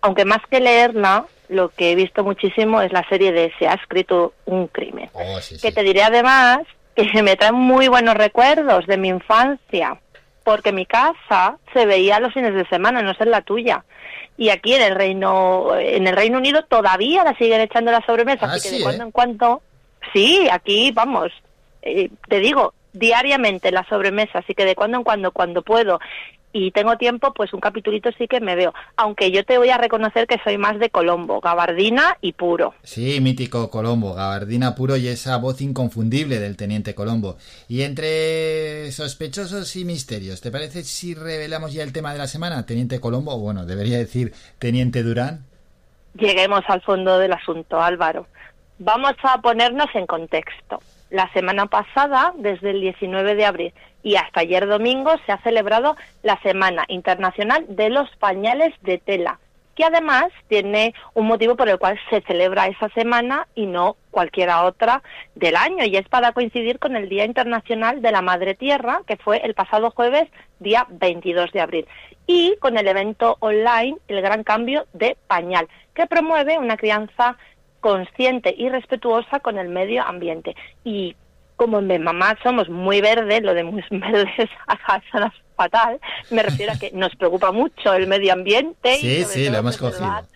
[0.00, 3.74] Aunque más que leerla, lo que he visto muchísimo es la serie de Se ha
[3.74, 5.10] escrito un crimen.
[5.12, 6.60] Oh, Que te diré además
[6.94, 9.98] que me trae muy buenos recuerdos de mi infancia,
[10.44, 13.84] porque mi casa se veía los fines de semana, no sé la tuya
[14.36, 18.46] y aquí en el Reino en el Reino Unido todavía la siguen echando la sobremesa,
[18.46, 19.06] Ah, así que sí, de cuando ¿eh?
[19.06, 19.62] en cuando
[20.12, 21.32] sí, aquí vamos,
[21.82, 26.00] eh, te digo, diariamente la sobremesa, así que de cuando en cuando cuando puedo
[26.54, 29.76] y tengo tiempo, pues un capitulito sí que me veo, aunque yo te voy a
[29.76, 32.74] reconocer que soy más de Colombo, gabardina y puro.
[32.84, 37.38] Sí, mítico Colombo, gabardina puro y esa voz inconfundible del teniente Colombo.
[37.68, 42.64] Y entre sospechosos y misterios, ¿te parece si revelamos ya el tema de la semana?
[42.64, 45.44] Teniente Colombo, bueno, debería decir Teniente Durán.
[46.14, 48.28] Lleguemos al fondo del asunto, Álvaro.
[48.78, 50.80] Vamos a ponernos en contexto.
[51.10, 53.74] La semana pasada, desde el 19 de abril
[54.04, 59.40] y hasta ayer domingo, se ha celebrado la Semana Internacional de los Pañales de Tela,
[59.74, 64.64] que además tiene un motivo por el cual se celebra esa semana y no cualquiera
[64.64, 65.02] otra
[65.34, 69.16] del año, y es para coincidir con el Día Internacional de la Madre Tierra, que
[69.16, 70.28] fue el pasado jueves,
[70.60, 71.86] día 22 de abril,
[72.26, 77.38] y con el evento online El Gran Cambio de Pañal, que promueve una crianza
[77.80, 80.56] consciente y respetuosa con el medio ambiente.
[80.84, 81.16] Y
[81.56, 86.00] como en Mamá somos muy verdes, lo de muy verdes a suena fatal,
[86.30, 88.96] me refiero a que nos preocupa mucho el medio ambiente.
[88.96, 90.26] y Sí, sobre sí, lo hemos cogido.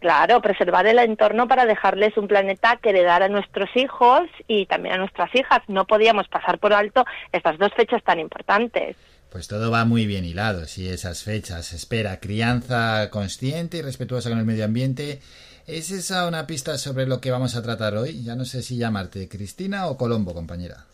[0.00, 4.96] Claro, preservar el entorno para dejarles un planeta que heredar a nuestros hijos y también
[4.96, 5.60] a nuestras hijas.
[5.68, 8.96] No podíamos pasar por alto estas dos fechas tan importantes.
[9.30, 11.72] Pues todo va muy bien hilado, si esas fechas.
[11.72, 15.20] Espera, crianza consciente y respetuosa con el medio ambiente.
[15.66, 18.22] ¿Es esa una pista sobre lo que vamos a tratar hoy?
[18.22, 20.84] Ya no sé si llamarte Cristina o Colombo, compañera.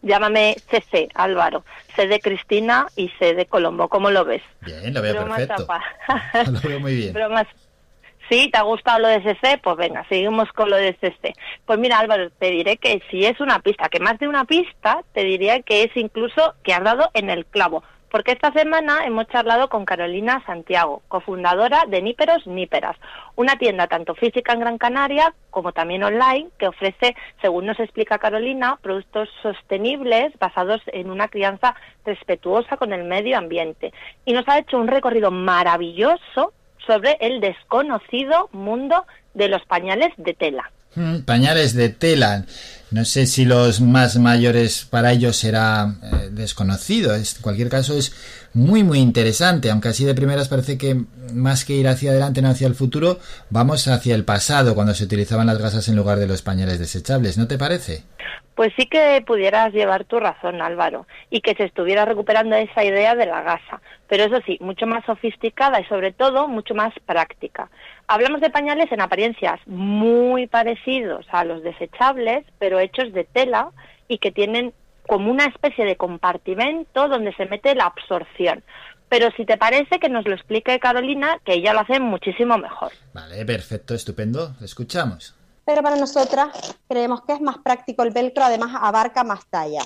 [0.00, 1.64] Llámame CC, Álvaro.
[1.96, 3.88] C de Cristina y C de Colombo.
[3.88, 4.42] ¿Cómo lo ves?
[4.60, 5.66] Bien, lo veo Bromas perfecto.
[6.52, 7.12] Lo veo muy bien.
[7.12, 7.48] Bromas.
[8.28, 8.48] ¿Sí?
[8.52, 9.58] ¿Te ha gustado lo de CC?
[9.62, 11.34] Pues venga, seguimos con lo de CC.
[11.66, 15.02] Pues mira, Álvaro, te diré que si es una pista, que más de una pista,
[15.12, 17.82] te diría que es incluso que has dado en el clavo.
[18.12, 22.94] Porque esta semana hemos charlado con Carolina Santiago, cofundadora de Níperos Níperas,
[23.36, 28.18] una tienda tanto física en Gran Canaria como también online que ofrece, según nos explica
[28.18, 31.74] Carolina, productos sostenibles basados en una crianza
[32.04, 33.94] respetuosa con el medio ambiente.
[34.26, 36.52] Y nos ha hecho un recorrido maravilloso
[36.86, 40.70] sobre el desconocido mundo de los pañales de tela.
[40.94, 42.44] Mm, Pañales de tela.
[42.90, 47.14] No sé si los más mayores para ellos será eh, desconocido.
[47.14, 48.12] Es- en cualquier caso es
[48.52, 51.02] muy muy interesante, aunque así de primeras parece que
[51.32, 55.04] más que ir hacia adelante no hacia el futuro, vamos hacia el pasado cuando se
[55.04, 58.04] utilizaban las gasas en lugar de los pañales desechables, ¿no te parece?
[58.54, 63.14] Pues sí que pudieras llevar tu razón, Álvaro, y que se estuviera recuperando esa idea
[63.14, 67.70] de la gasa, pero eso sí, mucho más sofisticada y sobre todo mucho más práctica.
[68.06, 73.70] Hablamos de pañales en apariencias muy parecidos a los desechables, pero hechos de tela
[74.08, 74.74] y que tienen
[75.06, 78.62] como una especie de compartimento donde se mete la absorción.
[79.08, 82.92] Pero si te parece que nos lo explique Carolina, que ella lo hace muchísimo mejor.
[83.12, 84.56] Vale, perfecto, estupendo.
[84.62, 85.34] Escuchamos.
[85.64, 86.48] Pero para nosotras
[86.88, 89.82] creemos que es más práctico el velcro, además abarca más talla.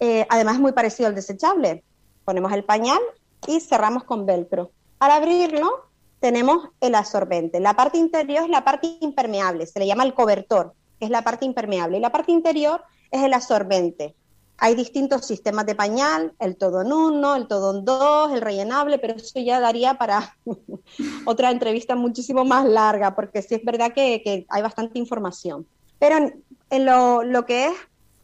[0.00, 1.82] Eh, además es muy parecido al desechable.
[2.24, 3.00] Ponemos el pañal
[3.46, 4.70] y cerramos con velcro.
[5.00, 5.88] Al abrirlo
[6.20, 7.60] tenemos el absorbente.
[7.60, 11.22] La parte interior es la parte impermeable, se le llama el cobertor, que es la
[11.22, 11.98] parte impermeable.
[11.98, 14.14] Y la parte interior es el absorbente.
[14.58, 18.98] Hay distintos sistemas de pañal, el todo en uno, el todo en dos, el rellenable,
[18.98, 20.36] pero eso ya daría para
[21.26, 25.66] otra entrevista muchísimo más larga, porque sí es verdad que, hay bastante información.
[25.98, 27.74] Pero en, en lo, lo que es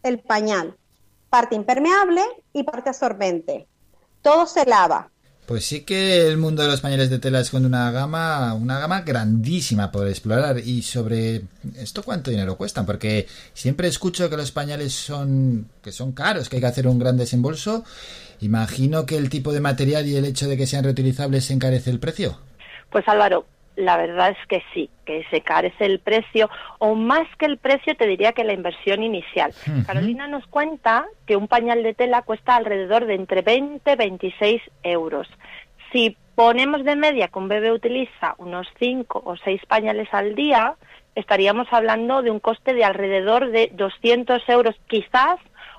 [0.03, 0.77] el pañal,
[1.29, 3.67] parte impermeable y parte absorbente.
[4.23, 5.11] Todo se lava,
[5.51, 9.01] Pues sí que el mundo de los pañales de tela esconde una gama, una gama
[9.01, 10.61] grandísima por explorar.
[10.61, 11.43] Y sobre
[11.77, 16.55] esto cuánto dinero cuestan, porque siempre escucho que los pañales son, que son caros, que
[16.55, 17.83] hay que hacer un gran desembolso.
[18.41, 21.99] Imagino que el tipo de material y el hecho de que sean reutilizables encarece el
[21.99, 22.39] precio.
[22.93, 23.45] Pues Álvaro,
[23.81, 26.49] la verdad es que sí, que se carece el precio,
[26.79, 29.53] o más que el precio, te diría que la inversión inicial.
[29.87, 34.63] Carolina nos cuenta que un pañal de tela cuesta alrededor de entre 20 y 26
[34.83, 35.29] euros.
[35.93, 40.75] Si ponemos de media que un bebé utiliza unos 5 o 6 pañales al día,
[41.15, 45.39] estaríamos hablando de un coste de alrededor de 200 euros, quizás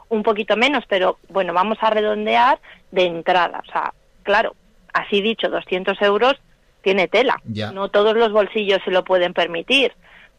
[0.10, 2.60] un poquito menos, pero bueno, vamos a redondear
[2.91, 3.61] de entrada.
[3.65, 4.56] O sea, claro,
[4.94, 6.36] así dicho, 200 euros
[6.82, 7.41] tiene tela.
[7.45, 7.72] Ya.
[7.72, 9.94] No todos los bolsillos se lo pueden permitir.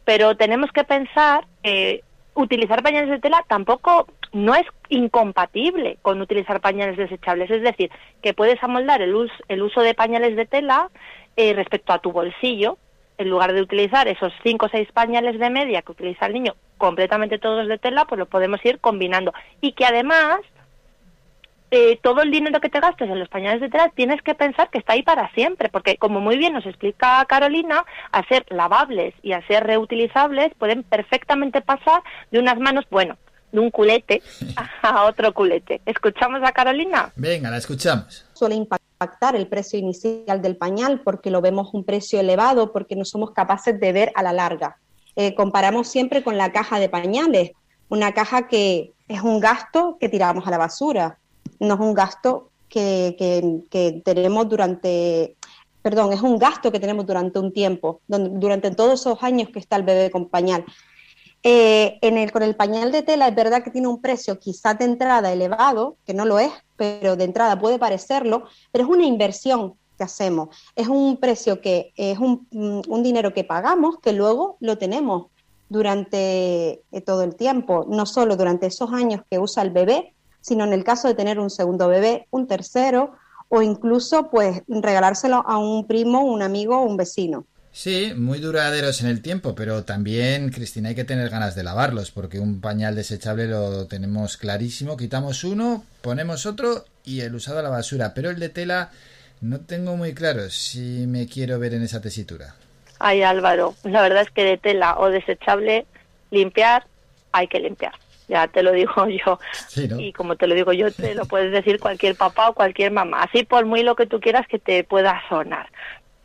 [0.04, 2.02] Pero tenemos que pensar que
[2.34, 7.50] utilizar pañales de tela tampoco no es incompatible con utilizar pañales desechables.
[7.50, 7.90] Es decir,
[8.22, 10.90] que puedes amoldar el, us- el uso de pañales de tela
[11.36, 12.78] eh, respecto a tu bolsillo.
[13.18, 16.56] En lugar de utilizar esos cinco o seis pañales de media que utiliza el niño
[16.78, 19.32] completamente todos de tela, pues lo podemos ir combinando.
[19.60, 20.40] Y que además
[21.74, 24.68] eh, todo el dinero que te gastes en los pañales de tela tienes que pensar
[24.68, 29.14] que está ahí para siempre, porque como muy bien nos explica Carolina, a ser lavables
[29.22, 33.16] y a ser reutilizables pueden perfectamente pasar de unas manos, bueno,
[33.52, 34.22] de un culete
[34.82, 35.80] a otro culete.
[35.86, 37.10] ¿Escuchamos a Carolina?
[37.16, 38.26] Venga, la escuchamos.
[38.34, 43.06] suele impactar el precio inicial del pañal porque lo vemos un precio elevado, porque no
[43.06, 44.76] somos capaces de ver a la larga.
[45.16, 47.52] Eh, comparamos siempre con la caja de pañales,
[47.88, 51.18] una caja que es un gasto que tiramos a la basura,
[51.62, 53.16] no es un gasto que,
[53.70, 55.36] que- tenemos durante,
[55.82, 59.58] perdón, es un gasto que tenemos durante un tiempo, donde- durante todos esos años que
[59.58, 60.64] está el bebé con pañal.
[61.44, 64.78] Eh, en el, con el pañal de tela es verdad que tiene un precio quizás
[64.78, 69.04] de entrada elevado, que no lo es, pero de entrada puede parecerlo, pero es una
[69.04, 70.48] inversión que hacemos.
[70.76, 75.26] Es un precio que es un, mm, un dinero que pagamos que luego lo tenemos
[75.68, 80.64] durante eh, todo el tiempo, no solo durante esos años que usa el bebé, sino
[80.64, 83.14] en el caso de tener un segundo bebé, un tercero
[83.48, 87.46] o incluso pues regalárselo a un primo, un amigo o un vecino.
[87.74, 92.10] Sí, muy duraderos en el tiempo, pero también, Cristina, hay que tener ganas de lavarlos,
[92.10, 94.98] porque un pañal desechable lo tenemos clarísimo.
[94.98, 98.12] Quitamos uno, ponemos otro y el usado a la basura.
[98.12, 98.90] Pero el de tela
[99.40, 102.54] no tengo muy claro si me quiero ver en esa tesitura.
[102.98, 105.86] Ay, Álvaro, la verdad es que de tela o desechable,
[106.30, 106.86] limpiar,
[107.32, 107.94] hay que limpiar.
[108.32, 109.38] Ya te lo digo yo.
[109.68, 110.00] Sí, ¿no?
[110.00, 113.24] Y como te lo digo yo, te lo puedes decir cualquier papá o cualquier mamá.
[113.24, 115.68] Así por muy lo que tú quieras que te pueda sonar.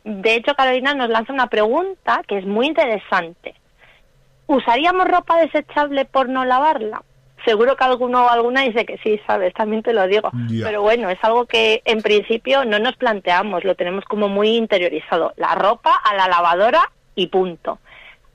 [0.04, 3.54] De hecho, Carolina nos lanza una pregunta que es muy interesante.
[4.46, 7.02] ¿Usaríamos ropa desechable por no lavarla?
[7.44, 9.52] Seguro que alguno o alguna dice que sí, ¿sabes?
[9.52, 10.30] También te lo digo.
[10.48, 15.34] Pero bueno, es algo que en principio no nos planteamos, lo tenemos como muy interiorizado.
[15.36, 17.78] La ropa a la lavadora y punto.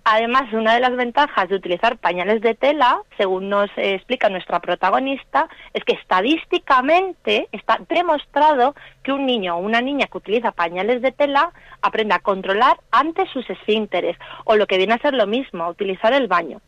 [0.06, 4.60] Además, una de las ventajas de utilizar pañales de tela, según nos eh, explica nuestra
[4.60, 11.02] protagonista, es que estadísticamente está demostrado que un niño o una niña que utiliza pañales
[11.02, 15.26] de tela aprende a controlar antes sus esfínteres, o lo que viene a ser lo
[15.26, 16.60] mismo, utilizar el baño.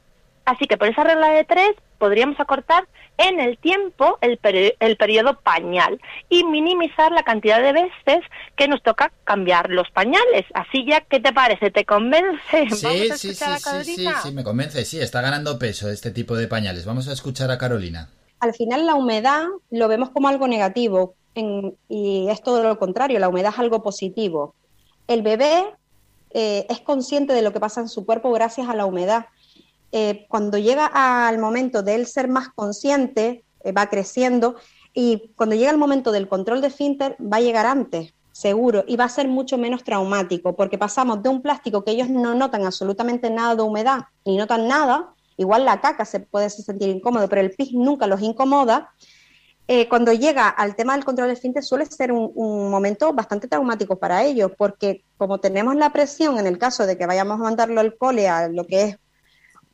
[0.45, 4.97] Así que por esa regla de tres podríamos acortar en el tiempo el, peri- el
[4.97, 5.99] periodo pañal
[6.29, 8.23] y minimizar la cantidad de veces
[8.55, 10.45] que nos toca cambiar los pañales.
[10.53, 11.71] Así ya, ¿qué te parece?
[11.71, 12.37] ¿Te convence?
[12.51, 14.83] Vamos Sí, a sí, sí, a sí, sí, sí, me convence.
[14.85, 16.85] Sí, está ganando peso este tipo de pañales.
[16.85, 18.09] Vamos a escuchar a Carolina.
[18.39, 23.19] al final la humedad lo vemos como algo negativo en- y es todo lo contrario,
[23.19, 24.53] la humedad es algo positivo.
[25.07, 25.65] El bebé
[26.31, 29.27] eh, es consciente de lo que pasa en su cuerpo gracias a la humedad.
[29.97, 34.57] Eh, cuando llega al momento de él ser más consciente, eh, va creciendo
[34.93, 38.97] y cuando llega el momento del control de esfínter va a llegar antes, seguro, y
[38.97, 42.65] va a ser mucho menos traumático porque pasamos de un plástico que ellos no notan
[42.65, 47.39] absolutamente nada de humedad ni notan nada, igual la caca se puede sentir incómodo, pero
[47.39, 48.91] el pis nunca los incomoda,
[49.69, 53.95] eh, cuando llega al tema del control del esfínter suele ser un, momento bastante traumático
[53.95, 57.79] para ellos, porque como tenemos la presión en el caso de que vayamos a mandarlo
[57.79, 58.97] al cole a lo que es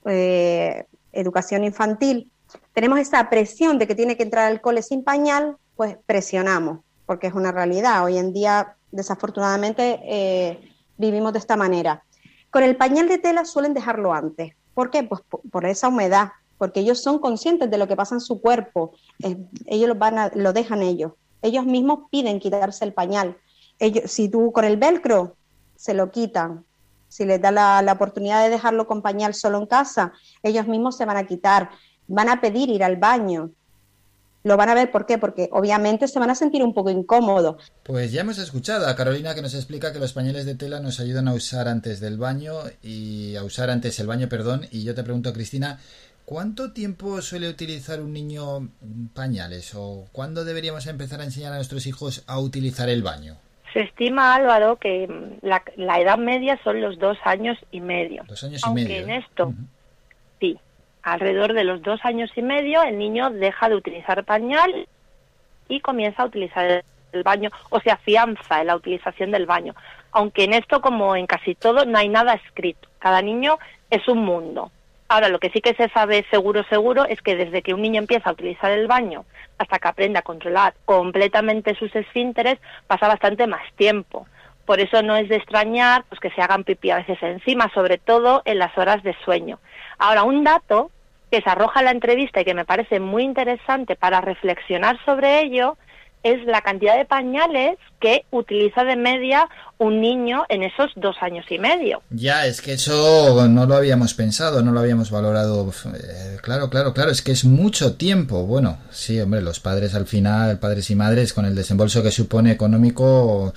[0.05, 2.31] eh, educación infantil,
[2.73, 7.27] tenemos esa presión de que tiene que entrar al cole sin pañal, pues presionamos, porque
[7.27, 8.03] es una realidad.
[8.03, 10.59] Hoy en día, desafortunadamente, eh,
[10.97, 12.03] vivimos de esta manera.
[12.49, 14.53] Con el pañal de tela suelen dejarlo antes.
[14.73, 15.03] ¿Por qué?
[15.03, 15.21] Pues
[15.51, 18.93] por esa humedad, porque ellos son conscientes de lo que pasa en su cuerpo,
[19.65, 23.37] ellos lo, van a, lo dejan ellos, ellos mismos piden quitarse el pañal.
[24.05, 25.35] Si tú con el velcro
[25.75, 26.63] se lo quitan,
[27.11, 30.13] si les da la, oportunidad de dejarlo con pañal solo en casa,
[30.43, 31.69] ellos mismos se van a quitar,
[32.07, 33.51] van a pedir ir al baño.
[34.43, 35.17] Lo van a ver, ¿por qué?
[35.17, 37.57] Porque obviamente se van a sentir un poco incómodos.
[37.83, 41.01] Pues ya hemos escuchado a Carolina que nos explica que los pañales de tela nos
[41.01, 44.67] ayudan a usar antes del baño y a usar antes el baño, perdón.
[44.71, 45.79] Y yo te pregunto, Cristina,
[46.23, 48.69] ¿Cuánto tiempo suele utilizar un niño
[49.13, 53.37] pañales o cuándo deberíamos empezar a enseñar a nuestros hijos a utilizar el baño?
[53.73, 55.07] Se estima, Álvaro, que
[55.41, 55.63] la,
[55.99, 58.23] edad media son los dos años y medio.
[58.27, 59.53] Dos años y Aunque en esto,
[60.39, 60.59] sí,
[61.03, 64.87] alrededor de los dos años y medio el niño deja de utilizar pañal
[65.69, 66.83] y comienza a utilizar
[67.13, 69.73] el baño o se afianza en la utilización del baño.
[70.11, 72.89] Aunque en esto, como en casi todo, no hay nada escrito.
[72.99, 73.57] Cada niño
[73.89, 74.71] es un mundo.
[75.11, 77.99] Ahora, lo que sí que se sabe seguro, seguro, es que desde que un niño
[77.99, 79.25] empieza a utilizar el baño
[79.57, 84.25] hasta que aprende a controlar completamente sus esfínteres, pasa bastante más tiempo.
[84.65, 87.97] Por eso no es de extrañar pues, que se hagan pipí a veces encima, sobre
[87.97, 89.59] todo en las horas de sueño.
[89.97, 90.91] Ahora, un dato
[91.29, 95.41] que se arroja en la entrevista y que me parece muy interesante para reflexionar sobre
[95.41, 95.75] ello
[96.23, 101.45] es la cantidad de pañales que utiliza de media un niño en esos dos años
[101.49, 102.01] y medio.
[102.09, 105.71] Ya, es que eso no lo habíamos pensado, no lo habíamos valorado.
[105.95, 108.45] Eh, claro, claro, claro, es que es mucho tiempo.
[108.45, 112.51] Bueno, sí, hombre, los padres al final, padres y madres, con el desembolso que supone
[112.51, 113.53] económico,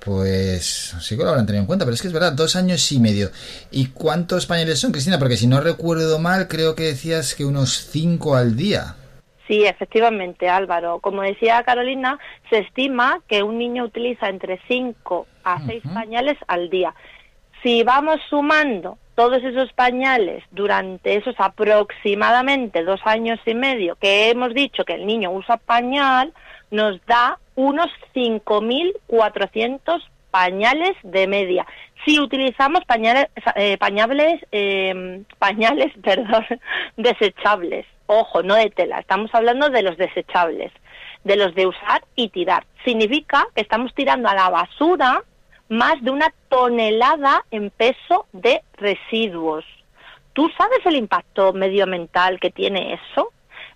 [0.00, 2.90] pues sí que lo habrán tenido en cuenta, pero es que es verdad, dos años
[2.90, 3.30] y medio.
[3.70, 5.18] ¿Y cuántos pañales son, Cristina?
[5.18, 8.96] Porque si no recuerdo mal, creo que decías que unos cinco al día.
[9.50, 11.00] Sí, efectivamente, Álvaro.
[11.00, 12.20] Como decía Carolina,
[12.50, 16.94] se estima que un niño utiliza entre 5 a 6 pañales al día.
[17.60, 24.54] Si vamos sumando todos esos pañales durante esos aproximadamente dos años y medio que hemos
[24.54, 26.32] dicho que el niño usa pañal,
[26.70, 30.00] nos da unos 5.400
[30.30, 31.66] pañales de media.
[32.04, 36.46] Si utilizamos pañales, eh, pañales, eh, pañales perdón,
[36.96, 40.72] desechables, Ojo, no de tela, estamos hablando de los desechables,
[41.22, 42.66] de los de usar y tirar.
[42.84, 45.22] Significa que estamos tirando a la basura
[45.68, 49.64] más de una tonelada en peso de residuos.
[50.32, 53.28] ¿Tú sabes el impacto medioambiental que tiene eso?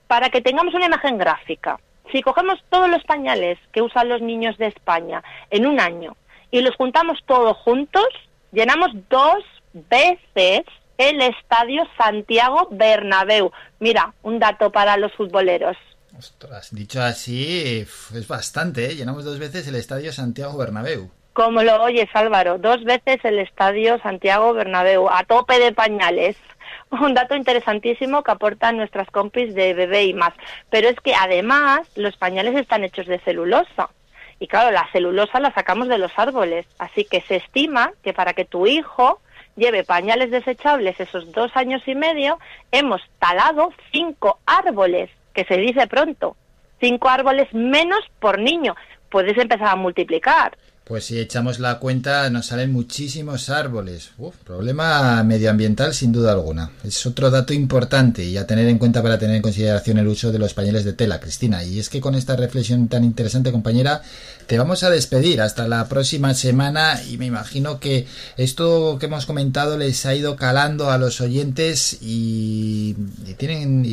[0.09, 1.78] Para que tengamos una imagen gráfica,
[2.11, 6.16] si cogemos todos los pañales que usan los niños de España en un año
[6.51, 8.09] y los juntamos todos juntos,
[8.51, 10.65] llenamos dos veces
[10.98, 13.52] el Estadio Santiago Bernabéu.
[13.80, 15.76] Mira, un dato para los futboleros.
[16.16, 18.94] Ostras, dicho así, es bastante, ¿eh?
[18.94, 21.10] Llenamos dos veces el Estadio Santiago Bernabéu.
[21.32, 26.36] Como lo oyes, Álvaro, dos veces el Estadio Santiago Bernabéu, a tope de pañales.
[26.90, 30.32] Un dato interesantísimo que aportan nuestras compis de bebé y más.
[30.70, 33.90] Pero es que además los pañales están hechos de celulosa.
[34.38, 36.66] Y claro, la celulosa la sacamos de los árboles.
[36.78, 39.20] Así que se estima que para que tu hijo
[39.56, 42.39] lleve pañales desechables esos dos años y medio,
[42.72, 46.36] hemos talado cinco árboles, que se dice pronto,
[46.81, 48.74] cinco árboles menos por niño.
[49.10, 50.56] Puedes empezar a multiplicar.
[50.85, 54.11] Pues si echamos la cuenta nos salen muchísimos árboles.
[54.44, 56.73] problema medioambiental sin duda alguna.
[56.85, 60.31] Es otro dato importante y a tener en cuenta para tener en consideración el uso
[60.31, 61.65] de los pañales de tela, Cristina.
[61.65, 64.02] Y es que con esta reflexión tan interesante, compañera,
[64.47, 68.06] te vamos a despedir hasta la próxima semana y me imagino que
[68.36, 72.94] esto que hemos comentado les ha ido calando a los oyentes y,
[73.39, 73.86] tienen,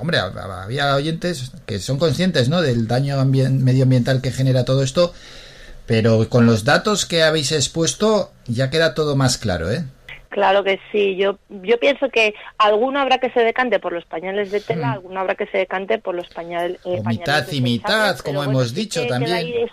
[0.00, 2.62] hombre, había oyentes que son conscientes, ¿no?
[2.62, 5.12] Del daño medioambiental que genera todo esto
[5.88, 9.84] pero con los datos que habéis expuesto ya queda todo más claro, ¿eh?
[10.28, 11.16] Claro que sí.
[11.16, 14.92] Yo yo pienso que alguno habrá que se decante por los pañales de tela, hmm.
[14.92, 16.78] alguno habrá que se decante por los pañales.
[16.84, 19.68] Eh, mitad y mitad, como hemos dicho también.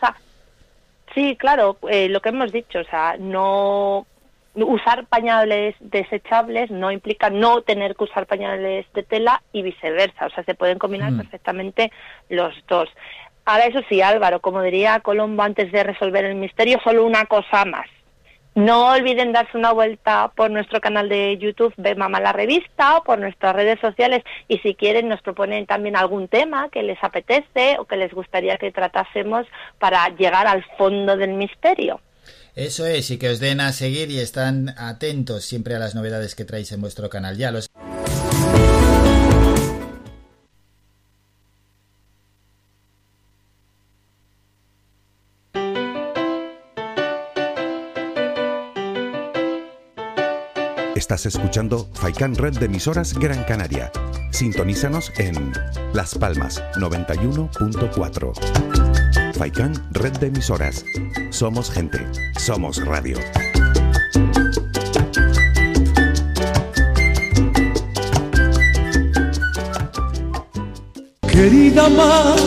[1.14, 4.08] Sí, claro, eh, lo que hemos dicho, o sea, no
[4.56, 10.30] usar pañales desechables no implica no tener que usar pañales de tela y viceversa, o
[10.30, 11.18] sea, se pueden combinar hmm.
[11.18, 11.92] perfectamente
[12.30, 12.88] los dos.
[13.46, 17.64] Ahora, eso sí, Álvaro, como diría Colombo antes de resolver el misterio, solo una cosa
[17.66, 17.88] más.
[18.56, 23.04] No olviden darse una vuelta por nuestro canal de YouTube Ve Mamá la Revista o
[23.04, 27.76] por nuestras redes sociales y si quieren nos proponen también algún tema que les apetece
[27.80, 29.46] o que les gustaría que tratásemos
[29.78, 32.00] para llegar al fondo del misterio.
[32.56, 36.34] Eso es, y que os den a seguir y están atentos siempre a las novedades
[36.34, 37.36] que traéis en vuestro canal.
[37.36, 37.68] Ya los...
[50.96, 53.92] Estás escuchando Faikan Red de emisoras Gran Canaria.
[54.32, 55.52] Sintonízanos en
[55.94, 59.34] Las Palmas 91.4.
[59.34, 60.86] Faikan Red de emisoras.
[61.32, 62.00] Somos gente,
[62.40, 63.18] somos radio.
[71.28, 72.38] Querida Mar,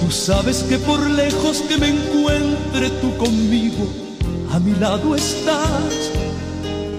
[0.00, 4.09] tú sabes que por lejos que me encuentre tú conmigo,
[4.64, 6.12] mi lado estás.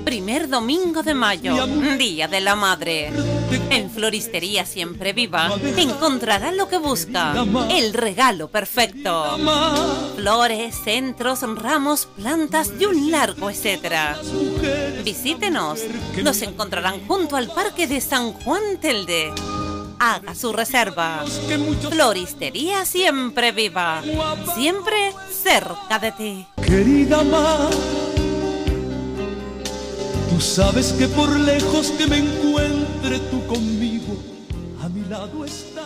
[0.06, 1.66] Primer domingo de mayo,
[1.98, 3.12] Día de la Madre.
[3.70, 7.34] En Floristería Siempre Viva encontrará lo que busca,
[7.70, 9.38] el regalo perfecto.
[10.16, 14.20] Flores, centros, ramos, plantas y un largo etcétera.
[15.04, 15.82] Visítenos,
[16.24, 19.32] nos encontrarán junto al Parque de San Juan Telde.
[20.00, 21.24] Haga su reserva.
[21.92, 24.02] Floristería Siempre Viva,
[24.56, 26.48] siempre cerca de ti.
[26.72, 27.70] Querida Mar,
[30.30, 34.16] tú sabes que por lejos que me encuentre tú conmigo,
[34.82, 35.84] a mi lado estás.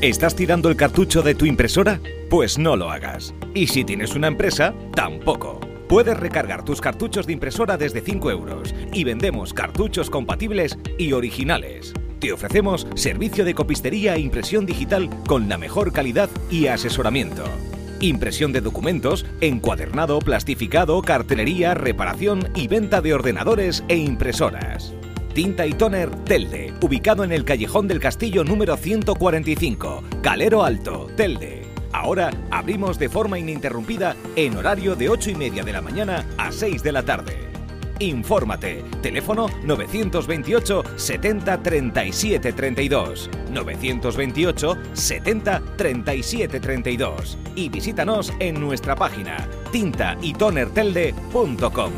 [0.00, 2.00] ¿Estás tirando el cartucho de tu impresora?
[2.28, 3.32] Pues no lo hagas.
[3.54, 5.60] Y si tienes una empresa, tampoco.
[5.88, 11.94] Puedes recargar tus cartuchos de impresora desde 5 euros y vendemos cartuchos compatibles y originales.
[12.20, 17.44] Te ofrecemos servicio de copistería e impresión digital con la mejor calidad y asesoramiento.
[18.00, 24.94] Impresión de documentos, encuadernado, plastificado, cartelería, reparación y venta de ordenadores e impresoras.
[25.32, 31.62] Tinta y Toner Telde, ubicado en el Callejón del Castillo número 145, Calero Alto, Telde.
[31.92, 36.50] Ahora abrimos de forma ininterrumpida en horario de 8 y media de la mañana a
[36.50, 37.47] 6 de la tarde.
[37.98, 38.84] Infórmate.
[39.02, 43.30] Teléfono 928 70 37 32.
[43.50, 47.38] 928 70 37 32.
[47.56, 49.36] Y visítanos en nuestra página
[49.72, 51.92] tintaytonertelde.com.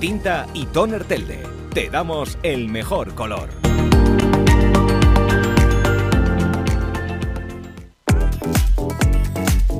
[0.00, 1.42] Tinta y Toner Telde.
[1.72, 3.48] Te damos el mejor color.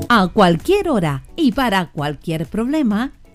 [0.08, 3.12] A cualquier hora y para cualquier problema,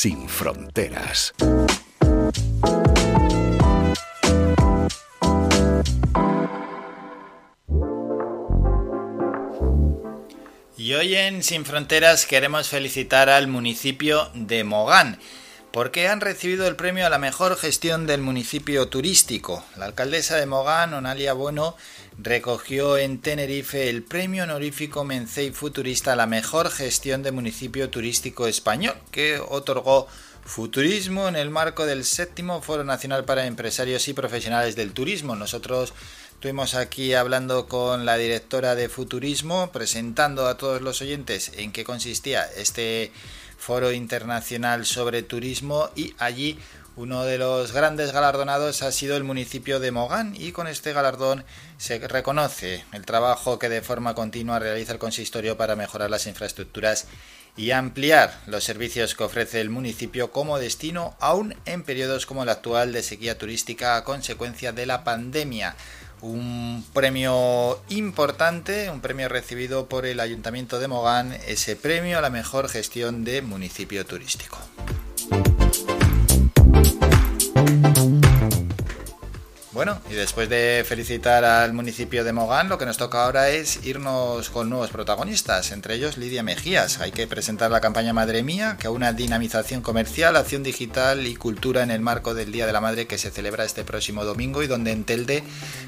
[0.00, 1.34] Sin fronteras.
[10.76, 15.18] Y hoy en Sin Fronteras queremos felicitar al municipio de Mogán,
[15.72, 19.64] porque han recibido el premio a la mejor gestión del municipio turístico.
[19.76, 21.76] La alcaldesa de Mogán, Onalia Bueno,
[22.18, 28.46] recogió en Tenerife el premio honorífico Mencey Futurista a la mejor gestión de municipio turístico
[28.46, 30.08] español, que otorgó
[30.44, 35.36] Futurismo en el marco del séptimo Foro Nacional para Empresarios y Profesionales del Turismo.
[35.36, 35.92] Nosotros
[36.32, 41.84] estuvimos aquí hablando con la directora de Futurismo, presentando a todos los oyentes en qué
[41.84, 43.12] consistía este
[43.68, 46.58] Foro Internacional sobre Turismo y allí
[46.96, 51.44] uno de los grandes galardonados ha sido el municipio de Mogán y con este galardón
[51.76, 57.08] se reconoce el trabajo que de forma continua realiza el consistorio para mejorar las infraestructuras
[57.58, 62.48] y ampliar los servicios que ofrece el municipio como destino aún en periodos como el
[62.48, 65.76] actual de sequía turística a consecuencia de la pandemia.
[66.20, 72.30] Un premio importante, un premio recibido por el Ayuntamiento de Mogán, ese premio a la
[72.30, 74.58] mejor gestión de municipio turístico.
[79.72, 83.84] Bueno, y después de felicitar al municipio de Mogán, lo que nos toca ahora es
[83.84, 87.00] irnos con nuevos protagonistas, entre ellos Lidia Mejías.
[87.00, 91.82] Hay que presentar la campaña Madre Mía, que una dinamización comercial, acción digital y cultura
[91.82, 94.68] en el marco del Día de la Madre que se celebra este próximo domingo y
[94.68, 95.44] donde en Telde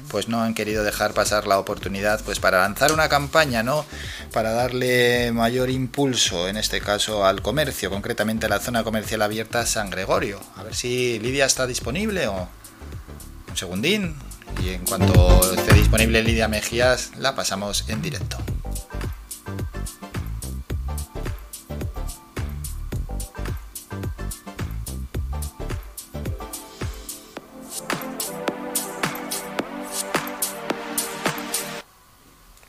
[0.09, 3.87] pues no han querido dejar pasar la oportunidad pues para lanzar una campaña, ¿no?
[4.31, 9.65] Para darle mayor impulso, en este caso al comercio, concretamente a la zona comercial abierta
[9.65, 10.39] San Gregorio.
[10.55, 12.47] A ver si Lidia está disponible o
[13.51, 14.15] un segundín
[14.63, 18.37] y en cuanto esté disponible Lidia Mejías la pasamos en directo.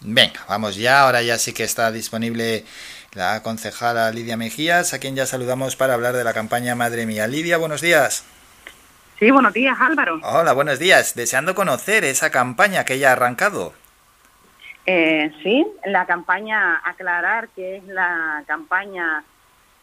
[0.00, 2.64] Venga, vamos ya, ahora ya sí que está disponible
[3.12, 7.28] la concejala Lidia Mejías, a quien ya saludamos para hablar de la campaña Madre Mía.
[7.28, 8.24] Lidia, buenos días.
[9.22, 10.18] Sí, buenos días, Álvaro.
[10.24, 11.14] Hola, buenos días.
[11.14, 13.72] Deseando conocer esa campaña que ya ha arrancado.
[14.84, 19.22] Eh, sí, la campaña, aclarar que es la campaña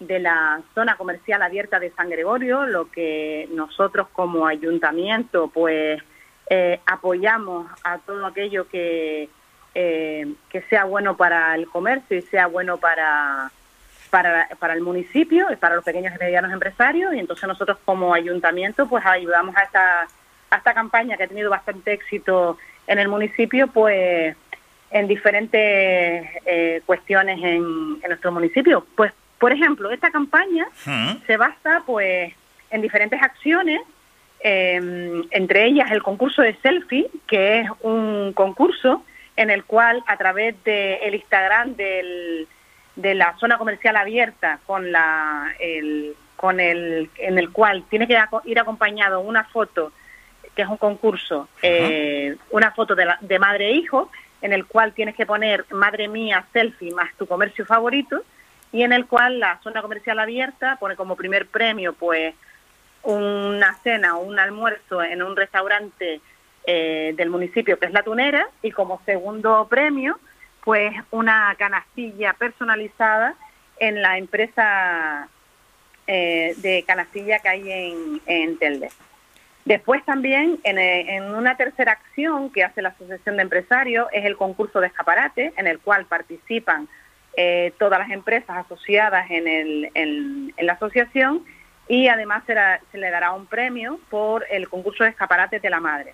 [0.02, 6.03] de la zona comercial abierta de San Gregorio, lo que nosotros como ayuntamiento pues
[6.49, 9.30] eh, apoyamos a todo aquello que,
[9.74, 13.53] eh, que sea bueno para el comercio y sea bueno para,
[14.10, 18.14] para, para el municipio y para los pequeños y medianos empresarios y entonces nosotros como
[18.14, 20.07] ayuntamiento pues ayudamos a esta,
[20.49, 22.57] a esta campaña que ha tenido bastante éxito
[22.88, 24.36] en el municipio pues
[24.91, 28.86] en diferentes eh, cuestiones en, en, nuestro municipio.
[28.95, 30.68] Pues, por ejemplo, esta campaña
[31.26, 32.34] se basa pues
[32.72, 33.80] en diferentes acciones,
[34.41, 39.03] eh, entre ellas el concurso de selfie, que es un concurso
[39.36, 42.48] en el cual a través del el Instagram del
[43.02, 48.18] de la zona comercial abierta con la el, con el en el cual tiene que
[48.46, 49.94] ir acompañado una foto
[50.54, 54.12] que es un concurso eh, una foto de, la, de madre e hijo
[54.42, 58.24] en el cual tienes que poner madre mía selfie más tu comercio favorito
[58.74, 62.36] y en el cual la zona comercial abierta pone como primer premio pues
[63.04, 66.20] una cena o un almuerzo en un restaurante
[66.66, 70.20] eh, del municipio que es La Tunera y como segundo premio
[70.64, 73.36] pues una canastilla personalizada
[73.80, 75.27] en la empresa
[76.07, 78.90] eh, de canastilla que hay en, en Telde.
[79.65, 84.36] Después también, en, en, una tercera acción que hace la Asociación de Empresarios, es el
[84.36, 86.88] concurso de escaparate, en el cual participan
[87.38, 91.45] eh, todas las empresas asociadas en, el, en, la asociación
[91.88, 96.14] y además se le dará un premio por el concurso de escaparate de la madre.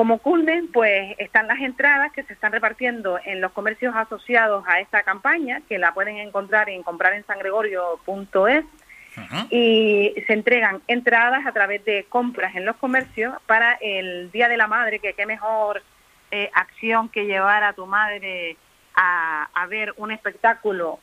[0.00, 4.80] Como culmen, pues están las entradas que se están repartiendo en los comercios asociados a
[4.80, 8.64] esta campaña, que la pueden encontrar en comprarenSangregorio.es
[9.50, 14.56] y se entregan entradas a través de compras en los comercios para el Día de
[14.56, 15.82] la Madre, que qué mejor
[16.30, 18.56] eh, acción que llevar a tu madre
[18.94, 20.98] a, a ver un espectáculo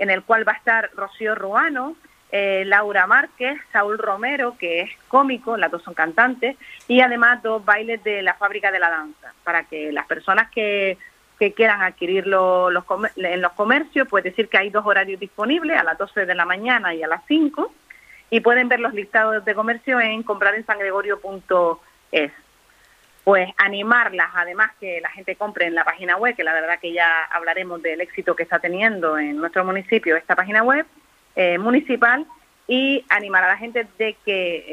[0.00, 1.96] en el cual va a estar Rocío Ruano,
[2.30, 6.56] eh, Laura Márquez, Saúl Romero, que es cómico, las dos son cantantes,
[6.86, 10.98] y además dos bailes de la fábrica de la danza, para que las personas que,
[11.38, 12.84] que quieran adquirirlo los
[13.16, 16.44] en los comercios, pues decir que hay dos horarios disponibles, a las 12 de la
[16.44, 17.72] mañana y a las 5,
[18.30, 22.32] y pueden ver los listados de comercio en comprarenSangregorio.es.
[23.24, 26.92] Pues animarlas, además que la gente compre en la página web, que la verdad que
[26.92, 30.86] ya hablaremos del éxito que está teniendo en nuestro municipio esta página web,
[31.40, 32.26] eh, municipal
[32.66, 34.64] y animar a la gente de que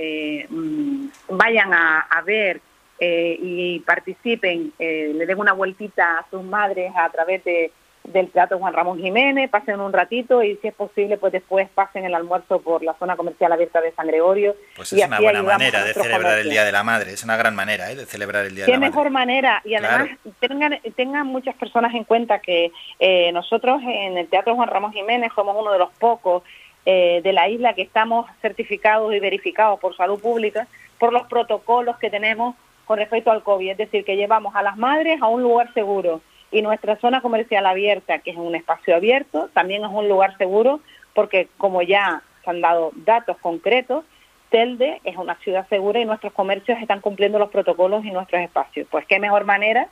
[0.41, 2.59] eh, mm, vayan a, a ver
[2.99, 7.71] eh, y participen, le den una vueltita a sus madres a través de,
[8.07, 12.05] del Teatro Juan Ramón Jiménez, pasen un ratito y si es posible pues después pasen
[12.05, 14.55] el almuerzo por la zona comercial abierta de San Gregorio.
[14.75, 16.45] Pues es una buena manera de celebrar comercios.
[16.45, 17.95] el Día de la Madre, es una gran manera ¿eh?
[17.95, 19.25] de celebrar el Día ¿Qué de la mejor Madre.
[19.25, 19.61] manera?
[19.65, 20.35] Y además claro.
[20.39, 25.31] tengan, tengan muchas personas en cuenta que eh, nosotros en el Teatro Juan Ramón Jiménez
[25.35, 26.43] somos uno de los pocos
[26.85, 30.67] eh, de la isla que estamos certificados y verificados por salud pública
[30.99, 32.55] por los protocolos que tenemos
[32.85, 36.21] con respecto al COVID, es decir, que llevamos a las madres a un lugar seguro
[36.55, 40.79] y nuestra zona comercial abierta, que es un espacio abierto, también es un lugar seguro
[41.13, 44.05] porque como ya se han dado datos concretos,
[44.49, 48.87] Telde es una ciudad segura y nuestros comercios están cumpliendo los protocolos y nuestros espacios.
[48.89, 49.89] Pues qué mejor manera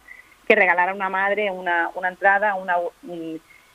[0.48, 2.78] que regalar a una madre una, una entrada, una,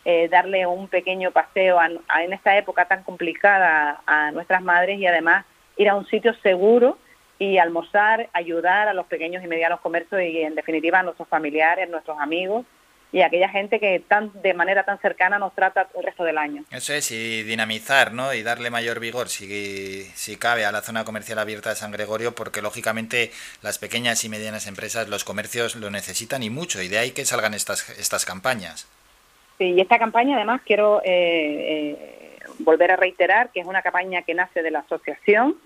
[0.07, 5.45] eh, darle un pequeño paseo en esta época tan complicada a nuestras madres y además
[5.77, 6.97] ir a un sitio seguro
[7.39, 11.91] y almorzar, ayudar a los pequeños y medianos comercios y en definitiva a nuestros familiares,
[11.91, 12.65] nuestros amigos
[13.11, 16.65] y aquella gente que tan de manera tan cercana nos trata el resto del año.
[16.71, 18.35] Eso es, y dinamizar, ¿no?
[18.35, 22.35] Y darle mayor vigor, si, si cabe, a la zona comercial abierta de San Gregorio,
[22.35, 23.31] porque lógicamente
[23.63, 27.25] las pequeñas y medianas empresas, los comercios lo necesitan y mucho, y de ahí que
[27.25, 28.87] salgan estas, estas campañas.
[29.57, 34.23] Sí, y esta campaña además quiero eh, eh, volver a reiterar que es una campaña
[34.23, 35.57] que nace de la asociación,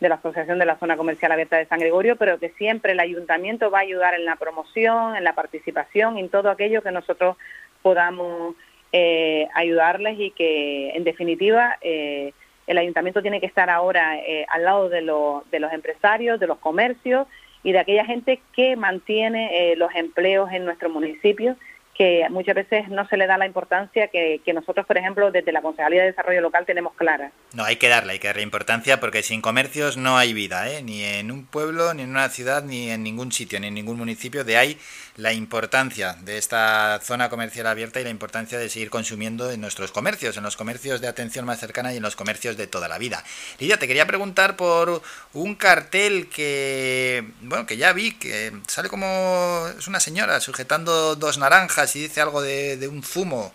[0.00, 3.00] de la Asociación de la Zona Comercial Abierta de San Gregorio, pero que siempre el
[3.00, 7.36] ayuntamiento va a ayudar en la promoción, en la participación, en todo aquello que nosotros
[7.82, 8.54] podamos
[8.92, 12.32] eh, ayudarles y que, en definitiva, eh,
[12.66, 15.02] el ayuntamiento tiene que estar ahora eh, al lado de,
[15.50, 17.26] de, los empresarios, de los comercios
[17.62, 21.56] y de aquella gente que mantiene los empleos en nuestro municipio
[22.00, 25.60] que muchas veces no se le da la importancia que, nosotros, por ejemplo, desde la
[25.60, 27.30] Concejalía de Desarrollo Local tenemos clara.
[27.52, 30.82] No, hay que darle, hay que darle importancia porque sin comercios no hay vida, ¿eh?
[30.82, 33.98] ni en un pueblo, ni en una ciudad, ni en ningún sitio, ni en ningún
[33.98, 34.44] municipio.
[34.44, 34.78] De ahí
[35.16, 39.92] la importancia de esta zona comercial abierta y la importancia de seguir consumiendo en nuestros
[39.92, 42.96] comercios, en los comercios de atención más cercana y en los comercios de toda la
[42.96, 43.22] vida.
[43.58, 45.02] Lidia, te quería preguntar por
[45.34, 51.36] un cartel que, bueno, que ya vi, que sale como es una señora sujetando dos
[51.36, 53.52] naranjas y dice algo de, un zumo.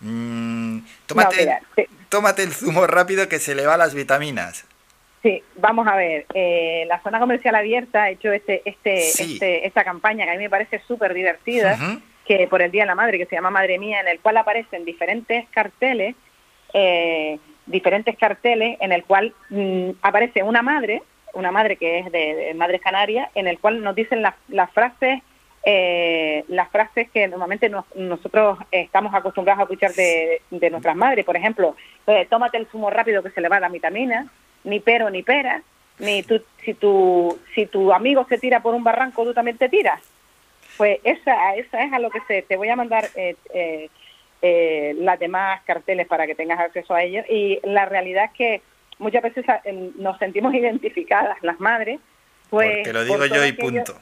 [0.00, 1.58] Mm, tómate,
[2.08, 4.64] tómate el zumo rápido que se le va las vitaminas.
[5.22, 6.26] Sí, vamos a ver.
[6.32, 10.44] Eh, la zona comercial abierta ha hecho este, este, este, esta campaña que a mí
[10.44, 11.76] me parece súper divertida,
[12.24, 14.36] que por el Día de la Madre, que se llama Madre Mía, en el cual
[14.36, 16.14] aparecen diferentes carteles,
[16.72, 21.02] eh, diferentes carteles en el cual mm, aparece una madre,
[21.34, 25.20] una madre que es de, Madres Canarias, en el cual nos dicen las frases
[25.70, 31.26] eh, las frases que normalmente nosotros estamos acostumbrados a escuchar de, de nuestras madres.
[31.26, 31.76] Por ejemplo,
[32.30, 34.28] tómate el zumo rápido que se le va la vitamina,
[34.64, 35.62] ni pero ni pera,
[35.98, 39.68] ni tú, si, tu, si tu amigo se tira por un barranco, tú también te
[39.68, 40.00] tiras.
[40.78, 43.90] Pues esa, esa es a lo que se, te voy a mandar eh, eh,
[44.40, 47.26] eh, las demás carteles para que tengas acceso a ellos.
[47.28, 48.62] Y la realidad es que
[48.98, 49.44] muchas veces
[49.96, 52.00] nos sentimos identificadas las madres.
[52.48, 54.00] Pues, Porque lo digo yo y punto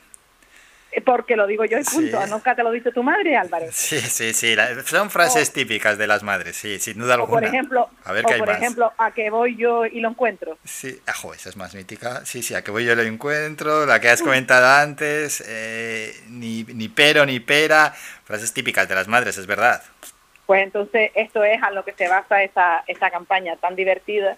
[1.04, 2.26] porque lo digo yo y punto.
[2.26, 3.66] ¿Nunca te lo dice tu madre, Álvaro?
[3.70, 4.56] Sí, sí, sí.
[4.86, 7.32] son frases típicas de las madres, sí, sin duda alguna.
[7.32, 10.58] por ejemplo, a ver por ejemplo, a que voy yo y lo encuentro.
[10.64, 12.24] Sí, ajo, esa es más mítica.
[12.24, 13.84] Sí, sí, a que voy yo y lo encuentro.
[13.86, 17.92] La que has comentado antes, eh, ni, ni pero ni pera.
[18.24, 19.82] Frases típicas de las madres, es verdad.
[20.46, 24.36] Pues entonces esto es a lo que se basa esa, esa campaña tan divertida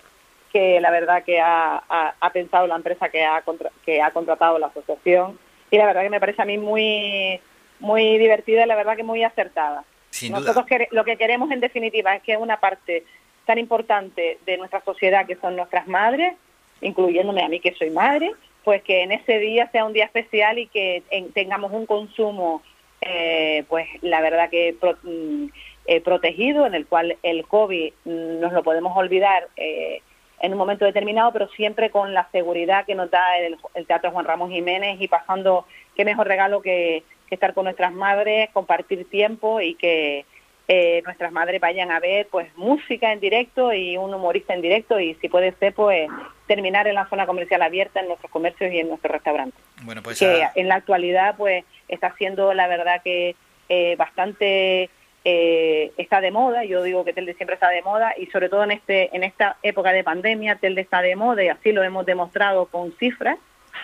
[0.53, 1.83] que la verdad que ha,
[2.21, 3.45] ha, pensado la empresa que ha,
[3.85, 5.39] que ha contratado la asociación
[5.71, 7.41] y la verdad que me parece a mí muy,
[7.81, 9.85] muy divertida y la verdad que muy acertada.
[10.31, 13.05] Nosotros lo que queremos en definitiva es que una parte
[13.45, 16.35] tan importante de nuestra sociedad que son nuestras madres,
[16.81, 18.33] incluyéndome a mí que soy madre,
[18.65, 21.03] pues que en ese día sea un día especial y que
[21.35, 22.63] tengamos un consumo,
[23.01, 25.47] eh, pues la verdad que mm,
[25.87, 30.03] eh, protegido, en el cual el COVID mm, nos lo podemos olvidar eh,
[30.41, 33.57] en un momento determinado, pero siempre con la seguridad que nos da el,
[33.87, 35.67] Teatro Juan Ramón Jiménez y pasando
[35.97, 40.25] qué mejor regalo que, estar con nuestras madres, compartir tiempo y que
[40.67, 44.99] eh, nuestras madres vayan a ver pues música en directo y un humorista en directo
[44.99, 46.09] y si puede ser pues
[46.47, 49.61] terminar en la zona comercial abierta en nuestros comercios y en nuestros restaurantes.
[49.83, 53.37] Bueno, pues que en la actualidad pues está siendo la verdad que
[53.69, 54.89] eh, bastante
[55.31, 58.65] eh, está de moda, yo digo que Telde siempre está de moda y sobre todo
[58.65, 62.07] en, este, en esta época de pandemia Telde está de moda y así lo hemos
[62.07, 63.37] demostrado con cifras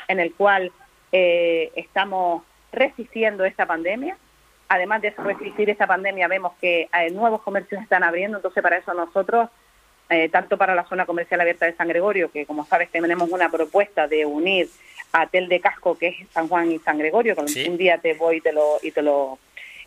[0.08, 0.72] en el cual
[1.12, 4.16] eh, estamos resistiendo esta pandemia.
[4.68, 8.94] Además de resistir esta pandemia vemos que hay nuevos comercios están abriendo, entonces para eso
[8.94, 9.50] nosotros,
[10.08, 13.50] eh, tanto para la zona comercial abierta de San Gregorio, que como sabes tenemos una
[13.50, 14.70] propuesta de unir
[15.12, 18.14] a Tel de Casco, que es San Juan y San Gregorio, que un día te
[18.14, 19.38] voy y te lo, y te lo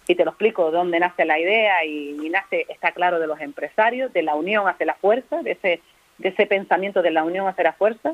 [0.08, 4.14] y te lo explico dónde nace la idea y, nace, está claro, de los empresarios,
[4.14, 5.82] de la unión hacia la fuerza, de ese,
[6.18, 8.14] de ese pensamiento de la unión hacia la fuerza,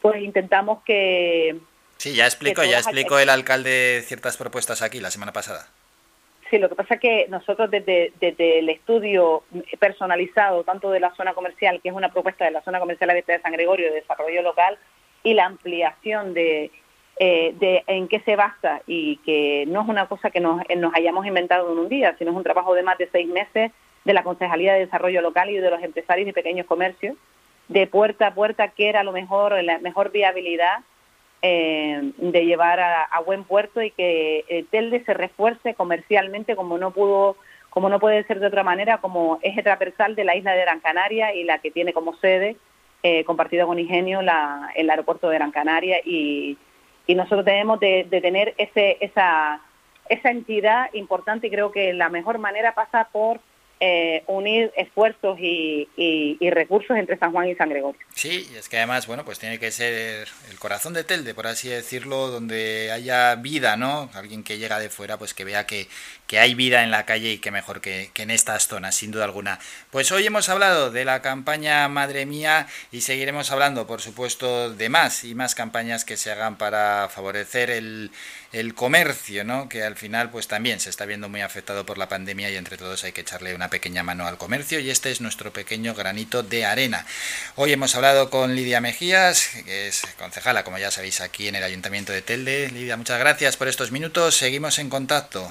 [0.00, 1.56] pues intentamos que...
[1.96, 5.68] Sí, ya explico, ya explicó el alcalde ciertas propuestas aquí la semana pasada.
[6.50, 9.44] Sí, lo que pasa es que nosotros desde, desde el estudio
[9.78, 13.32] personalizado, tanto de la zona comercial, que es una propuesta de la zona comercial abierta
[13.32, 14.78] de San Gregorio de desarrollo local,
[15.22, 16.70] y la ampliación de,
[17.16, 20.94] eh, de en qué se basa y que no es una cosa que nos, nos
[20.94, 23.70] hayamos inventado en un día, sino es un trabajo de más de seis meses
[24.04, 27.16] de la Concejalía de Desarrollo Local y de los empresarios y pequeños comercios,
[27.68, 30.80] de puerta a puerta, que era lo mejor, la mejor viabilidad
[31.40, 36.90] eh, de llevar a, buen puerto y que el Telde se refuerce comercialmente como no
[36.90, 37.36] pudo
[37.68, 40.80] como no puede ser de otra manera como eje transversal de la isla de Gran
[40.80, 42.56] Canaria y la que tiene como sede
[43.02, 46.56] eh, compartida con Ingenio la, el aeropuerto de Gran Canaria y,
[47.06, 49.60] y nosotros debemos de, de, tener ese, esa,
[50.08, 53.40] esa entidad importante y creo que la mejor manera pasa por
[53.80, 55.88] eh, unir esfuerzos y,
[56.50, 58.00] recursos entre San Juan y San Gregorio.
[58.14, 61.46] Sí, y es que además, bueno, pues tiene que ser el corazón de Telde, por
[61.46, 64.08] así decirlo, donde haya vida, ¿no?
[64.14, 65.88] Alguien que llega de fuera, pues que vea que,
[66.26, 69.10] que hay vida en la calle y que mejor que, que, en estas zonas, sin
[69.10, 69.58] duda alguna.
[69.90, 74.88] Pues hoy hemos hablado de la campaña Madre Mía y seguiremos hablando, por supuesto, de
[74.88, 78.12] más y más campañas que se hagan para favorecer el
[78.54, 79.68] el comercio, ¿no?
[79.68, 82.76] que al final pues también se está viendo muy afectado por la pandemia y entre
[82.76, 86.44] todos hay que echarle una pequeña mano al comercio y este es nuestro pequeño granito
[86.44, 87.04] de arena.
[87.56, 91.64] Hoy hemos hablado con Lidia Mejías, que es concejala, como ya sabéis, aquí en el
[91.64, 92.70] Ayuntamiento de Telde.
[92.70, 95.50] Lidia, muchas gracias por estos minutos, seguimos en contacto.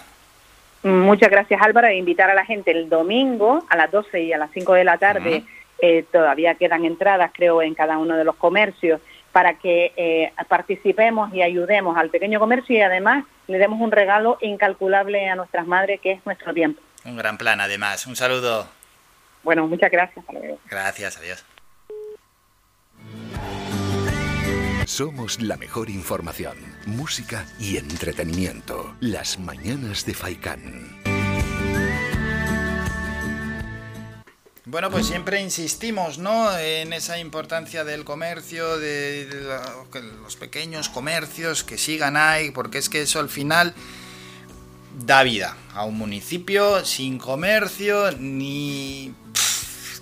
[0.83, 4.37] Muchas gracias Álvaro e invitar a la gente el domingo a las 12 y a
[4.37, 5.43] las 5 de la tarde.
[5.79, 9.01] Eh, todavía quedan entradas, creo, en cada uno de los comercios
[9.33, 14.37] para que eh, participemos y ayudemos al pequeño comercio y además le demos un regalo
[14.39, 16.81] incalculable a nuestras madres que es nuestro tiempo.
[17.03, 18.07] Un gran plan además.
[18.07, 18.67] Un saludo.
[19.43, 20.23] Bueno, muchas gracias.
[20.69, 21.45] Gracias, adiós.
[24.85, 26.55] Somos la mejor información,
[26.85, 28.95] música y entretenimiento.
[28.99, 31.02] Las mañanas de Faikán.
[34.65, 36.57] Bueno, pues siempre insistimos, ¿no?
[36.57, 39.27] En esa importancia del comercio, de,
[40.21, 43.73] los pequeños comercios que sigan ahí, porque es que eso al final
[45.05, 49.13] da vida a un municipio sin comercio, ni...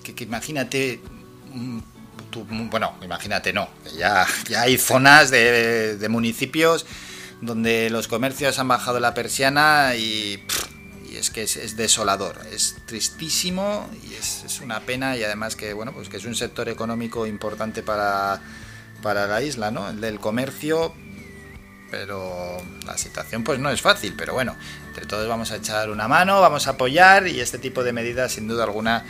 [0.03, 1.01] que, imagínate...
[2.69, 3.67] bueno, imagínate no,
[3.97, 6.85] ya, ya hay zonas de, municipios
[7.41, 10.45] donde los comercios han bajado la persiana y
[11.17, 16.09] es que es, desolador, es tristísimo y es, una pena y además que bueno pues
[16.09, 18.41] que es un sector económico importante para,
[19.01, 19.89] para la isla, ¿no?
[19.89, 20.93] El del comercio,
[21.89, 24.55] pero la situación pues no es fácil, pero bueno,
[24.87, 28.33] entre todos vamos a echar una mano, vamos a apoyar y este tipo de medidas
[28.33, 29.05] sin duda alguna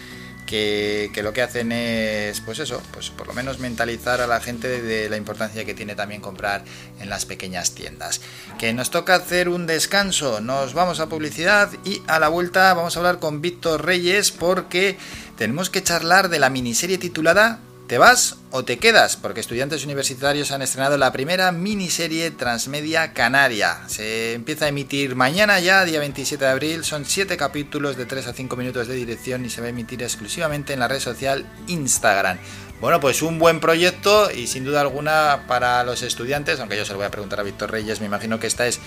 [0.51, 4.81] que, lo que hacen es, pues eso, pues por lo menos mentalizar a la gente
[4.81, 6.65] de, la importancia que tiene también comprar
[6.99, 8.19] en las pequeñas tiendas.
[8.59, 12.95] Que nos toca hacer un descanso, nos vamos a publicidad y a la vuelta vamos
[12.95, 14.97] a hablar con Víctor Reyes porque
[15.37, 17.59] tenemos que charlar de la miniserie titulada
[17.91, 19.17] ¿Te vas o te quedas?
[19.17, 23.79] Porque estudiantes universitarios han estrenado la primera miniserie transmedia canaria.
[23.87, 26.85] Se empieza a emitir mañana ya, día 27 de abril.
[26.85, 30.01] Son 7 capítulos de 3 a 5 minutos de dirección y se va a emitir
[30.03, 32.37] exclusivamente en la red social Instagram.
[32.79, 36.93] Bueno, pues un buen proyecto y sin duda alguna para los estudiantes, aunque yo se
[36.93, 38.79] lo voy a preguntar a Víctor Reyes, me imagino que esta es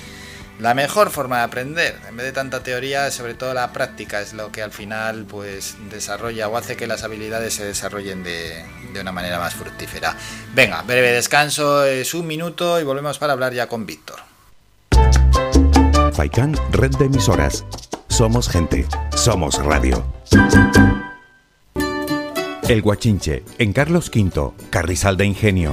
[0.59, 4.33] la mejor forma de aprender, en vez de tanta teoría, sobre todo la práctica es
[4.33, 9.01] lo que al final pues desarrolla o hace que las habilidades se desarrollen de, de
[9.01, 10.17] una manera más fructífera.
[10.55, 14.21] Venga, breve descanso, es un minuto y volvemos para hablar ya con Víctor.
[16.13, 17.65] Faikan, red de emisoras.
[18.09, 18.87] Somos gente,
[19.17, 20.07] somos radio.
[22.69, 25.73] El Guachinche, en Carlos V, Carrizal de Ingenio.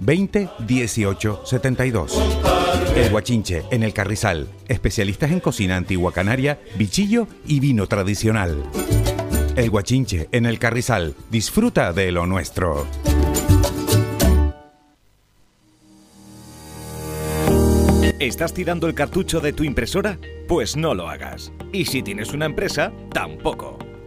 [0.00, 2.18] 20 18 72.
[2.96, 4.48] El Guachinche, en el Carrizal.
[4.66, 8.62] Especialistas en cocina antigua canaria, bichillo y vino tradicional.
[9.56, 11.14] El Guachinche, en el Carrizal.
[11.30, 12.86] Disfruta de lo nuestro.
[18.18, 20.18] ¿Estás tirando el cartucho de tu impresora?
[20.48, 21.52] Pues no lo hagas.
[21.72, 23.77] Y si tienes una empresa, tampoco.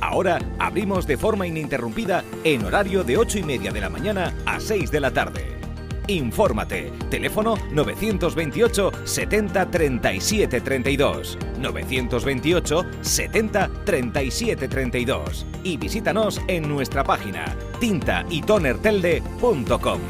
[0.00, 4.60] Ahora abrimos de forma ininterrumpida en horario de 8 y media de la mañana a
[4.60, 5.58] 6 de la tarde.
[6.08, 6.92] Infórmate.
[7.10, 11.38] Teléfono 928 70 37 32.
[11.60, 15.46] 928 70 37 32.
[15.62, 20.00] Y visítanos en nuestra página tintaytonertelde.com.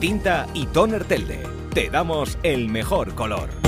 [0.00, 1.42] Tinta y Toner Telde.
[1.72, 3.67] Te damos el mejor color.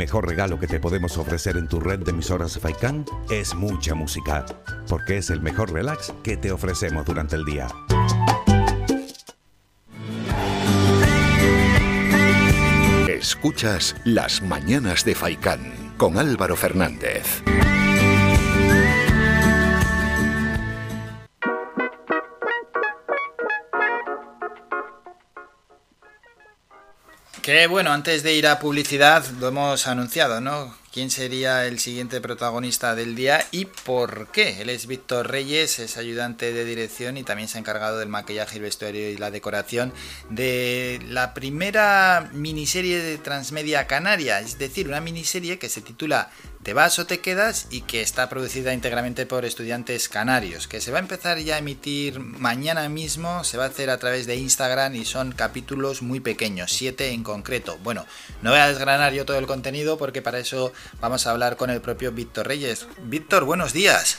[0.00, 4.46] Mejor regalo que te podemos ofrecer en tu red de emisoras Faikan es mucha música,
[4.88, 7.68] porque es el mejor relax que te ofrecemos durante el día.
[13.10, 17.42] Escuchas Las Mañanas de Faicán con Álvaro Fernández.
[27.42, 30.76] Que bueno, antes de ir a publicidad, lo hemos anunciado, ¿no?
[30.92, 34.60] ¿Quién sería el siguiente protagonista del día y por qué?
[34.60, 38.56] Él es Víctor Reyes, es ayudante de dirección y también se ha encargado del maquillaje,
[38.56, 39.94] el vestuario y la decoración
[40.28, 46.30] de la primera miniserie de Transmedia Canaria, es decir, una miniserie que se titula
[46.62, 50.92] te vas o te quedas y que está producida íntegramente por estudiantes canarios, que se
[50.92, 54.36] va a empezar ya a emitir mañana mismo, se va a hacer a través de
[54.36, 57.78] Instagram y son capítulos muy pequeños, siete en concreto.
[57.82, 58.04] Bueno,
[58.42, 61.70] no voy a desgranar yo todo el contenido porque para eso vamos a hablar con
[61.70, 62.86] el propio Víctor Reyes.
[63.04, 64.18] Víctor, buenos días.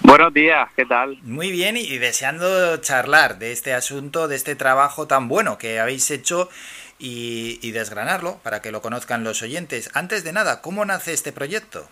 [0.00, 1.18] Buenos días, ¿qué tal?
[1.22, 6.10] Muy bien y deseando charlar de este asunto, de este trabajo tan bueno que habéis
[6.10, 6.50] hecho
[6.98, 9.90] y, desgranarlo para que lo conozcan los oyentes.
[9.94, 11.86] Antes de nada, ¿cómo nace este proyecto?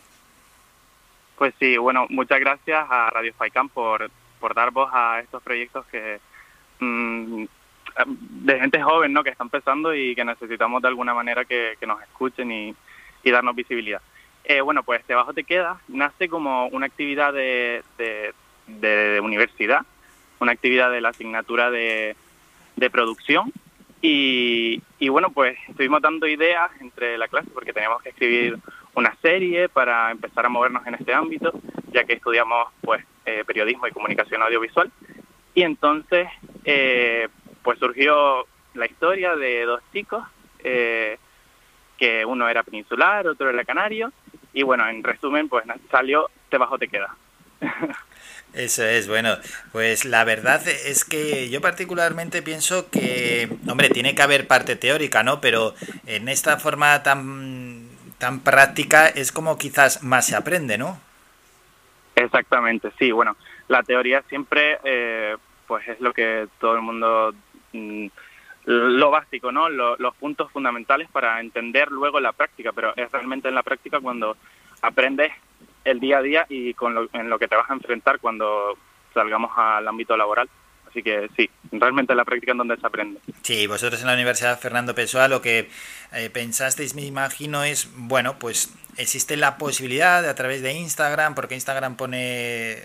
[1.36, 4.10] Pues sí, bueno, muchas gracias a Radio Faicán por,
[4.40, 6.20] por dar voz a estos proyectos que
[6.80, 7.44] mm,
[8.06, 9.22] de gente joven, ¿no?
[9.22, 12.74] Que está empezando y que necesitamos de alguna manera que, nos escuchen y,
[13.24, 14.02] darnos visibilidad.
[14.44, 17.82] Eh, bueno, pues Debajo te queda nace como una actividad de,
[18.66, 19.80] de, universidad,
[20.40, 22.16] una actividad de la asignatura de,
[22.76, 23.52] de producción
[24.06, 28.58] y, bueno, pues estuvimos dando ideas entre la clase porque teníamos que escribir
[28.94, 31.52] una serie para empezar a movernos en este ámbito,
[31.90, 34.92] ya que estudiamos pues eh, periodismo y comunicación audiovisual.
[35.54, 36.28] Y entonces,
[36.66, 37.28] eh,
[37.62, 40.22] pues surgió la historia de dos chicos,
[40.58, 41.16] eh,
[41.96, 44.12] que uno era peninsular, otro era canario,
[44.52, 47.16] y bueno, en resumen, pues salió Te bajo te queda.
[48.54, 49.36] Eso es, bueno,
[49.72, 55.24] pues la verdad es que yo particularmente pienso que, hombre, tiene que haber parte teórica,
[55.24, 55.40] ¿no?
[55.40, 55.74] Pero
[56.06, 61.00] en esta forma tan, tan práctica es como quizás más se aprende, ¿no?
[62.14, 63.36] Exactamente, sí, bueno,
[63.66, 65.36] la teoría siempre, eh,
[65.66, 67.34] pues es lo que todo el mundo,
[67.72, 68.06] mm,
[68.66, 69.68] lo básico, ¿no?
[69.68, 74.36] los puntos fundamentales para entender luego la práctica, pero es realmente en la práctica cuando
[74.80, 75.32] aprendes
[75.84, 78.76] el día a día y con lo, en lo que te vas a enfrentar cuando
[79.12, 80.48] salgamos al ámbito laboral.
[80.88, 83.20] Así que sí, realmente la práctica en donde se aprende.
[83.42, 85.68] Sí, vosotros en la Universidad Fernando Pessoa lo que
[86.12, 91.56] eh, pensasteis, me imagino, es, bueno, pues existe la posibilidad a través de Instagram, porque
[91.56, 92.84] Instagram pone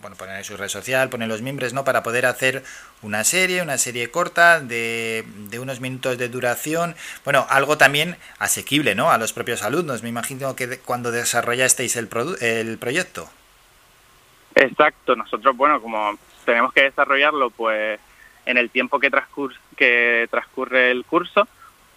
[0.00, 1.84] bueno, poner su red social, poner los miembros, ¿no?
[1.84, 2.62] Para poder hacer
[3.02, 6.94] una serie, una serie corta de, de, unos minutos de duración.
[7.24, 9.10] Bueno, algo también asequible, ¿no?
[9.10, 10.02] A los propios alumnos.
[10.02, 12.08] Me imagino que cuando desarrollasteis el,
[12.40, 13.30] el proyecto.
[14.54, 15.16] Exacto.
[15.16, 18.00] Nosotros, bueno, como tenemos que desarrollarlo pues
[18.46, 21.46] en el tiempo que transcurre, que transcurre el curso,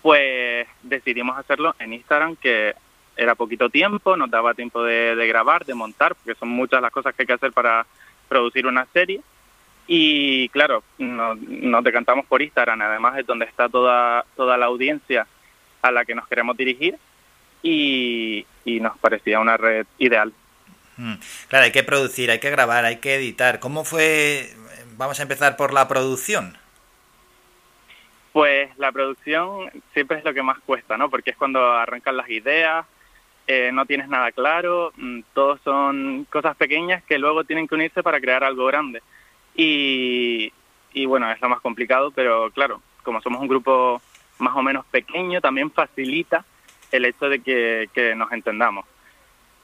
[0.02, 2.76] pues decidimos hacerlo en Instagram, que
[3.16, 6.92] era poquito tiempo, nos daba tiempo de, de grabar, de montar, porque son muchas las
[6.92, 7.86] cosas que hay que hacer para
[8.28, 9.22] producir una serie.
[9.88, 15.28] Y claro, nos, nos decantamos por Instagram, además es donde está toda, toda la audiencia
[15.82, 16.98] a la que nos queremos dirigir
[17.62, 20.34] y, y nos parecía una red ideal.
[20.98, 21.16] Mm.
[21.48, 23.60] Claro, hay que producir, hay que grabar, hay que editar.
[23.60, 24.54] ¿Cómo fue?
[24.98, 26.58] Vamos a empezar por la producción.
[28.32, 31.10] Pues la producción siempre es lo que más cuesta, ¿no?
[31.10, 32.86] Porque es cuando arrancan las ideas,
[33.48, 38.04] eh, no tienes nada claro, mm, todos son cosas pequeñas que luego tienen que unirse
[38.04, 39.02] para crear algo grande.
[39.56, 40.52] Y,
[40.94, 44.02] y bueno, es lo más complicado, pero claro, como somos un grupo
[44.40, 46.46] más o menos pequeño, también facilita
[46.92, 48.86] el hecho de que, que nos entendamos.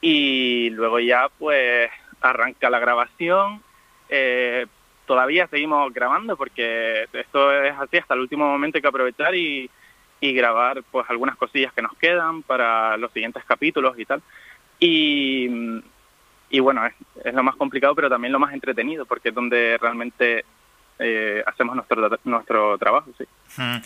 [0.00, 1.90] Y luego ya pues
[2.20, 3.62] arranca la grabación,
[4.08, 4.66] eh,
[5.06, 9.70] todavía seguimos grabando porque esto es así, hasta el último momento hay que aprovechar y,
[10.20, 14.22] y grabar pues algunas cosillas que nos quedan para los siguientes capítulos y tal.
[14.78, 15.48] Y,
[16.50, 16.94] y bueno, es,
[17.24, 20.44] es lo más complicado, pero también lo más entretenido, porque es donde realmente
[20.98, 23.24] eh, hacemos nuestro, nuestro trabajo, sí.
[23.56, 23.78] Mm.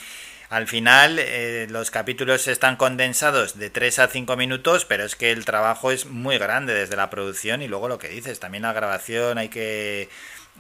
[0.51, 5.31] Al final, eh, los capítulos están condensados de 3 a 5 minutos, pero es que
[5.32, 8.73] el trabajo es muy grande desde la producción y luego lo que dices, también la
[8.73, 10.09] grabación, hay que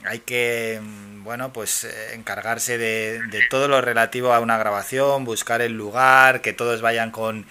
[0.04, 0.80] hay que
[1.22, 6.42] bueno pues eh, encargarse de, de, todo lo relativo a una grabación buscar el lugar
[6.42, 7.46] que todos vayan con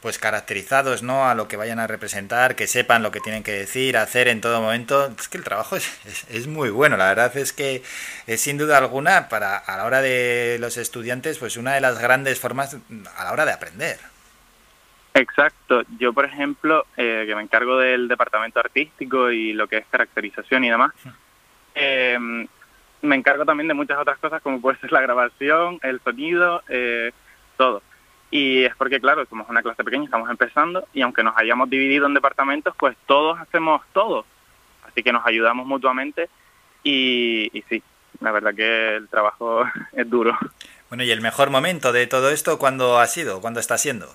[0.00, 3.52] pues caracterizados no a lo que vayan a representar que sepan lo que tienen que
[3.52, 5.06] decir hacer en todo momento.
[5.16, 6.96] Es que el trabajo es, es, es muy bueno.
[6.96, 7.82] La verdad es que
[8.26, 12.00] es sin duda alguna para a la hora de los estudiantes pues una de las
[12.00, 12.76] grandes formas
[13.16, 13.98] a la hora de aprender.
[15.14, 15.82] Exacto.
[15.98, 20.64] Yo, por ejemplo, eh, que me encargo del departamento artístico y lo que es caracterización
[20.64, 20.92] y demás,
[21.74, 22.18] eh,
[23.02, 27.12] me encargo también de muchas otras cosas como puede ser la grabación, el sonido, eh,
[27.56, 27.82] todo.
[28.30, 32.06] Y es porque, claro, somos una clase pequeña, estamos empezando y aunque nos hayamos dividido
[32.06, 34.24] en departamentos, pues todos hacemos todo.
[34.88, 36.30] Así que nos ayudamos mutuamente
[36.82, 37.82] y, y sí,
[38.20, 40.38] la verdad que el trabajo es duro.
[40.88, 43.40] Bueno, ¿y el mejor momento de todo esto cuándo ha sido?
[43.40, 44.06] ¿Cuándo está siendo?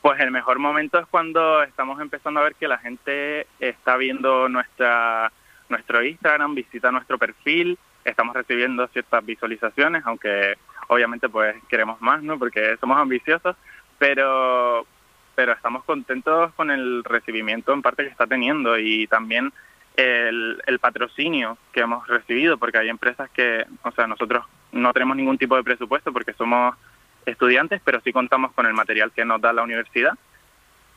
[0.00, 4.48] Pues el mejor momento es cuando estamos empezando a ver que la gente está viendo
[4.48, 5.32] nuestra
[5.68, 10.56] nuestro Instagram, visita nuestro perfil, estamos recibiendo ciertas visualizaciones, aunque
[10.88, 12.38] obviamente pues queremos más, ¿no?
[12.38, 13.56] Porque somos ambiciosos,
[13.98, 14.86] pero
[15.34, 19.52] pero estamos contentos con el recibimiento en parte que está teniendo y también
[19.94, 25.16] el, el patrocinio que hemos recibido, porque hay empresas que, o sea, nosotros no tenemos
[25.16, 26.74] ningún tipo de presupuesto porque somos
[27.24, 30.18] estudiantes, pero sí contamos con el material que nos da la universidad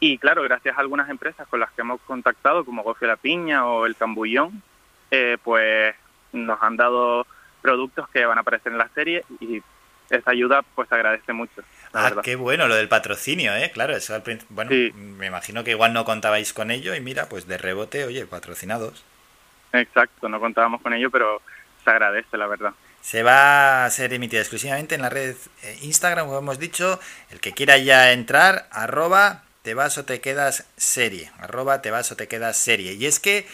[0.04, 3.68] y claro, gracias a algunas empresas con las que hemos contactado, como Gofio La Piña
[3.68, 4.64] o El Cambullón,
[5.12, 5.94] eh, pues
[6.34, 7.28] nos han dado
[7.62, 9.62] productos que van a aparecer en la serie y
[10.10, 11.62] esa ayuda pues se agradece mucho.
[11.94, 12.24] Ah, verdad.
[12.24, 13.70] qué bueno lo del patrocinio, ¿eh?
[13.72, 14.92] Claro, eso al bueno, sí.
[14.96, 19.04] me imagino que igual no contabais con ello y mira, pues de rebote, oye, patrocinados.
[19.72, 21.44] Exacto, no contábamos con ello, pero
[21.84, 22.74] se agradece, la verdad.
[23.02, 27.00] Se va a ser emitida exclusivamente en la red eh, Instagram, como hemos dicho.
[27.30, 32.12] El que quiera ya entrar, arroba te vas o te quedas serie, arroba te vas
[32.12, 32.94] o te quedas serie.
[32.94, 33.46] Y es que,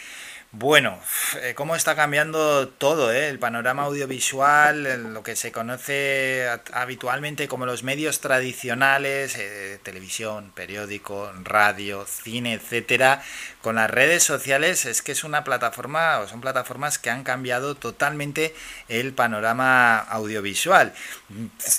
[0.50, 0.98] bueno,
[1.42, 3.28] eh, cómo está cambiando todo, ¿eh?
[3.28, 11.30] el panorama audiovisual, lo que se conoce habitualmente como los medios tradicionales, eh, televisión, periódico,
[11.44, 13.22] radio, cine, etcétera,
[13.60, 17.74] con las redes sociales es que es una plataforma o son plataformas que han cambiado
[17.74, 18.54] totalmente
[18.88, 20.94] el panorama audiovisual.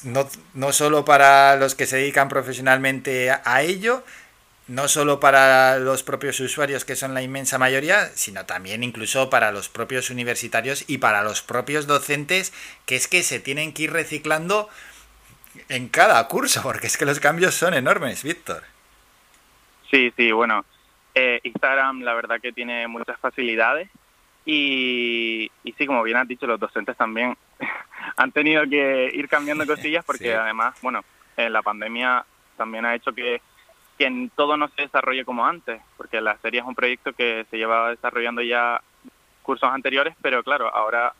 [0.03, 4.03] No, no solo para los que se dedican profesionalmente a ello,
[4.69, 9.51] no solo para los propios usuarios, que son la inmensa mayoría, sino también incluso para
[9.51, 12.53] los propios universitarios y para los propios docentes,
[12.85, 14.69] que es que se tienen que ir reciclando
[15.69, 18.63] en cada curso, porque es que los cambios son enormes, Víctor.
[19.89, 20.63] Sí, sí, bueno,
[21.15, 23.89] eh, Instagram la verdad que tiene muchas facilidades
[24.45, 27.35] y, y sí, como bien has dicho, los docentes también
[28.17, 30.29] han tenido que ir cambiando cosillas porque sí.
[30.29, 31.03] además, bueno,
[31.37, 32.23] eh, la pandemia
[32.55, 33.41] también ha hecho que
[33.99, 37.57] que todo no se desarrolle como antes, porque la serie es un proyecto que se
[37.57, 38.81] llevaba desarrollando ya
[39.43, 41.13] cursos anteriores, pero claro, ahora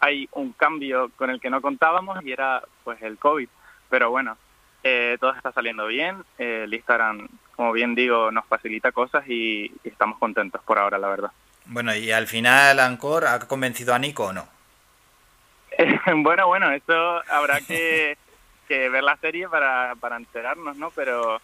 [0.00, 3.48] hay un cambio con el que no contábamos y era pues el COVID.
[3.88, 4.36] Pero bueno,
[4.82, 7.26] eh, todo está saliendo bien, eh, el Instagram,
[7.56, 11.32] como bien digo, nos facilita cosas y, y, estamos contentos por ahora, la verdad.
[11.64, 14.46] Bueno, y al final, Ancor, ¿ha convencido a Nico o no?
[16.16, 18.18] bueno, bueno, eso habrá que,
[18.68, 20.90] que ver la serie para, para enterarnos, ¿no?
[20.90, 21.40] Pero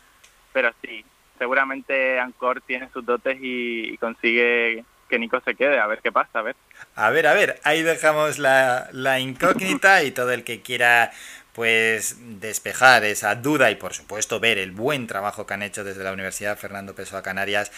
[0.53, 1.05] pero sí,
[1.39, 6.11] seguramente Ancor tiene sus dotes y, y consigue que Nico se quede, a ver qué
[6.11, 6.57] pasa, a ver.
[6.95, 11.13] A ver, a ver, ahí dejamos la, la incógnita y todo el que quiera
[11.53, 16.03] pues despejar esa duda y por supuesto ver el buen trabajo que han hecho desde
[16.03, 17.71] la Universidad Fernando Pessoa Canarias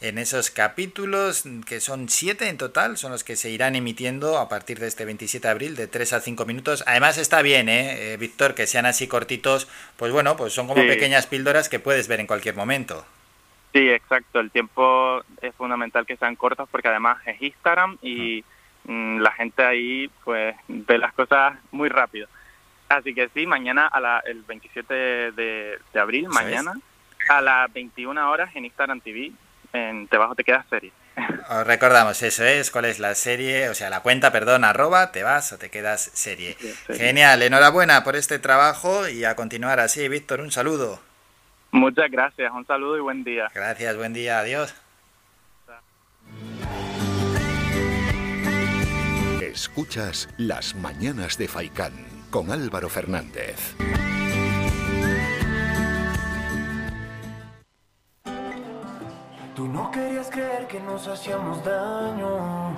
[0.00, 4.48] en esos capítulos que son siete en total, son los que se irán emitiendo a
[4.48, 6.84] partir de este 27 de abril de 3 a 5 minutos.
[6.86, 8.12] Además está bien, ¿eh?
[8.12, 12.08] eh, Víctor, que sean así cortitos, pues bueno, pues son como pequeñas píldoras que puedes
[12.08, 13.04] ver en cualquier momento.
[13.72, 18.42] Sí, exacto, el tiempo es fundamental que sean cortos porque además es Instagram y
[18.84, 22.28] mm, la gente ahí pues ve las cosas muy rápido.
[22.88, 24.94] Así que sí, mañana, a la, el 27
[25.32, 26.72] de, abril, mañana,
[27.28, 29.32] a las 21 horas en Instagram TV,
[29.72, 30.92] en Te Bajo Te Quedas Serie.
[31.50, 35.22] Os recordamos, eso es, cuál es la serie, o sea, la cuenta, perdón, arroba, te
[35.22, 36.56] vas o te quedas serie.
[36.88, 40.08] Genial, enhorabuena por este trabajo y a continuar así.
[40.08, 41.00] Víctor, un saludo.
[41.70, 43.48] Muchas gracias, un saludo y buen día.
[43.54, 44.74] Gracias, buen día, adiós.
[49.42, 53.74] Escuchas las mañanas de Faikán con Álvaro Fernández.
[59.54, 62.76] Tú no querías creer que nos hacíamos daño.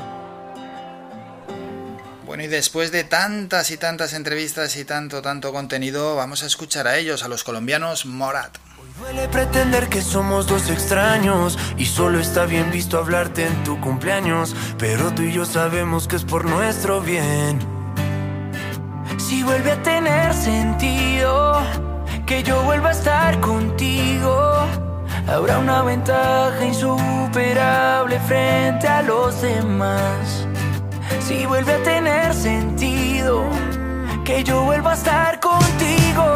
[2.24, 6.86] Bueno, y después de tantas y tantas entrevistas y tanto, tanto contenido, vamos a escuchar
[6.86, 8.56] a ellos, a los colombianos Morat.
[8.80, 13.80] Hoy duele pretender que somos dos extraños y solo está bien visto hablarte en tu
[13.80, 17.79] cumpleaños, pero tú y yo sabemos que es por nuestro bien
[19.18, 21.60] si vuelve a tener sentido
[22.26, 24.66] que yo vuelva a estar contigo.
[25.26, 30.46] Habrá una ventaja insuperable frente a los demás.
[31.20, 33.44] Si vuelve a tener sentido
[34.24, 36.32] que yo vuelva a estar contigo.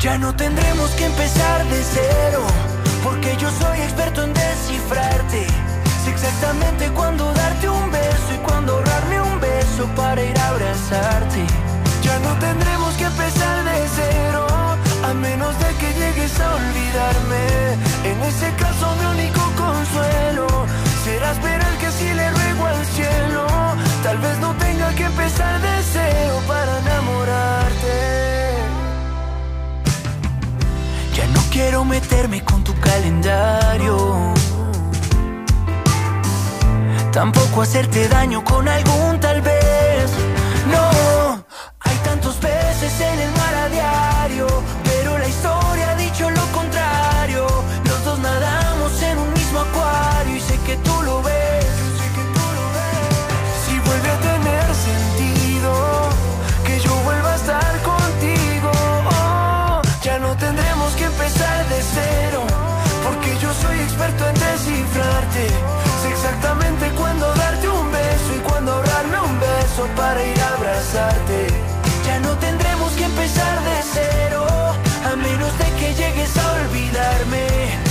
[0.00, 2.42] Ya no tendremos que empezar de cero,
[3.02, 5.46] porque yo soy experto en descifrarte.
[6.04, 8.80] Sé exactamente cuándo darte un beso y cuándo
[9.86, 11.44] para ir a abrazarte.
[12.02, 14.46] Ya no tendremos que empezar de cero,
[15.04, 17.44] a menos de que llegues a olvidarme.
[18.10, 20.46] En ese caso mi único consuelo
[21.04, 23.46] será esperar que si le ruego al cielo,
[24.02, 27.98] tal vez no tenga que empezar de cero para enamorarte.
[31.14, 34.34] Ya no quiero meterme con tu calendario.
[37.12, 39.57] Tampoco hacerte daño con algún tal vez.
[42.28, 44.46] Tantos peces en el mar a diario,
[44.84, 47.46] pero la historia ha dicho lo contrario.
[47.84, 51.64] Los dos nadamos en un mismo acuario y sé que tú lo ves.
[53.64, 55.72] Si vuelve a tener sentido
[56.66, 58.72] que yo vuelva a estar contigo,
[59.08, 62.42] oh, ya no tendremos que empezar de cero,
[63.04, 65.46] porque yo soy experto en descifrarte.
[66.02, 71.17] Sé exactamente cuándo darte un beso y cuándo ahorrarme un beso para ir a abrazarte.
[75.04, 77.87] A menos de que llegues a olvidarme.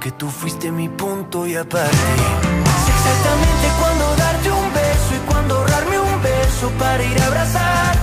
[0.00, 1.90] Porque tú fuiste mi punto y aparte.
[1.90, 7.99] Sé exactamente cuándo darte un beso y cuándo ahorrarme un beso para ir a abrazarte.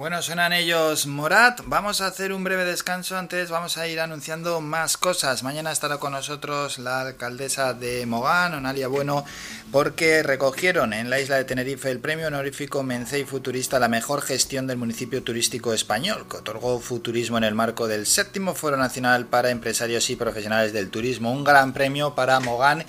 [0.00, 1.60] Bueno, suenan ellos Morat.
[1.66, 3.18] Vamos a hacer un breve descanso.
[3.18, 5.42] Antes vamos a ir anunciando más cosas.
[5.42, 9.26] Mañana estará con nosotros la alcaldesa de Mogán, Onalia Bueno,
[9.70, 14.22] porque recogieron en la isla de Tenerife el premio honorífico Mencey Futurista a la mejor
[14.22, 19.26] gestión del municipio turístico español, que otorgó Futurismo en el marco del séptimo Foro Nacional
[19.26, 21.30] para Empresarios y Profesionales del Turismo.
[21.30, 22.86] Un gran premio para Mogán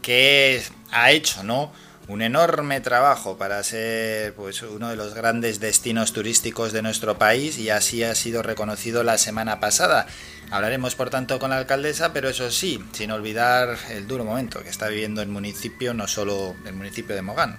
[0.00, 1.72] que ha hecho, ¿no?
[2.06, 7.58] Un enorme trabajo para ser pues uno de los grandes destinos turísticos de nuestro país
[7.58, 10.06] y así ha sido reconocido la semana pasada.
[10.50, 14.68] Hablaremos por tanto con la alcaldesa, pero eso sí, sin olvidar el duro momento que
[14.68, 17.58] está viviendo el municipio, no solo el municipio de Mogán,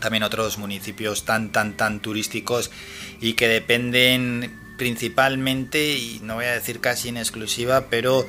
[0.00, 2.72] también otros municipios tan tan tan turísticos
[3.20, 8.26] y que dependen principalmente, y no voy a decir casi en exclusiva, pero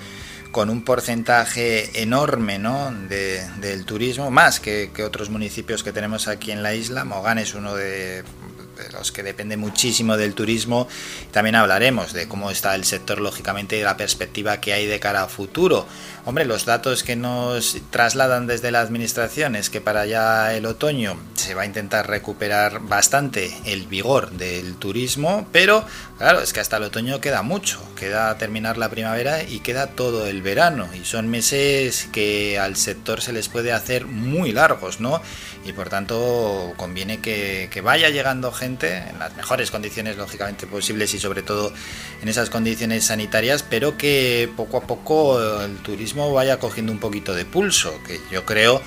[0.53, 2.93] con un porcentaje enorme ¿no?
[3.09, 7.03] de, del turismo, más que, otros municipios que tenemos aquí en la isla.
[7.03, 10.87] Mogán es uno de, de, los que depende muchísimo del turismo.
[11.31, 15.23] También hablaremos de cómo está el sector, lógicamente, y la perspectiva que hay de cara
[15.23, 15.87] a futuro.
[16.25, 21.17] Hombre, los datos que nos trasladan desde la administración es que para ya el otoño
[21.35, 25.83] se va a intentar recuperar bastante el vigor del turismo, pero
[26.17, 30.25] claro, es que hasta el otoño queda mucho, queda terminar la primavera y queda todo
[30.25, 35.21] el verano, y son meses que al sector se les puede hacer muy largos, ¿no?
[35.65, 41.19] Y por tanto conviene que, vaya llegando gente en las mejores condiciones, lógicamente, posibles y
[41.19, 41.73] sobre todo
[42.21, 47.33] en esas condiciones sanitarias, pero que poco a poco el turismo vaya cogiendo un poquito
[47.33, 48.81] de pulso, que yo creo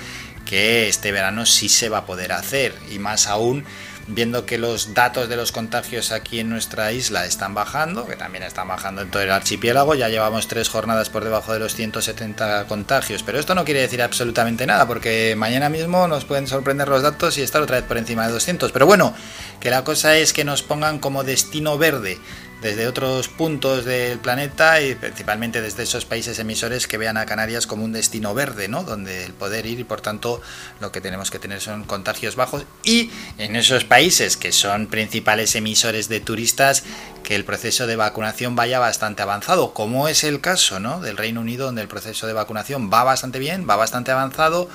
[0.45, 3.65] que este verano sí se va a poder hacer y más aún
[4.07, 8.43] viendo que los datos de los contagios aquí en nuestra isla están bajando, que también
[8.43, 12.67] están bajando en todo el archipiélago, ya llevamos tres jornadas por debajo de los 170
[12.67, 17.03] contagios, pero esto no quiere decir absolutamente nada, porque mañana mismo nos pueden sorprender los
[17.03, 19.13] datos y estar otra vez por encima de 200, pero bueno,
[19.59, 22.17] que la cosa es que nos pongan como destino verde
[22.61, 27.67] desde otros puntos del planeta y principalmente desde esos países emisores que vean a Canarias
[27.67, 28.83] como un destino verde, ¿no?
[28.83, 30.41] Donde el poder ir y por tanto
[30.79, 35.55] lo que tenemos que tener son contagios bajos y en esos países que son principales
[35.55, 36.83] emisores de turistas
[37.23, 40.99] que el proceso de vacunación vaya bastante avanzado, como es el caso, ¿no?
[40.99, 44.67] Del Reino Unido donde el proceso de vacunación va bastante bien, va bastante avanzado,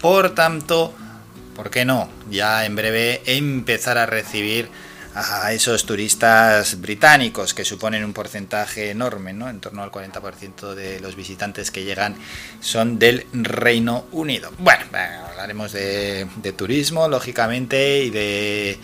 [0.00, 0.92] por tanto,
[1.56, 2.10] ¿por qué no?
[2.30, 4.68] Ya en breve empezar a recibir
[5.14, 9.48] a esos turistas británicos que suponen un porcentaje enorme, ¿no?
[9.48, 12.16] en torno al 40% de los visitantes que llegan
[12.60, 14.52] son del Reino Unido.
[14.58, 14.84] Bueno,
[15.28, 18.78] hablaremos de, de turismo, lógicamente, y de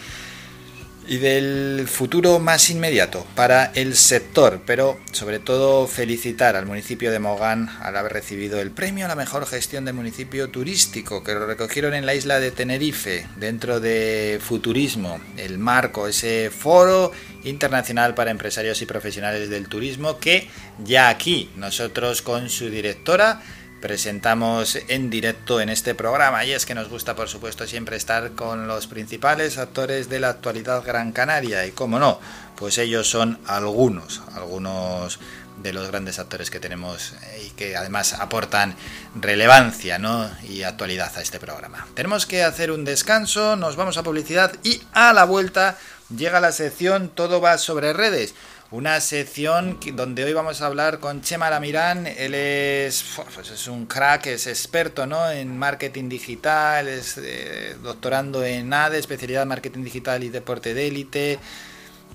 [1.08, 7.18] y del futuro más inmediato para el sector, pero sobre todo felicitar al municipio de
[7.18, 11.46] Mogán al haber recibido el premio a la mejor gestión de municipio turístico que lo
[11.46, 17.12] recogieron en la isla de Tenerife dentro de Futurismo, el marco, ese foro
[17.44, 20.48] internacional para empresarios y profesionales del turismo que
[20.84, 23.42] ya aquí nosotros con su directora
[23.86, 28.32] presentamos en directo en este programa y es que nos gusta por supuesto siempre estar
[28.32, 32.18] con los principales actores de la actualidad gran canaria y como no,
[32.56, 35.20] pues ellos son algunos, algunos
[35.62, 37.14] de los grandes actores que tenemos
[37.46, 38.74] y que además aportan
[39.14, 40.28] relevancia ¿no?
[40.42, 41.86] y actualidad a este programa.
[41.94, 45.78] Tenemos que hacer un descanso, nos vamos a publicidad y a la vuelta
[46.14, 48.34] llega la sección Todo va sobre redes
[48.70, 52.06] una sección donde hoy vamos a hablar con Chema Lamirán.
[52.06, 53.04] Él es,
[53.34, 55.30] pues es un crack, es experto ¿no?
[55.30, 60.88] en marketing digital, es eh, doctorando en ADE, especialidad en marketing digital y deporte de
[60.88, 61.38] élite,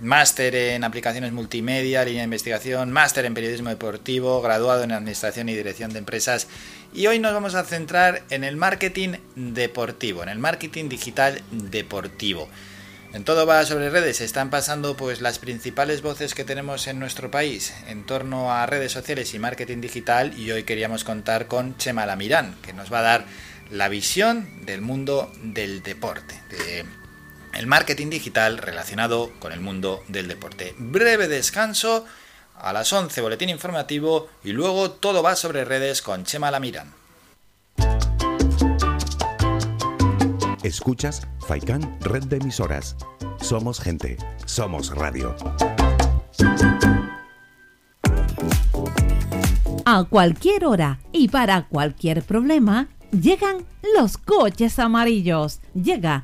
[0.02, 5.56] máster en aplicaciones multimedia, línea de investigación, máster en periodismo deportivo, graduado en administración y
[5.56, 6.48] dirección de empresas.
[6.94, 12.50] Y hoy nos vamos a centrar en el marketing deportivo, en el marketing digital deportivo.
[13.14, 17.30] En todo va sobre redes, están pasando pues las principales voces que tenemos en nuestro
[17.30, 22.06] país en torno a redes sociales y marketing digital y hoy queríamos contar con Chema
[22.06, 23.26] Lamirán, que nos va a dar
[23.70, 26.86] la visión del mundo del deporte, de
[27.54, 30.74] el marketing digital relacionado con el mundo del deporte.
[30.78, 32.06] Breve descanso,
[32.58, 37.01] a las 11 boletín informativo y luego todo va sobre redes con Chema Lamirán.
[40.64, 42.96] Escuchas Faikan Red de Emisoras.
[43.40, 45.36] Somos gente, somos radio.
[49.86, 53.66] A cualquier hora y para cualquier problema, llegan
[53.96, 55.62] los coches amarillos.
[55.74, 56.24] Llega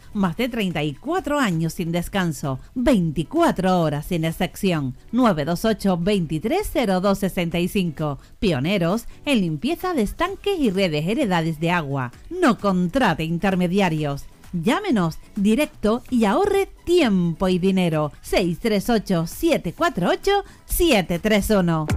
[0.13, 2.59] Más de 34 años sin descanso.
[2.75, 4.97] 24 horas sin excepción.
[5.11, 12.11] 928 230265 Pioneros en limpieza de estanques y redes heredades de agua.
[12.29, 14.25] No contrate intermediarios.
[14.53, 18.11] Llámenos directo y ahorre tiempo y dinero.
[18.21, 21.87] 638 748 731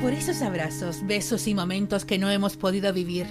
[0.00, 3.26] Por esos abrazos, besos y momentos que no hemos podido vivir.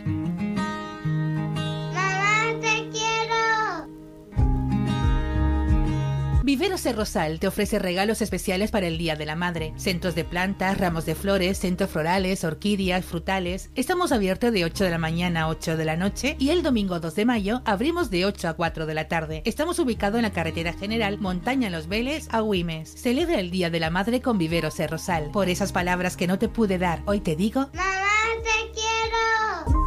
[6.47, 9.73] Viveros Rosal te ofrece regalos especiales para el Día de la Madre.
[9.75, 13.69] Centros de plantas, ramos de flores, centros florales, orquídeas, frutales.
[13.75, 17.01] Estamos abiertos de 8 de la mañana a 8 de la noche y el domingo
[17.01, 19.41] 2 de mayo abrimos de 8 a 4 de la tarde.
[19.43, 22.93] Estamos ubicados en la carretera general Montaña Los Vélez a Güimes.
[22.93, 25.31] Celebra el Día de la Madre con Viveros Rosal.
[25.31, 27.69] Por esas palabras que no te pude dar, hoy te digo...
[27.73, 28.07] ¡Mamá,
[28.41, 29.86] te quiero!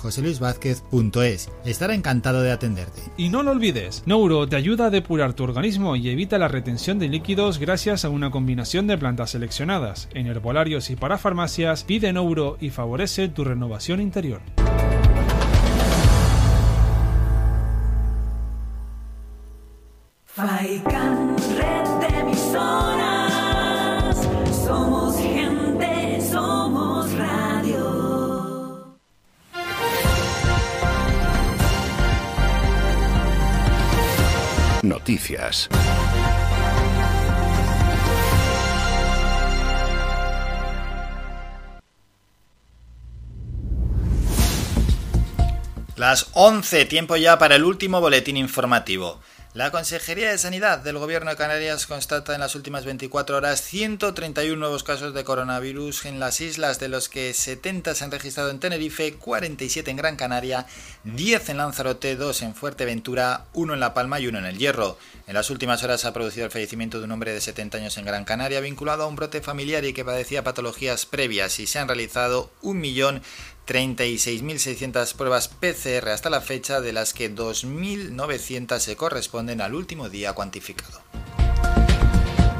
[0.00, 1.50] joseluisvázquez.es.
[1.64, 3.02] Estará encantado de atenderte.
[3.16, 6.98] Y no lo olvides, Nouro te ayuda a depurar tu organismo y evita la retención
[6.98, 10.08] de líquidos gracias a una combinación de plantas seleccionadas.
[10.14, 14.40] En herbolarios y para farmacias, pide Nouro y favorece tu renovación interior.
[20.26, 22.22] Faikan, red de
[34.82, 35.68] Noticias.
[45.96, 49.20] Las 11, tiempo ya para el último boletín informativo.
[49.52, 54.54] La Consejería de Sanidad del Gobierno de Canarias constata en las últimas 24 horas 131
[54.54, 58.60] nuevos casos de coronavirus en las islas, de los que 70 se han registrado en
[58.60, 60.66] Tenerife, 47 en Gran Canaria,
[61.02, 64.96] 10 en Lanzarote, 2 en Fuerteventura, 1 en La Palma y 1 en El Hierro.
[65.26, 67.98] En las últimas horas se ha producido el fallecimiento de un hombre de 70 años
[67.98, 71.80] en Gran Canaria vinculado a un brote familiar y que padecía patologías previas y se
[71.80, 72.52] han realizado
[73.70, 80.32] 1.036.600 pruebas PCR hasta la fecha, de las que 2.900 se corresponden al último día
[80.32, 81.00] cuantificado.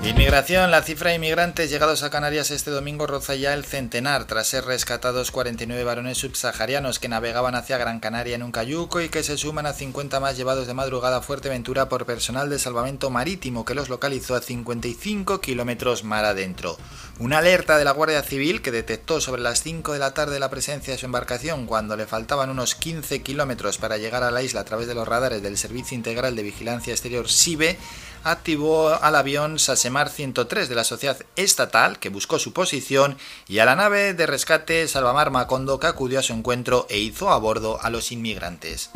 [0.03, 0.70] Inmigración.
[0.70, 4.65] La cifra de inmigrantes llegados a Canarias este domingo roza ya el centenar, tras ser
[4.65, 9.37] rescatados 49 varones subsaharianos que navegaban hacia Gran Canaria en un cayuco y que se
[9.37, 13.75] suman a 50 más llevados de madrugada a Fuerteventura por personal de salvamento marítimo que
[13.75, 16.79] los localizó a 55 kilómetros mar adentro.
[17.19, 20.49] Una alerta de la Guardia Civil que detectó sobre las 5 de la tarde la
[20.49, 24.62] presencia de su embarcación cuando le faltaban unos 15 kilómetros para llegar a la isla
[24.62, 27.77] a través de los radares del Servicio Integral de Vigilancia Exterior SIBE
[28.24, 33.16] activó al avión Sasemar 103 de la sociedad estatal que buscó su posición
[33.49, 37.31] y a la nave de rescate Salvamar Macondo que acudió a su encuentro e hizo
[37.31, 38.90] a bordo a los inmigrantes.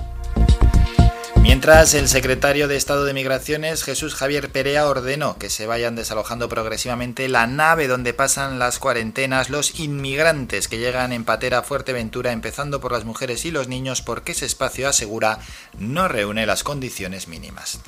[1.44, 6.48] Mientras, el secretario de Estado de Migraciones, Jesús Javier Perea, ordenó que se vayan desalojando
[6.48, 12.80] progresivamente la nave donde pasan las cuarentenas los inmigrantes que llegan en patera Fuerteventura, empezando
[12.80, 15.38] por las mujeres y los niños, porque ese espacio, asegura,
[15.78, 17.78] no reúne las condiciones mínimas.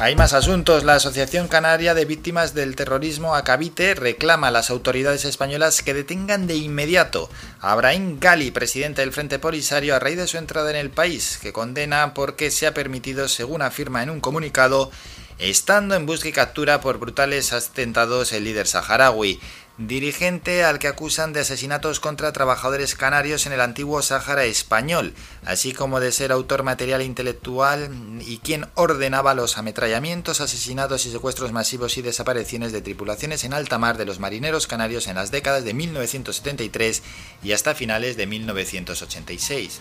[0.00, 0.84] Hay más asuntos.
[0.84, 6.46] La Asociación Canaria de Víctimas del Terrorismo, Acabite, reclama a las autoridades españolas que detengan
[6.46, 7.28] de inmediato
[7.60, 11.40] a Abraham Gali, presidente del Frente Polisario, a raíz de su entrada en el país,
[11.42, 14.92] que condena porque se ha permitido, según afirma en un comunicado,
[15.40, 19.40] estando en busca y captura por brutales atentados el líder saharaui
[19.78, 25.72] dirigente al que acusan de asesinatos contra trabajadores canarios en el antiguo Sáhara español, así
[25.72, 27.90] como de ser autor material intelectual
[28.20, 33.78] y quien ordenaba los ametrallamientos, asesinatos y secuestros masivos y desapariciones de tripulaciones en alta
[33.78, 37.02] mar de los marineros canarios en las décadas de 1973
[37.44, 39.80] y hasta finales de 1986.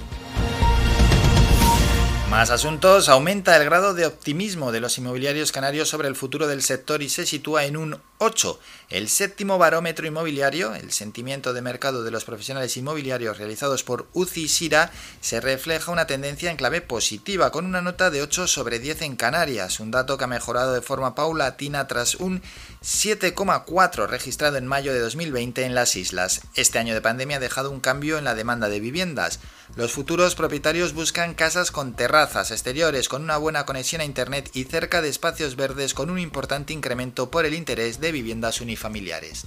[2.30, 3.08] Más asuntos.
[3.08, 7.08] Aumenta el grado de optimismo de los inmobiliarios canarios sobre el futuro del sector y
[7.08, 8.60] se sitúa en un 8.
[8.90, 14.50] El séptimo barómetro inmobiliario, el sentimiento de mercado de los profesionales inmobiliarios realizados por UCI
[14.50, 14.92] Sira,
[15.22, 19.16] se refleja una tendencia en clave positiva, con una nota de 8 sobre 10 en
[19.16, 22.42] Canarias, un dato que ha mejorado de forma paulatina tras un
[22.84, 26.42] 7,4 registrado en mayo de 2020 en las islas.
[26.56, 29.40] Este año de pandemia ha dejado un cambio en la demanda de viviendas.
[29.76, 34.64] Los futuros propietarios buscan casas con terrazas exteriores, con una buena conexión a Internet y
[34.64, 39.46] cerca de espacios verdes con un importante incremento por el interés de viviendas unifamiliares.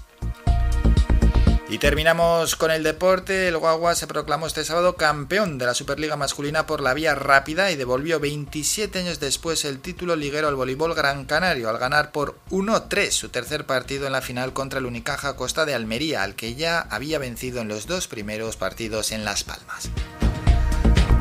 [1.70, 3.46] Y terminamos con el deporte.
[3.46, 7.70] El Guagua se proclamó este sábado campeón de la Superliga masculina por la vía rápida
[7.70, 12.40] y devolvió 27 años después el título liguero al voleibol Gran Canario al ganar por
[12.50, 16.56] 1-3 su tercer partido en la final contra el Unicaja Costa de Almería, al que
[16.56, 19.90] ya había vencido en los dos primeros partidos en Las Palmas.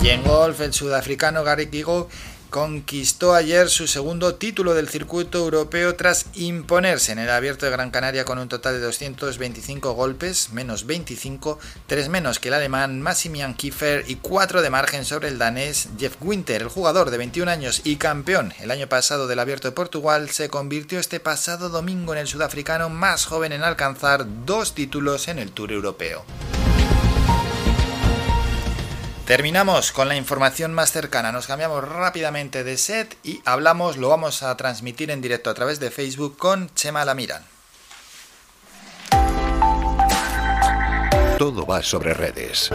[0.01, 2.09] Y en golf, el sudafricano Gary Kigo
[2.49, 7.91] conquistó ayer su segundo título del circuito europeo tras imponerse en el abierto de Gran
[7.91, 13.53] Canaria con un total de 225 golpes, menos 25, 3 menos que el alemán Massimian
[13.53, 16.61] Kiefer y 4 de margen sobre el danés Jeff Winter.
[16.61, 20.49] El jugador de 21 años y campeón el año pasado del abierto de Portugal se
[20.49, 25.51] convirtió este pasado domingo en el sudafricano más joven en alcanzar dos títulos en el
[25.51, 26.25] Tour Europeo.
[29.29, 31.31] Terminamos con la información más cercana.
[31.31, 35.79] Nos cambiamos rápidamente de set y hablamos, lo vamos a transmitir en directo a través
[35.79, 37.43] de Facebook con Chema Lamiran.
[41.37, 42.71] Todo va sobre redes.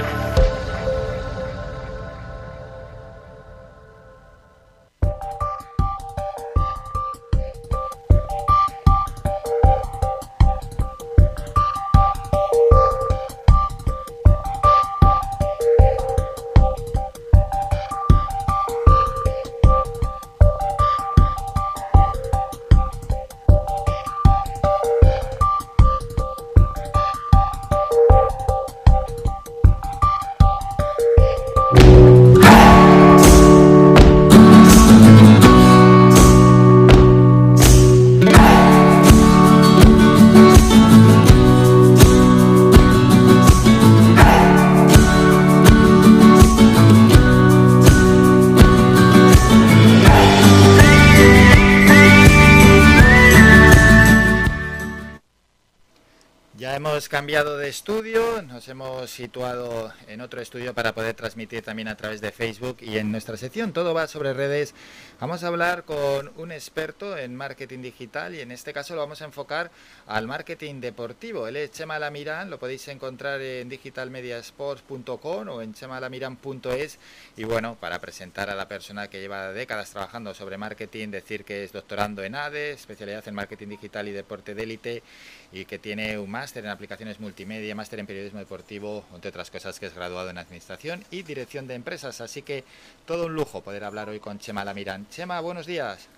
[57.04, 61.98] Hemos cambiado de estudio, nos hemos situado en otro estudio para poder transmitir también a
[61.98, 64.74] través de Facebook y en nuestra sección Todo va sobre redes.
[65.20, 69.20] Vamos a hablar con un experto en marketing digital y en este caso lo vamos
[69.20, 69.70] a enfocar
[70.06, 71.46] al marketing deportivo.
[71.46, 76.98] Él es Chema Lamirán, lo podéis encontrar en digitalmediasports.com o en chemalamiran.es
[77.36, 81.64] y bueno, para presentar a la persona que lleva décadas trabajando sobre marketing, decir que
[81.64, 85.02] es doctorando en ADE, especialidad en marketing digital y deporte de élite
[85.54, 89.78] y que tiene un máster en aplicaciones multimedia, máster en periodismo deportivo, entre otras cosas
[89.78, 92.20] que es graduado en administración y dirección de empresas.
[92.20, 92.64] Así que
[93.06, 95.06] todo un lujo poder hablar hoy con Chema Lamirán.
[95.10, 96.08] Chema, buenos días.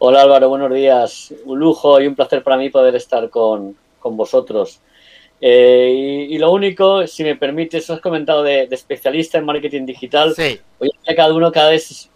[0.00, 1.32] Hola Álvaro, buenos días.
[1.44, 4.80] Un lujo y un placer para mí poder estar con, con vosotros.
[5.40, 9.86] Eh, y, y, lo único, si me permites, has comentado de, de especialista en marketing
[9.86, 10.34] digital.
[10.34, 10.60] Sí.
[10.80, 12.09] Hoy en día cada uno cada vez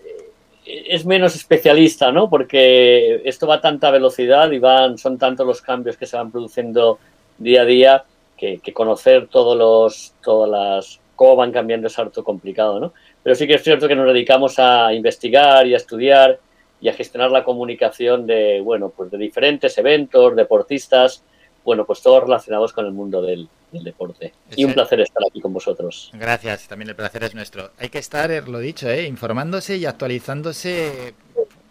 [0.64, 2.28] es, menos especialista, ¿no?
[2.28, 6.30] Porque esto va a tanta velocidad y van, son tantos los cambios que se van
[6.30, 6.98] produciendo
[7.38, 8.04] día a día
[8.36, 12.92] que, que conocer todos los, todas las, cómo van cambiando es harto complicado, ¿no?
[13.22, 16.38] Pero sí que es cierto que nos dedicamos a investigar y a estudiar
[16.80, 21.24] y a gestionar la comunicación de, bueno, pues de diferentes eventos, deportistas,
[21.64, 24.32] bueno, pues todos relacionados con el mundo del, del deporte.
[24.54, 26.10] Y un placer estar aquí con vosotros.
[26.12, 27.70] Gracias, también el placer es nuestro.
[27.78, 29.06] Hay que estar, lo dicho, ¿eh?
[29.06, 31.14] informándose y actualizándose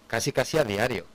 [0.08, 1.06] casi casi a diario.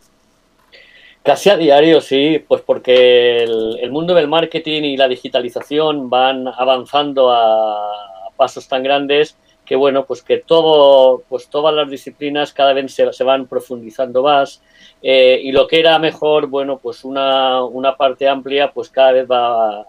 [1.22, 6.48] Casi a diario, sí, pues porque el, el, mundo del marketing y la digitalización van
[6.48, 9.36] avanzando a pasos tan grandes
[9.68, 14.22] que bueno, pues que todo, pues todas las disciplinas cada vez se, se van profundizando
[14.22, 14.62] más
[15.02, 19.26] eh, y lo que era mejor, bueno, pues una, una parte amplia, pues cada vez
[19.30, 19.86] va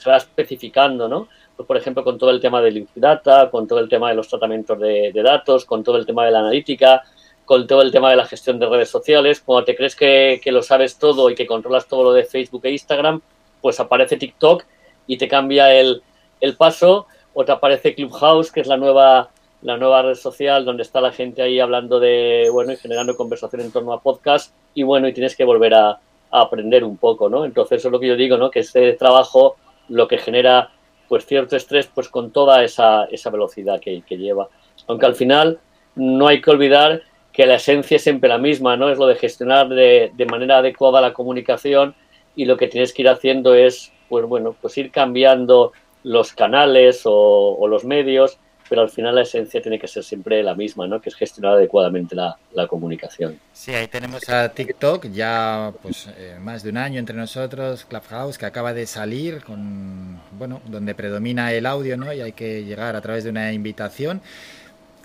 [0.00, 1.28] se va especificando, ¿no?
[1.56, 4.28] Pues por ejemplo, con todo el tema del Data, con todo el tema de los
[4.28, 7.02] tratamientos de, datos, con todo el tema de la analítica,
[7.44, 9.42] con todo el tema de la gestión de redes sociales.
[9.44, 12.62] Cuando te crees que, que, lo sabes todo y que controlas todo lo de Facebook
[12.64, 13.20] e Instagram,
[13.60, 14.64] pues aparece TikTok
[15.06, 16.02] y te cambia el,
[16.40, 19.30] el paso, o te aparece Clubhouse, que es la nueva,
[19.62, 23.62] la nueva red social donde está la gente ahí hablando de, bueno, y generando conversación
[23.62, 26.00] en torno a podcast, y bueno, y tienes que volver a,
[26.32, 27.44] aprender un poco, ¿no?
[27.44, 28.52] Entonces, eso es lo que yo digo, ¿no?
[28.52, 29.56] Que este trabajo
[29.88, 30.70] lo que genera,
[31.08, 34.48] pues, cierto estrés, pues, con toda esa, esa velocidad que, lleva.
[34.86, 35.58] Aunque al final
[35.96, 38.90] no hay que olvidar que la esencia es siempre la misma, ¿no?
[38.90, 41.96] Es lo de gestionar de, de, manera adecuada la comunicación
[42.36, 45.72] y lo que tienes que ir haciendo es, pues bueno, pues ir cambiando
[46.02, 48.38] los canales o, los medios,
[48.70, 51.00] pero al final la esencia tiene que ser siempre la misma, ¿no?
[51.00, 53.36] Que es gestionar adecuadamente la, la comunicación.
[53.52, 58.38] Sí, ahí tenemos a TikTok, ya pues eh, más de un año entre nosotros, Clubhouse,
[58.38, 62.12] que acaba de salir con, bueno, donde predomina el audio, ¿no?
[62.12, 64.20] Y hay que llegar a través de una invitación.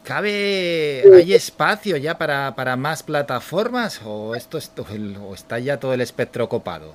[0.04, 4.72] ¿Cabe, hay espacio ya para, para más plataformas o esto es,
[5.20, 6.94] o está ya todo el espectro copado?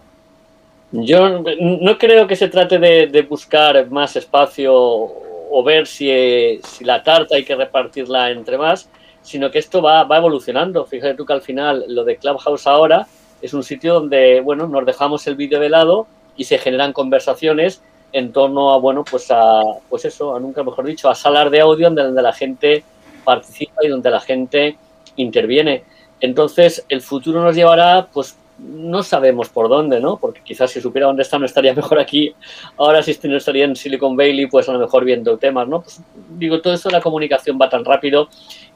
[0.92, 6.84] Yo no creo que se trate de, de buscar más espacio o ver si, si,
[6.84, 8.88] la tarta hay que repartirla entre más,
[9.22, 10.86] sino que esto va, va evolucionando.
[10.86, 13.06] Fíjate tú que al final lo de Clubhouse ahora
[13.42, 16.06] es un sitio donde, bueno, nos dejamos el vídeo de lado
[16.36, 20.84] y se generan conversaciones en torno a, bueno, pues a, pues eso, a nunca mejor
[20.84, 22.84] dicho, a salas de audio donde la gente
[23.24, 24.76] participa y donde la gente
[25.16, 25.84] interviene.
[26.20, 30.18] Entonces, el futuro nos llevará, pues no sabemos por dónde, ¿no?
[30.18, 32.34] Porque quizás si supiera dónde está no estaría mejor aquí.
[32.76, 35.82] Ahora si no estaría en Silicon Valley, pues a lo mejor viendo temas, ¿no?
[35.82, 38.28] Pues digo, todo eso de la comunicación va tan rápido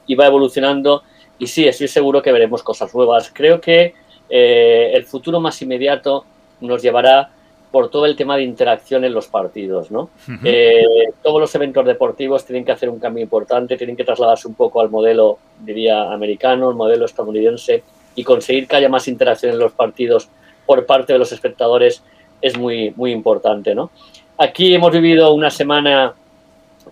[0.07, 1.03] y va evolucionando
[1.37, 3.31] y sí, estoy seguro que veremos cosas nuevas.
[3.33, 3.93] Creo que
[4.29, 6.25] eh, el futuro más inmediato
[6.61, 7.29] nos llevará
[7.71, 10.09] por todo el tema de interacción en los partidos, ¿no?
[10.45, 10.81] Eh,
[11.21, 14.79] todos los eventos deportivos tienen que hacer un cambio importante, tienen que trasladarse un poco
[14.79, 17.83] al modelo, diría, americano, al modelo estadounidense
[18.15, 20.29] y conseguir que haya más interacción en los partidos
[20.65, 22.03] por parte de los espectadores
[22.41, 23.91] es muy, muy importante, ¿no?
[24.37, 26.13] Aquí hemos vivido una semana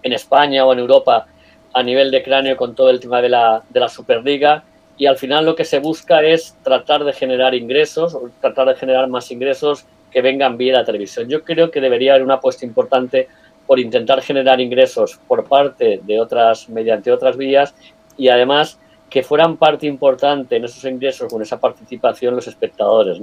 [0.01, 1.27] en España o en Europa
[1.73, 4.63] a nivel de cráneo con todo el tema de la, de la Superliga
[4.97, 8.75] y al final lo que se busca es tratar de generar ingresos o tratar de
[8.75, 11.27] generar más ingresos que vengan vía la televisión.
[11.27, 13.27] Yo creo que debería haber una apuesta importante
[13.65, 17.73] por intentar generar ingresos por parte de otras, mediante otras vías
[18.17, 18.79] y además
[19.13, 23.19] que fueran parte importante en esos ingresos con esa participación los espectadores.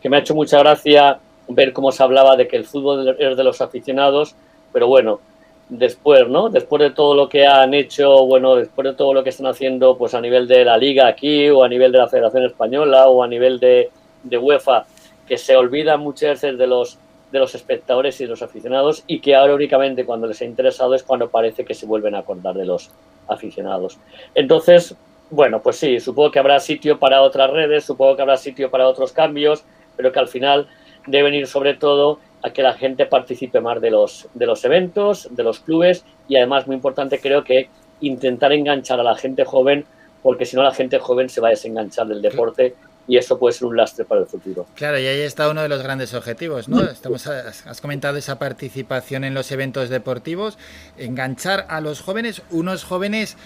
[0.00, 3.36] Que me ha hecho mucha gracia ver cómo se hablaba de que el fútbol es
[3.36, 4.34] de los aficionados,
[4.72, 5.20] pero bueno,
[5.68, 6.48] después, ¿no?
[6.48, 9.98] Después de todo lo que han hecho, bueno, después de todo lo que están haciendo,
[9.98, 13.22] pues a nivel de la liga aquí, o a nivel de la Federación Española, o
[13.22, 13.90] a nivel de,
[14.22, 14.86] de UEFA,
[15.26, 16.98] que se olvidan muchas veces de los
[17.30, 20.94] de los espectadores y de los aficionados y que ahora únicamente cuando les ha interesado
[20.94, 22.90] es cuando parece que se vuelven a acordar de los
[23.28, 23.98] aficionados.
[24.34, 24.96] Entonces,
[25.30, 28.88] bueno, pues sí, supongo que habrá sitio para otras redes, supongo que habrá sitio para
[28.88, 29.64] otros cambios,
[29.96, 30.68] pero que al final
[31.06, 35.28] deben ir sobre todo a que la gente participe más de los, de los eventos,
[35.30, 37.68] de los clubes y además, muy importante, creo que
[38.00, 39.84] intentar enganchar a la gente joven,
[40.22, 42.74] porque si no la gente joven se va a desenganchar del deporte
[43.08, 44.66] y eso puede ser un lastre para el futuro.
[44.74, 46.82] Claro, y ahí está uno de los grandes objetivos, ¿no?
[46.82, 50.58] Estamos, has comentado esa participación en los eventos deportivos,
[50.98, 53.36] enganchar a los jóvenes, unos jóvenes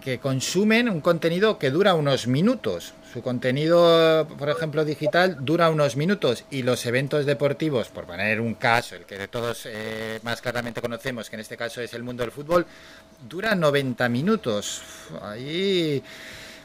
[0.00, 2.94] que consumen un contenido que dura unos minutos.
[3.12, 8.54] Su contenido, por ejemplo, digital dura unos minutos y los eventos deportivos, por poner un
[8.54, 12.22] caso, el que todos eh, más claramente conocemos, que en este caso es el mundo
[12.22, 12.66] del fútbol,
[13.26, 14.82] dura 90 minutos.
[15.22, 16.02] Ahí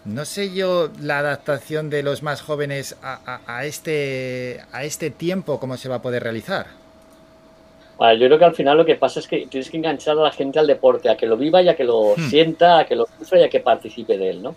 [0.03, 5.77] no sé yo la adaptación de los más jóvenes a, este, a este tiempo, cómo
[5.77, 6.82] se va a poder realizar.
[7.99, 10.31] Yo creo que al final lo que pasa es que tienes que enganchar a la
[10.31, 12.29] gente al deporte, a que lo viva y a que lo Hmm.
[12.29, 14.55] sienta, a que lo sufra y a que participe de él, ¿no?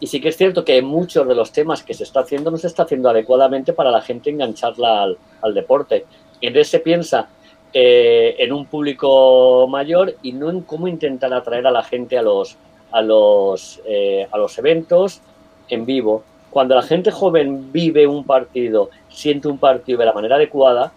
[0.00, 2.58] Y sí que es cierto que muchos de los temas que se está haciendo no
[2.58, 6.04] se está haciendo adecuadamente para la gente engancharla al, al deporte.
[6.40, 7.28] Y entonces se piensa
[7.72, 12.22] eh, en un público mayor y no en cómo intentar atraer a la gente a
[12.22, 12.56] los,
[12.90, 15.20] a los, eh, a los eventos
[15.68, 16.24] en vivo.
[16.50, 20.92] Cuando la gente joven vive un partido, siente un partido de la manera adecuada,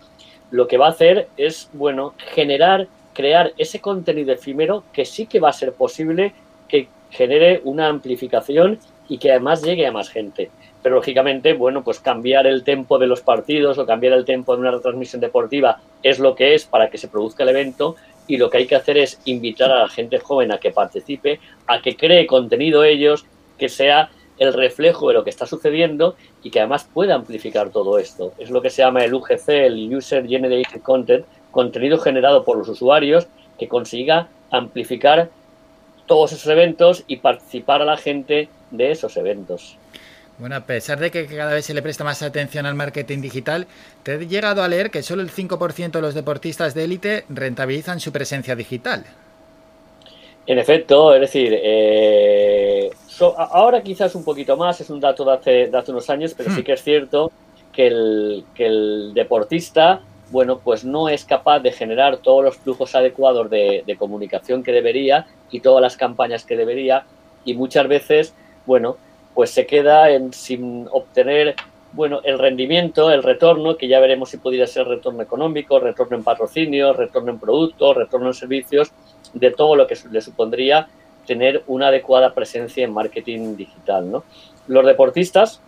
[0.52, 5.40] lo que va a hacer es, bueno, generar, crear ese contenido efímero que sí que
[5.40, 6.34] va a ser posible
[6.68, 10.50] que genere una amplificación y que además llegue a más gente.
[10.82, 14.62] Pero lógicamente, bueno, pues cambiar el tempo de los partidos o cambiar el tempo de
[14.62, 17.96] una retransmisión deportiva es lo que es para que se produzca el evento
[18.28, 21.40] y lo que hay que hacer es invitar a la gente joven a que participe,
[21.68, 23.26] a que cree contenido ellos,
[23.58, 28.00] que sea el reflejo de lo que está sucediendo y que además pueda amplificar todo
[28.00, 28.34] esto.
[28.38, 32.68] Es lo que se llama el UGC, el User Generated Content, contenido generado por los
[32.68, 35.30] usuarios que consiga amplificar
[36.06, 39.78] todos esos eventos y participar a la gente de esos eventos.
[40.38, 43.68] Bueno, a pesar de que cada vez se le presta más atención al marketing digital,
[44.04, 48.02] te he llegado a leer que solo el 5% de los deportistas de élite rentabilizan
[48.02, 49.06] su presencia digital.
[50.48, 55.34] En efecto, es decir, eh, so- ahora quizás un poquito más, es un dato de
[55.34, 57.32] hace, de hace unos años, pero sí que es cierto
[57.74, 62.94] que el, que el deportista, bueno, pues no es capaz de generar todos los flujos
[62.94, 67.06] adecuados de, de comunicación que debería y todas las campañas que debería
[67.44, 68.36] y muchas veces,
[68.68, 68.98] bueno,
[69.34, 71.56] pues se queda en, sin obtener
[71.92, 76.24] bueno, el rendimiento, el retorno, que ya veremos si pudiera ser retorno económico, retorno en
[76.24, 78.92] patrocinio, retorno en productos, retorno en servicios,
[79.36, 80.88] de todo lo que le supondría
[81.28, 84.10] tener una adecuada presencia en marketing digital.
[84.10, 84.24] ¿no?
[84.68, 85.62] Los deportistas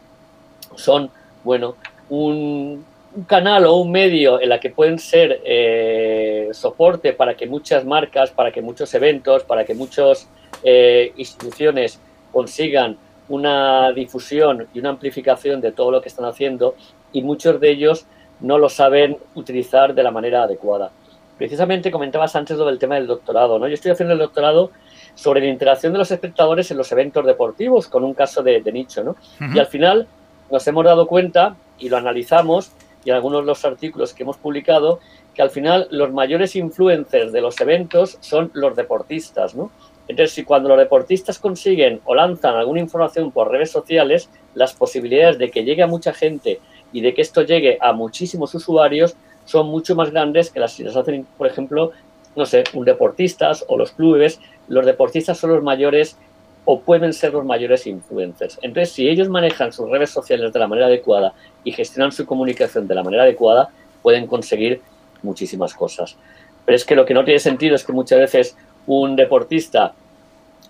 [0.76, 1.12] son,
[1.44, 1.76] bueno,
[2.10, 2.84] un,
[3.26, 8.30] canal o un medio en la que pueden ser eh, soporte para que muchas marcas,
[8.30, 10.30] para que muchos eventos, para que muchas
[10.64, 12.00] eh, instituciones
[12.32, 12.98] consigan
[13.30, 16.76] una difusión y una amplificación de todo lo que están haciendo
[17.12, 18.06] y muchos de ellos
[18.40, 20.92] no lo saben utilizar de la manera adecuada.
[21.38, 23.68] Precisamente comentabas antes lo del tema del doctorado, ¿no?
[23.68, 24.72] Yo estoy haciendo el doctorado
[25.16, 28.72] sobre la interacción de los espectadores en los eventos deportivos con un caso de, de
[28.72, 29.16] nicho, ¿no?
[29.54, 30.08] Y al final
[30.52, 32.72] nos hemos dado cuenta y lo analizamos
[33.04, 35.00] y en algunos de los artículos que hemos publicado
[35.34, 39.70] que al final los mayores influencers de los eventos son los deportistas, ¿no?
[40.08, 45.38] Entonces, si cuando los deportistas consiguen o lanzan alguna información por redes sociales, las posibilidades
[45.38, 46.60] de que llegue a mucha gente
[46.94, 49.16] y de que esto llegue a muchísimos usuarios
[49.48, 51.94] son mucho más grandes que las si las hacen, por ejemplo,
[52.36, 54.40] no sé, un deportistas o los clubes.
[54.68, 56.18] Los deportistas son los mayores
[56.66, 58.60] o pueden ser los mayores influencers.
[58.62, 62.88] Entonces, si ellos manejan sus redes sociales de la manera adecuada y gestionan su comunicación
[62.88, 63.70] de la manera adecuada,
[64.02, 64.82] pueden conseguir
[65.24, 66.18] muchísimas cosas.
[66.66, 69.94] Pero es que lo que no tiene sentido es que muchas veces un deportista,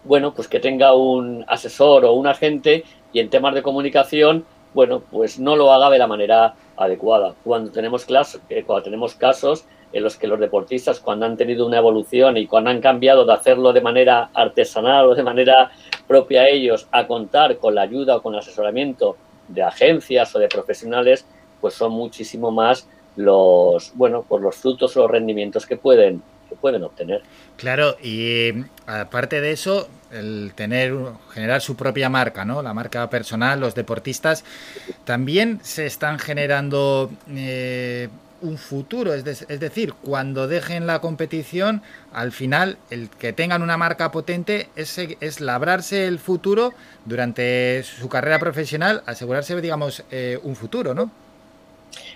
[0.04, 4.46] bueno, pues que tenga un asesor o un agente y en temas de comunicación,
[4.78, 7.34] bueno, pues no lo haga de la manera adecuada.
[7.44, 11.80] Cuando tenemos, clases, cuando tenemos casos en los que los deportistas, cuando han tenido una
[11.80, 15.72] evolución y cuando han cambiado de hacerlo de manera artesanal o de manera
[16.08, 20.38] propia a ellos, a contar con la ayuda o con el asesoramiento de agencias o
[20.38, 21.26] de profesionales,
[21.60, 26.56] pues son muchísimo más los, bueno, pues los frutos o los rendimientos que pueden, que
[26.56, 27.24] pueden obtener.
[27.56, 28.52] Claro, y
[28.86, 30.94] aparte de eso, el tener,
[31.34, 32.62] generar su propia marca, ¿no?
[32.62, 34.44] La marca personal, los deportistas,
[35.06, 38.10] también se están generando eh,
[38.42, 41.82] un futuro, es, es decir, cuando dejen la competición,
[42.14, 46.74] al final, el que tengan una marca potente es, es labrarse el futuro
[47.06, 51.10] durante su carrera profesional, asegurarse, digamos, eh, un futuro, ¿no?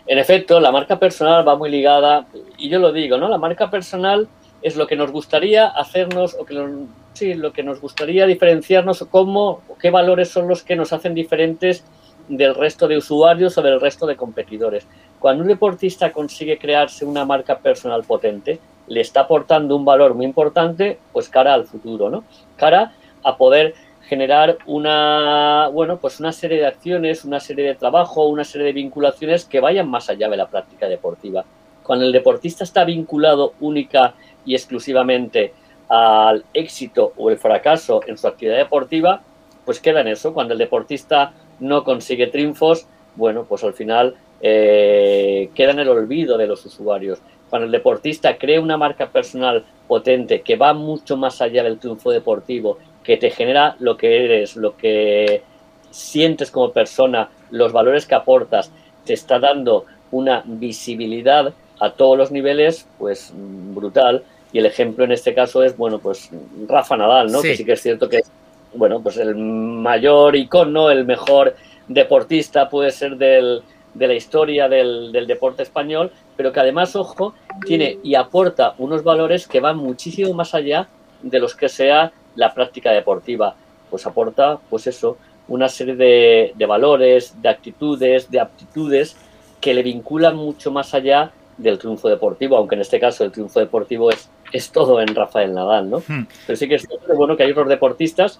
[0.05, 2.25] En efecto, la marca personal va muy ligada,
[2.57, 3.27] y yo lo digo, ¿no?
[3.29, 4.27] La marca personal
[4.61, 9.01] es lo que nos gustaría hacernos, o que nos- sí, lo que nos gustaría diferenciarnos,
[9.01, 11.83] o cómo, o qué valores son los que nos hacen diferentes
[12.27, 14.87] del resto de usuarios o del resto de competidores.
[15.19, 20.25] Cuando un deportista consigue crearse una marca personal potente, le está aportando un valor muy
[20.25, 22.23] importante, pues cara al futuro, ¿no?
[22.55, 23.73] Cara a poder
[24.07, 28.73] generar una, bueno, pues una serie de acciones, una serie de trabajo, una serie de
[28.73, 31.45] vinculaciones que vayan más allá de la práctica deportiva.
[31.83, 34.13] Cuando el deportista está vinculado única
[34.45, 35.53] y exclusivamente
[35.89, 39.21] al éxito o el fracaso en su actividad deportiva,
[39.65, 40.33] pues queda en eso.
[40.33, 46.37] Cuando el deportista no consigue triunfos, bueno, pues al final eh, queda en el olvido
[46.37, 47.19] de los usuarios.
[47.49, 52.11] Cuando el deportista crea una marca personal potente que va mucho más allá del triunfo
[52.11, 55.43] deportivo, que te genera lo que eres, lo que
[55.89, 58.71] sientes como persona, los valores que aportas,
[59.05, 64.23] te está dando una visibilidad a todos los niveles, pues brutal.
[64.53, 66.29] Y el ejemplo en este caso es, bueno, pues
[66.67, 67.41] Rafa Nadal, ¿no?
[67.41, 67.49] Sí.
[67.49, 68.31] Que sí que es cierto que es,
[68.75, 71.55] bueno, pues el mayor icono, el mejor
[71.87, 73.63] deportista puede ser del,
[73.95, 77.33] de la historia del, del deporte español, pero que además, ojo,
[77.65, 80.87] tiene y aporta unos valores que van muchísimo más allá
[81.23, 83.55] de los que sea la práctica deportiva.
[83.89, 89.17] Pues aporta, pues eso, una serie de, de valores, de actitudes, de aptitudes
[89.59, 91.31] que le vinculan mucho más allá
[91.61, 95.53] del triunfo deportivo, aunque en este caso el triunfo deportivo es, es todo en Rafael
[95.53, 96.03] Nadal, ¿no?
[96.47, 98.39] Pero sí que es bueno, que hay otros deportistas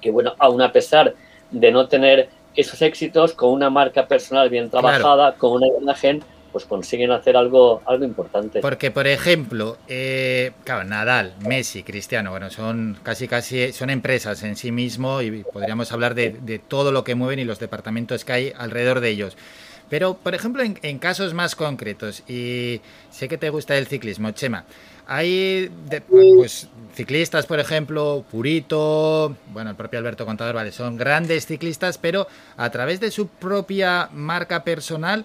[0.00, 1.14] que, bueno, aún a pesar
[1.50, 6.22] de no tener esos éxitos, con una marca personal bien trabajada, con una imagen,
[6.52, 8.60] pues consiguen hacer algo, algo importante.
[8.60, 14.56] Porque, por ejemplo, eh, claro, Nadal, Messi, Cristiano, bueno, son casi casi son empresas en
[14.56, 18.32] sí mismo y podríamos hablar de, de todo lo que mueven y los departamentos que
[18.32, 19.36] hay alrededor de ellos.
[19.90, 24.64] Pero, por ejemplo, en, casos más concretos, y sé que te gusta el ciclismo, Chema,
[25.06, 25.68] hay
[26.08, 32.28] pues, ciclistas, por ejemplo, Purito, bueno, el propio Alberto Contador, vale, son grandes ciclistas, pero
[32.56, 35.24] a través de su propia marca personal,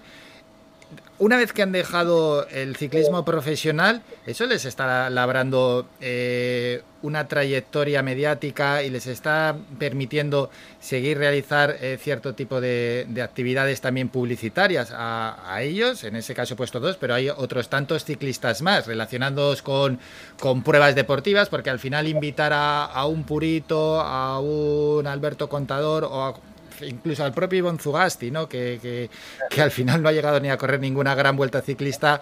[1.18, 8.02] una vez que han dejado el ciclismo profesional, eso les está labrando eh, una trayectoria
[8.02, 14.90] mediática y les está permitiendo seguir realizar eh, cierto tipo de, de actividades también publicitarias.
[14.92, 18.86] A, a ellos, en ese caso he puesto dos, pero hay otros tantos ciclistas más
[18.86, 19.98] relacionados con,
[20.38, 26.04] con pruebas deportivas, porque al final invitar a, a un Purito, a un Alberto Contador
[26.04, 26.34] o a
[26.82, 28.48] incluso al propio Ivonne Zugasti, ¿no?
[28.48, 29.10] Que, que-
[29.50, 32.20] que al final no ha llegado ni a correr ninguna gran vuelta ciclista.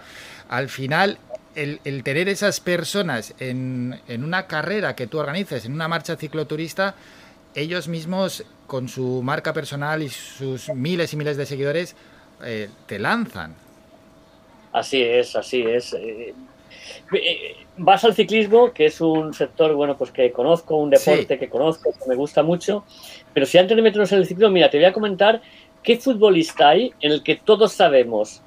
[0.49, 1.17] Al final,
[1.55, 6.15] el, el tener esas personas en, en una carrera que tú organices, en una marcha
[6.15, 6.95] cicloturista,
[7.55, 11.95] ellos mismos, con su marca personal y sus miles y miles de seguidores,
[12.43, 13.55] eh, te lanzan.
[14.73, 15.95] Así es, así es.
[17.13, 21.49] Eh, Vas al ciclismo, que es un sector, bueno, pues que conozco, un deporte que
[21.49, 22.85] conozco, que me gusta mucho,
[23.33, 25.41] pero si antes de meternos en el ciclismo, mira, te voy a comentar
[25.83, 28.41] qué futbolista hay en el que todos sabemos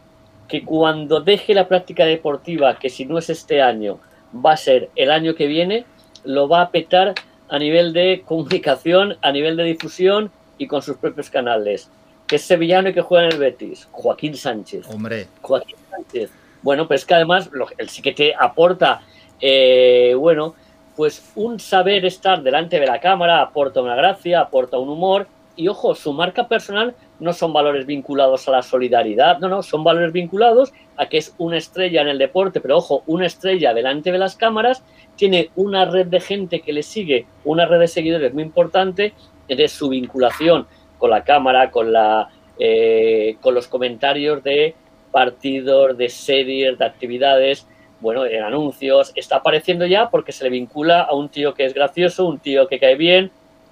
[0.49, 4.01] que cuando deje la práctica deportiva, que si no es este año,
[4.35, 5.85] va a ser el año que viene,
[6.25, 7.15] lo va a petar
[7.51, 11.91] a nivel de comunicación, a nivel de difusión y con sus propios canales.
[12.27, 14.87] Que es sevillano y que juega en el Betis, Joaquín Sánchez.
[14.89, 15.29] Hombre.
[15.43, 16.31] Joaquín Sánchez.
[16.63, 19.01] Bueno, pero es que además lo- él sí que te aporta,
[19.41, 20.55] eh, bueno,
[20.97, 25.69] pues un saber estar delante de la cámara aporta una gracia, aporta un humor y
[25.69, 30.13] ojo, su marca personal no son valores vinculados a la solidaridad, no, no, son valores
[30.13, 34.19] vinculados a que es una estrella en el deporte, pero ojo, una estrella delante de
[34.19, 34.83] las cámaras,
[35.17, 39.15] tiene una red de gente que le sigue, una red de seguidores muy importante,
[39.49, 40.67] de su vinculación
[40.99, 42.29] con la cámara, con, la,
[42.59, 44.75] eh, con los comentarios de
[45.09, 47.67] partidos, de series, de actividades,
[48.01, 51.75] bueno, en anuncios, está apareciendo ya porque se le vincula a un tío que es
[51.75, 53.31] gracioso, un tío que cae bien,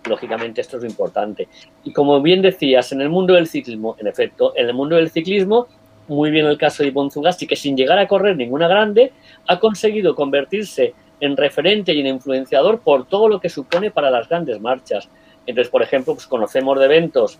[0.09, 1.49] lógicamente esto es lo importante.
[1.85, 5.11] Y como bien decías, en el mundo del ciclismo, en efecto, en el mundo del
[5.11, 5.69] ciclismo,
[6.09, 7.11] muy bien el caso de Ivonne
[7.49, 9.13] que sin llegar a correr ninguna grande,
[9.47, 14.29] ha conseguido convertirse en referente y en influenciador por todo lo que supone para las
[14.29, 15.09] grandes marchas.
[15.47, 17.39] Entonces, por ejemplo, pues conocemos de eventos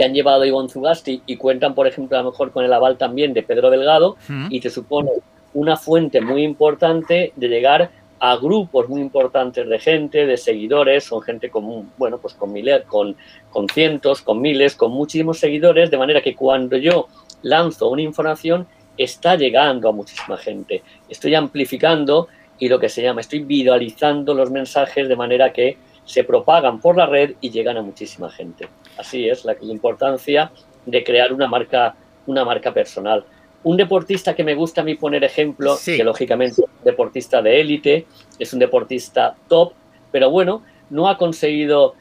[0.00, 2.72] que han llevado a Ivonne Zugasti y cuentan, por ejemplo, a lo mejor con el
[2.72, 4.46] aval también de Pedro Delgado Mm.
[4.48, 5.10] y te supone
[5.52, 11.20] una fuente muy importante de llegar a grupos muy importantes de gente, de seguidores, son
[11.20, 13.14] gente con, bueno, pues con, mile- con,
[13.50, 17.06] con cientos, con miles, con muchísimos seguidores, de manera que cuando yo
[17.42, 20.82] lanzo una información está llegando a muchísima gente.
[21.10, 25.76] Estoy amplificando y lo que se llama, estoy viralizando los mensajes de manera que
[26.10, 28.68] se propagan por la red y llegan a muchísima gente.
[28.98, 30.50] Así es la, la importancia
[30.84, 31.94] de crear una marca,
[32.26, 33.24] una marca personal.
[33.62, 37.60] Un deportista que me gusta a mí poner ejemplo, que lógicamente es un deportista de
[37.60, 38.06] élite,
[38.40, 39.72] es un deportista top,
[40.10, 41.94] pero bueno, no ha conseguido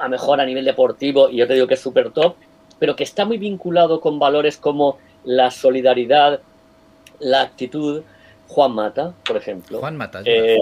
[0.00, 2.36] a mejor a nivel deportivo, y yo te digo que es súper top,
[2.78, 6.40] pero que está muy vinculado con valores como la solidaridad,
[7.18, 8.02] la actitud.
[8.46, 9.80] Juan Mata, por ejemplo.
[9.80, 10.56] Juan Mata, Eh,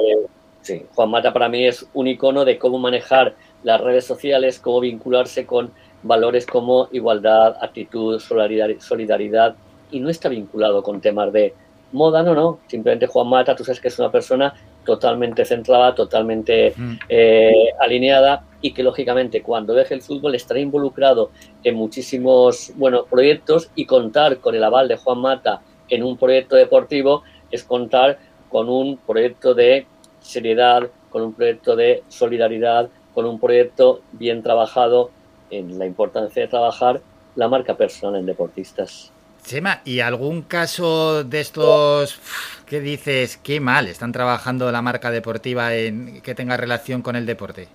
[0.64, 4.80] sí, Juan Mata para mí es un icono de cómo manejar las redes sociales, cómo
[4.80, 5.70] vincularse con
[6.02, 9.54] valores como igualdad, actitud, solidaridad,
[9.90, 11.54] y no está vinculado con temas de
[11.92, 12.58] moda, no, no.
[12.66, 16.74] Simplemente Juan Mata, tú sabes que es una persona totalmente centrada, totalmente
[17.08, 21.30] eh, alineada y que lógicamente cuando deje el fútbol estará involucrado
[21.62, 26.56] en muchísimos buenos proyectos y contar con el aval de Juan Mata en un proyecto
[26.56, 28.18] deportivo es contar
[28.50, 29.86] con un proyecto de
[30.24, 35.10] seriedad, con un proyecto de solidaridad, con un proyecto bien trabajado
[35.50, 37.02] en la importancia de trabajar
[37.34, 39.12] la marca personal en deportistas.
[39.44, 42.18] Chema, ¿y algún caso de estos
[42.66, 47.26] que dices qué mal están trabajando la marca deportiva en que tenga relación con el
[47.26, 47.68] deporte?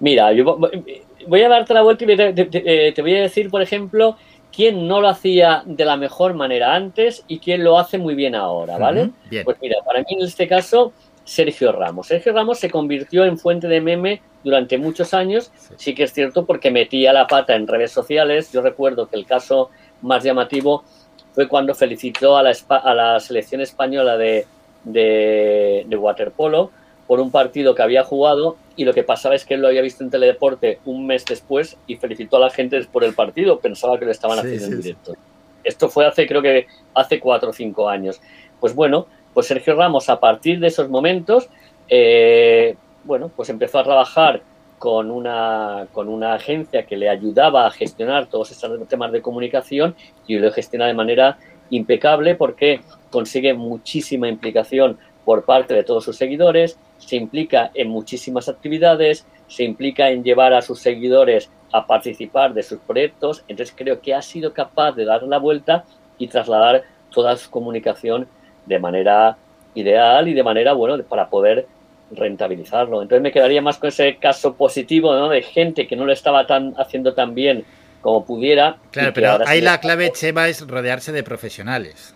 [0.00, 0.70] Mira, yo vo-
[1.26, 3.62] voy a darte la vuelta y te, te- te- eh, te voy a decir, por
[3.62, 4.16] ejemplo,
[4.52, 8.34] quién no lo hacía de la mejor manera antes y quién lo hace muy bien
[8.34, 9.10] ahora, ¿vale?
[9.24, 9.44] Bien.
[9.44, 10.92] Pues mira, para mí en este caso,
[11.28, 12.06] Sergio Ramos.
[12.06, 16.46] Sergio Ramos se convirtió en fuente de meme durante muchos años, sí que es cierto
[16.46, 18.50] porque metía la pata en redes sociales.
[18.50, 20.84] Yo recuerdo que el caso más llamativo
[21.34, 24.46] fue cuando felicitó a la, a la selección española de,
[24.84, 26.70] de, de waterpolo
[27.06, 29.82] por un partido que había jugado y lo que pasaba es que él lo había
[29.82, 33.98] visto en Teledeporte un mes después y felicitó a la gente por el partido, pensaba
[33.98, 35.14] que lo estaban Sí, haciendo sí, en directo.
[35.62, 38.18] Esto fue hace, creo que hace cuatro o cinco años.
[38.60, 41.48] Pues bueno, pues Sergio Ramos a partir de esos momentos,
[41.88, 44.42] eh, bueno, pues empezó a trabajar
[44.78, 49.94] con una, con una agencia que le ayudaba a gestionar todos estos temas de comunicación
[50.26, 51.38] y lo gestiona de manera
[51.70, 58.48] impecable porque consigue muchísima implicación por parte de todos sus seguidores, se implica en muchísimas
[58.48, 64.00] actividades, se implica en llevar a sus seguidores a participar de sus proyectos, entonces creo
[64.00, 65.84] que ha sido capaz de dar la vuelta
[66.16, 68.26] y trasladar toda su comunicación
[68.68, 69.36] de manera
[69.74, 71.66] ideal y de manera, bueno, para poder
[72.10, 73.02] rentabilizarlo.
[73.02, 75.28] Entonces me quedaría más con ese caso positivo, ¿no?
[75.28, 77.64] De gente que no lo estaba tan haciendo tan bien
[78.00, 78.76] como pudiera.
[78.90, 82.14] Claro, pero ahí la clave, Chema, es rodearse de profesionales.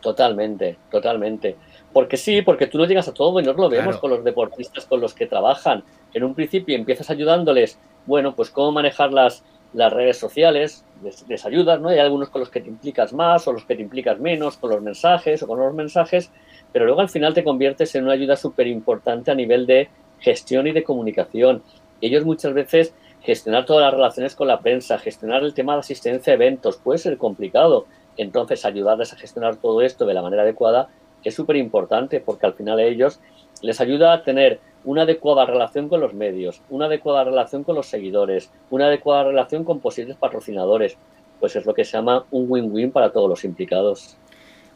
[0.00, 1.56] Totalmente, totalmente.
[1.92, 4.86] Porque sí, porque tú no llegas a todo y nos lo vemos con los deportistas
[4.86, 5.82] con los que trabajan.
[6.14, 10.84] En un principio empiezas ayudándoles, bueno, pues cómo manejar las, las redes sociales,
[11.28, 11.88] les, ayudas, ¿no?
[11.88, 14.70] Hay algunos con los que te implicas más o los que te implicas menos, con
[14.70, 16.30] los mensajes o con los mensajes,
[16.72, 20.66] pero luego al final te conviertes en una ayuda súper importante a nivel de gestión
[20.66, 21.62] y de comunicación.
[22.00, 26.32] Ellos muchas veces gestionar todas las relaciones con la prensa, gestionar el tema de asistencia
[26.32, 27.86] a eventos, puede ser complicado.
[28.16, 30.88] Entonces, ayudarles a gestionar todo esto de la manera adecuada
[31.22, 33.20] es súper importante porque al final ellos
[33.62, 37.86] les ayuda a tener una adecuada relación con los medios, una adecuada relación con los
[37.86, 40.96] seguidores, una adecuada relación con posibles patrocinadores.
[41.38, 44.16] Pues es lo que se llama un win-win para todos los implicados.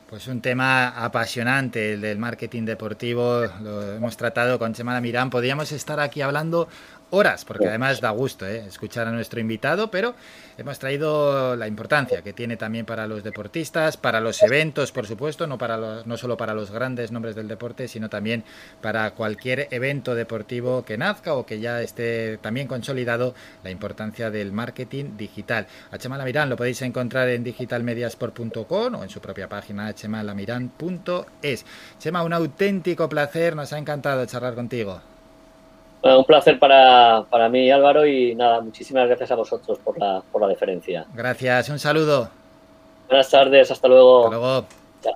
[0.09, 5.31] Pues un tema apasionante, el del marketing deportivo, lo hemos tratado con Chema Mirán.
[5.31, 6.69] Podríamos estar aquí hablando
[7.15, 8.65] horas, porque además da gusto ¿eh?
[8.67, 10.15] escuchar a nuestro invitado, pero
[10.59, 15.47] hemos traído la importancia que tiene también para los deportistas, para los eventos, por supuesto,
[15.47, 18.45] no, para los, no solo para los grandes nombres del deporte, sino también
[18.81, 24.53] para cualquier evento deportivo que nazca o que ya esté también consolidado, la importancia del
[24.53, 25.67] marketing digital.
[25.91, 31.65] A Chema Lamirán lo podéis encontrar en digitalmediasport.com o en su propia página chemalamiran.es.
[31.99, 35.14] Chema, un auténtico placer, nos ha encantado charlar contigo.
[36.05, 40.23] Bueno, un placer para, para mí, Álvaro, y nada, muchísimas gracias a vosotros por la,
[40.31, 41.07] por la deferencia.
[41.15, 42.29] Gracias, un saludo.
[43.09, 44.25] Buenas tardes, hasta luego.
[44.27, 44.67] Hasta luego.
[45.03, 45.15] Chao.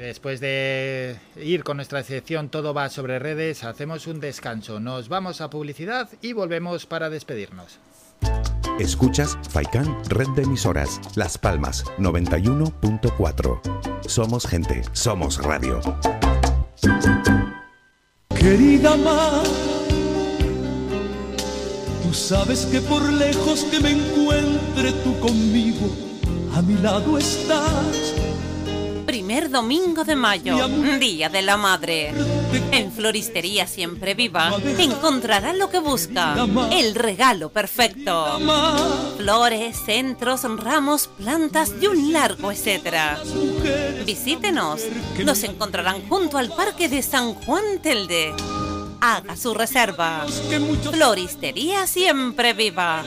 [0.00, 4.80] Después de ir con nuestra sección Todo va sobre redes, hacemos un descanso.
[4.80, 7.78] Nos vamos a publicidad y volvemos para despedirnos.
[8.78, 13.60] Escuchas Faikan Red de Emisoras, Las Palmas 91.4.
[14.06, 15.80] Somos gente, somos radio.
[18.38, 19.44] Querida mar,
[22.02, 25.88] tú sabes que por lejos que me encuentre tú conmigo,
[26.54, 28.25] a mi lado estás.
[29.06, 30.68] Primer domingo de mayo,
[30.98, 32.12] Día de la Madre.
[32.72, 36.34] En Floristería Siempre Viva encontrará lo que busca,
[36.72, 38.40] el regalo perfecto.
[39.16, 43.18] Flores, centros, ramos, plantas y un largo etcétera.
[44.04, 44.82] Visítenos.
[45.24, 48.34] Nos encontrarán junto al Parque de San Juan Telde.
[49.00, 50.26] Haga su reserva.
[50.90, 53.04] Floristería Siempre Viva.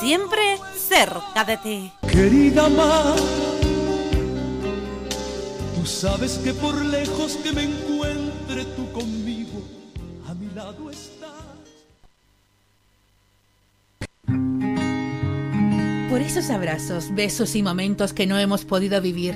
[0.00, 1.92] Siempre cerca de ti.
[2.08, 3.16] Querida mar,
[5.80, 9.62] tú sabes que por lejos que me encuentre tú conmigo,
[10.28, 11.30] a mi lado estás.
[16.10, 19.34] Por esos abrazos, besos y momentos que no hemos podido vivir.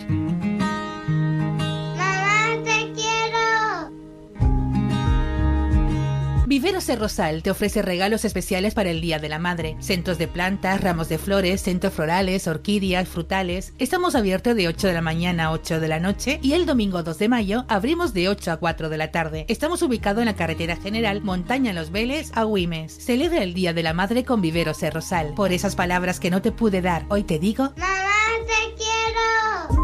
[6.55, 9.77] Viveros El Rosal te ofrece regalos especiales para el Día de la Madre.
[9.81, 13.73] Centros de plantas, ramos de flores, centros florales, orquídeas, frutales.
[13.81, 17.03] Estamos abiertos de 8 de la mañana a 8 de la noche y el domingo
[17.03, 19.47] 2 de mayo abrimos de 8 a 4 de la tarde.
[19.49, 23.05] Estamos ubicados en la carretera general Montaña Los Vélez a Güimes.
[23.05, 25.35] Celebra el Día de la Madre con Viveros El Rosal.
[25.35, 27.73] Por esas palabras que no te pude dar, hoy te digo...
[27.77, 28.15] Mamá,
[28.47, 29.84] te quiero.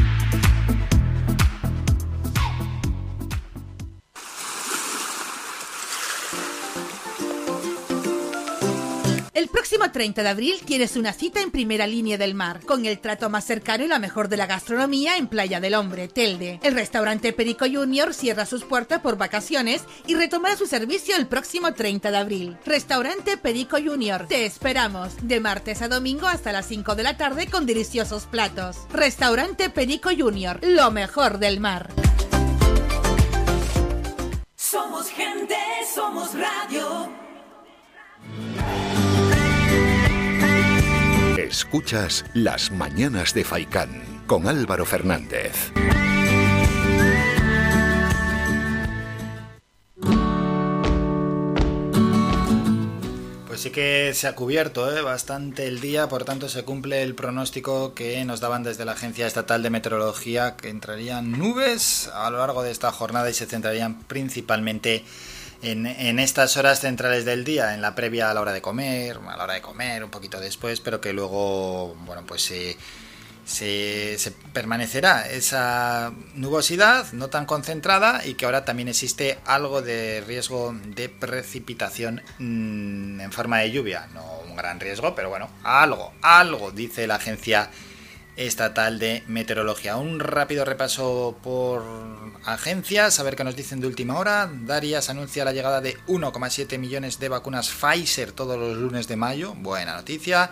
[9.33, 12.99] El próximo 30 de abril tienes una cita en primera línea del mar, con el
[12.99, 16.59] trato más cercano y la mejor de la gastronomía en Playa del Hombre, Telde.
[16.63, 21.73] El restaurante Perico Junior cierra sus puertas por vacaciones y retomará su servicio el próximo
[21.73, 22.57] 30 de abril.
[22.65, 27.47] Restaurante Perico Junior, te esperamos de martes a domingo hasta las 5 de la tarde
[27.47, 28.79] con deliciosos platos.
[28.91, 31.89] Restaurante Perico Junior, lo mejor del mar.
[34.57, 35.55] Somos gente,
[35.95, 37.09] somos radio.
[41.51, 45.73] Escuchas Las Mañanas de Faicán con Álvaro Fernández.
[53.47, 55.01] Pues sí que se ha cubierto ¿eh?
[55.01, 59.27] bastante el día, por tanto se cumple el pronóstico que nos daban desde la Agencia
[59.27, 64.03] Estatal de Meteorología, que entrarían nubes a lo largo de esta jornada y se centrarían
[64.03, 65.03] principalmente en,
[65.63, 69.37] en estas horas centrales del día, en la previa a la hora de comer, a
[69.37, 72.77] la hora de comer, un poquito después, pero que luego, bueno, pues se,
[73.45, 80.23] se, se permanecerá esa nubosidad no tan concentrada y que ahora también existe algo de
[80.25, 84.07] riesgo de precipitación mm, en forma de lluvia.
[84.13, 87.69] No un gran riesgo, pero bueno, algo, algo, dice la agencia
[88.45, 89.97] estatal de meteorología.
[89.97, 91.83] Un rápido repaso por
[92.45, 94.51] agencias, a ver qué nos dicen de última hora.
[94.51, 99.53] Darias anuncia la llegada de 1,7 millones de vacunas Pfizer todos los lunes de mayo.
[99.55, 100.51] Buena noticia.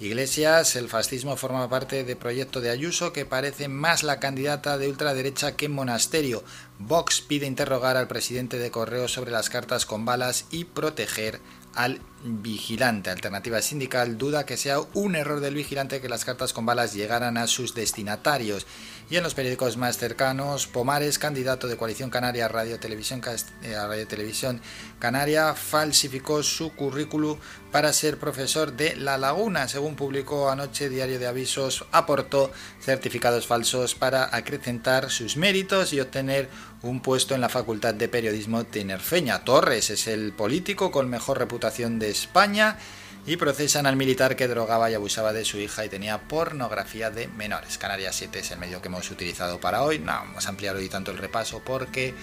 [0.00, 4.88] Iglesias, el fascismo forma parte del proyecto de Ayuso que parece más la candidata de
[4.88, 6.44] ultraderecha que Monasterio.
[6.78, 11.40] Vox pide interrogar al presidente de Correo sobre las cartas con balas y proteger
[11.74, 13.10] al vigilante.
[13.10, 17.36] Alternativa Sindical duda que sea un error del vigilante que las cartas con balas llegaran
[17.36, 18.66] a sus destinatarios.
[19.10, 23.22] Y en los periódicos más cercanos, Pomares, candidato de Coalición Canaria Radio Televisión,
[23.62, 24.60] eh, Radio Televisión
[24.98, 27.38] Canaria, falsificó su currículum
[27.72, 29.66] para ser profesor de La Laguna.
[29.66, 36.50] Según publicó anoche Diario de Avisos, aportó certificados falsos para acrecentar sus méritos y obtener
[36.82, 39.44] un puesto en la Facultad de Periodismo tinerfeña.
[39.44, 42.78] Torres es el político con mejor reputación de España
[43.26, 47.28] y procesan al militar que drogaba y abusaba de su hija y tenía pornografía de
[47.28, 47.76] menores.
[47.76, 49.98] Canarias 7 es el medio que hemos utilizado para hoy.
[49.98, 52.14] No vamos a ampliar hoy tanto el repaso porque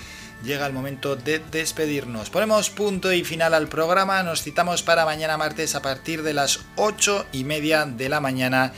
[0.43, 2.31] llega el momento de despedirnos.
[2.31, 4.23] Ponemos punto y final al programa.
[4.23, 8.73] Nos citamos para mañana martes a partir de las 8 y media de la mañana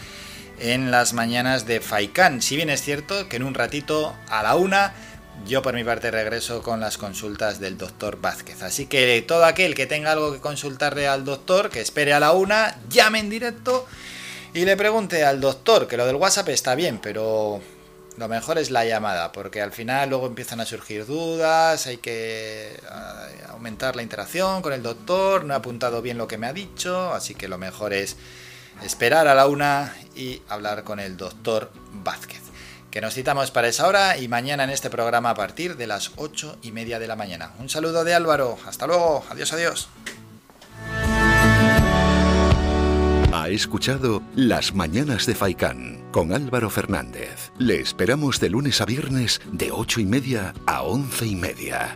[0.60, 2.42] en las mañanas de Faikán.
[2.42, 4.94] Si bien es cierto que en un ratito a la una
[5.46, 8.64] yo por mi parte regreso con las consultas del doctor Vázquez.
[8.64, 12.32] Así que todo aquel que tenga algo que consultarle al doctor, que espere a la
[12.32, 13.86] una, llame en directo
[14.54, 17.62] y le pregunte al doctor, que lo del WhatsApp está bien, pero
[18.18, 22.80] lo mejor es la llamada, porque al final luego empiezan a surgir dudas, hay que
[23.50, 27.14] aumentar la interacción con el doctor, no he apuntado bien lo que me ha dicho,
[27.14, 28.16] así que lo mejor es
[28.84, 32.47] esperar a la una y hablar con el doctor Vázquez
[32.92, 36.12] que nos citamos para esa hora y mañana en este programa a partir de las
[36.16, 37.52] ocho y media de la mañana.
[37.60, 39.90] Un saludo de Álvaro, hasta luego, adiós, adiós.
[43.34, 47.52] Ha escuchado Las Mañanas de Faicán con Álvaro Fernández.
[47.58, 51.94] Le esperamos de lunes a viernes de ocho y media a once y media.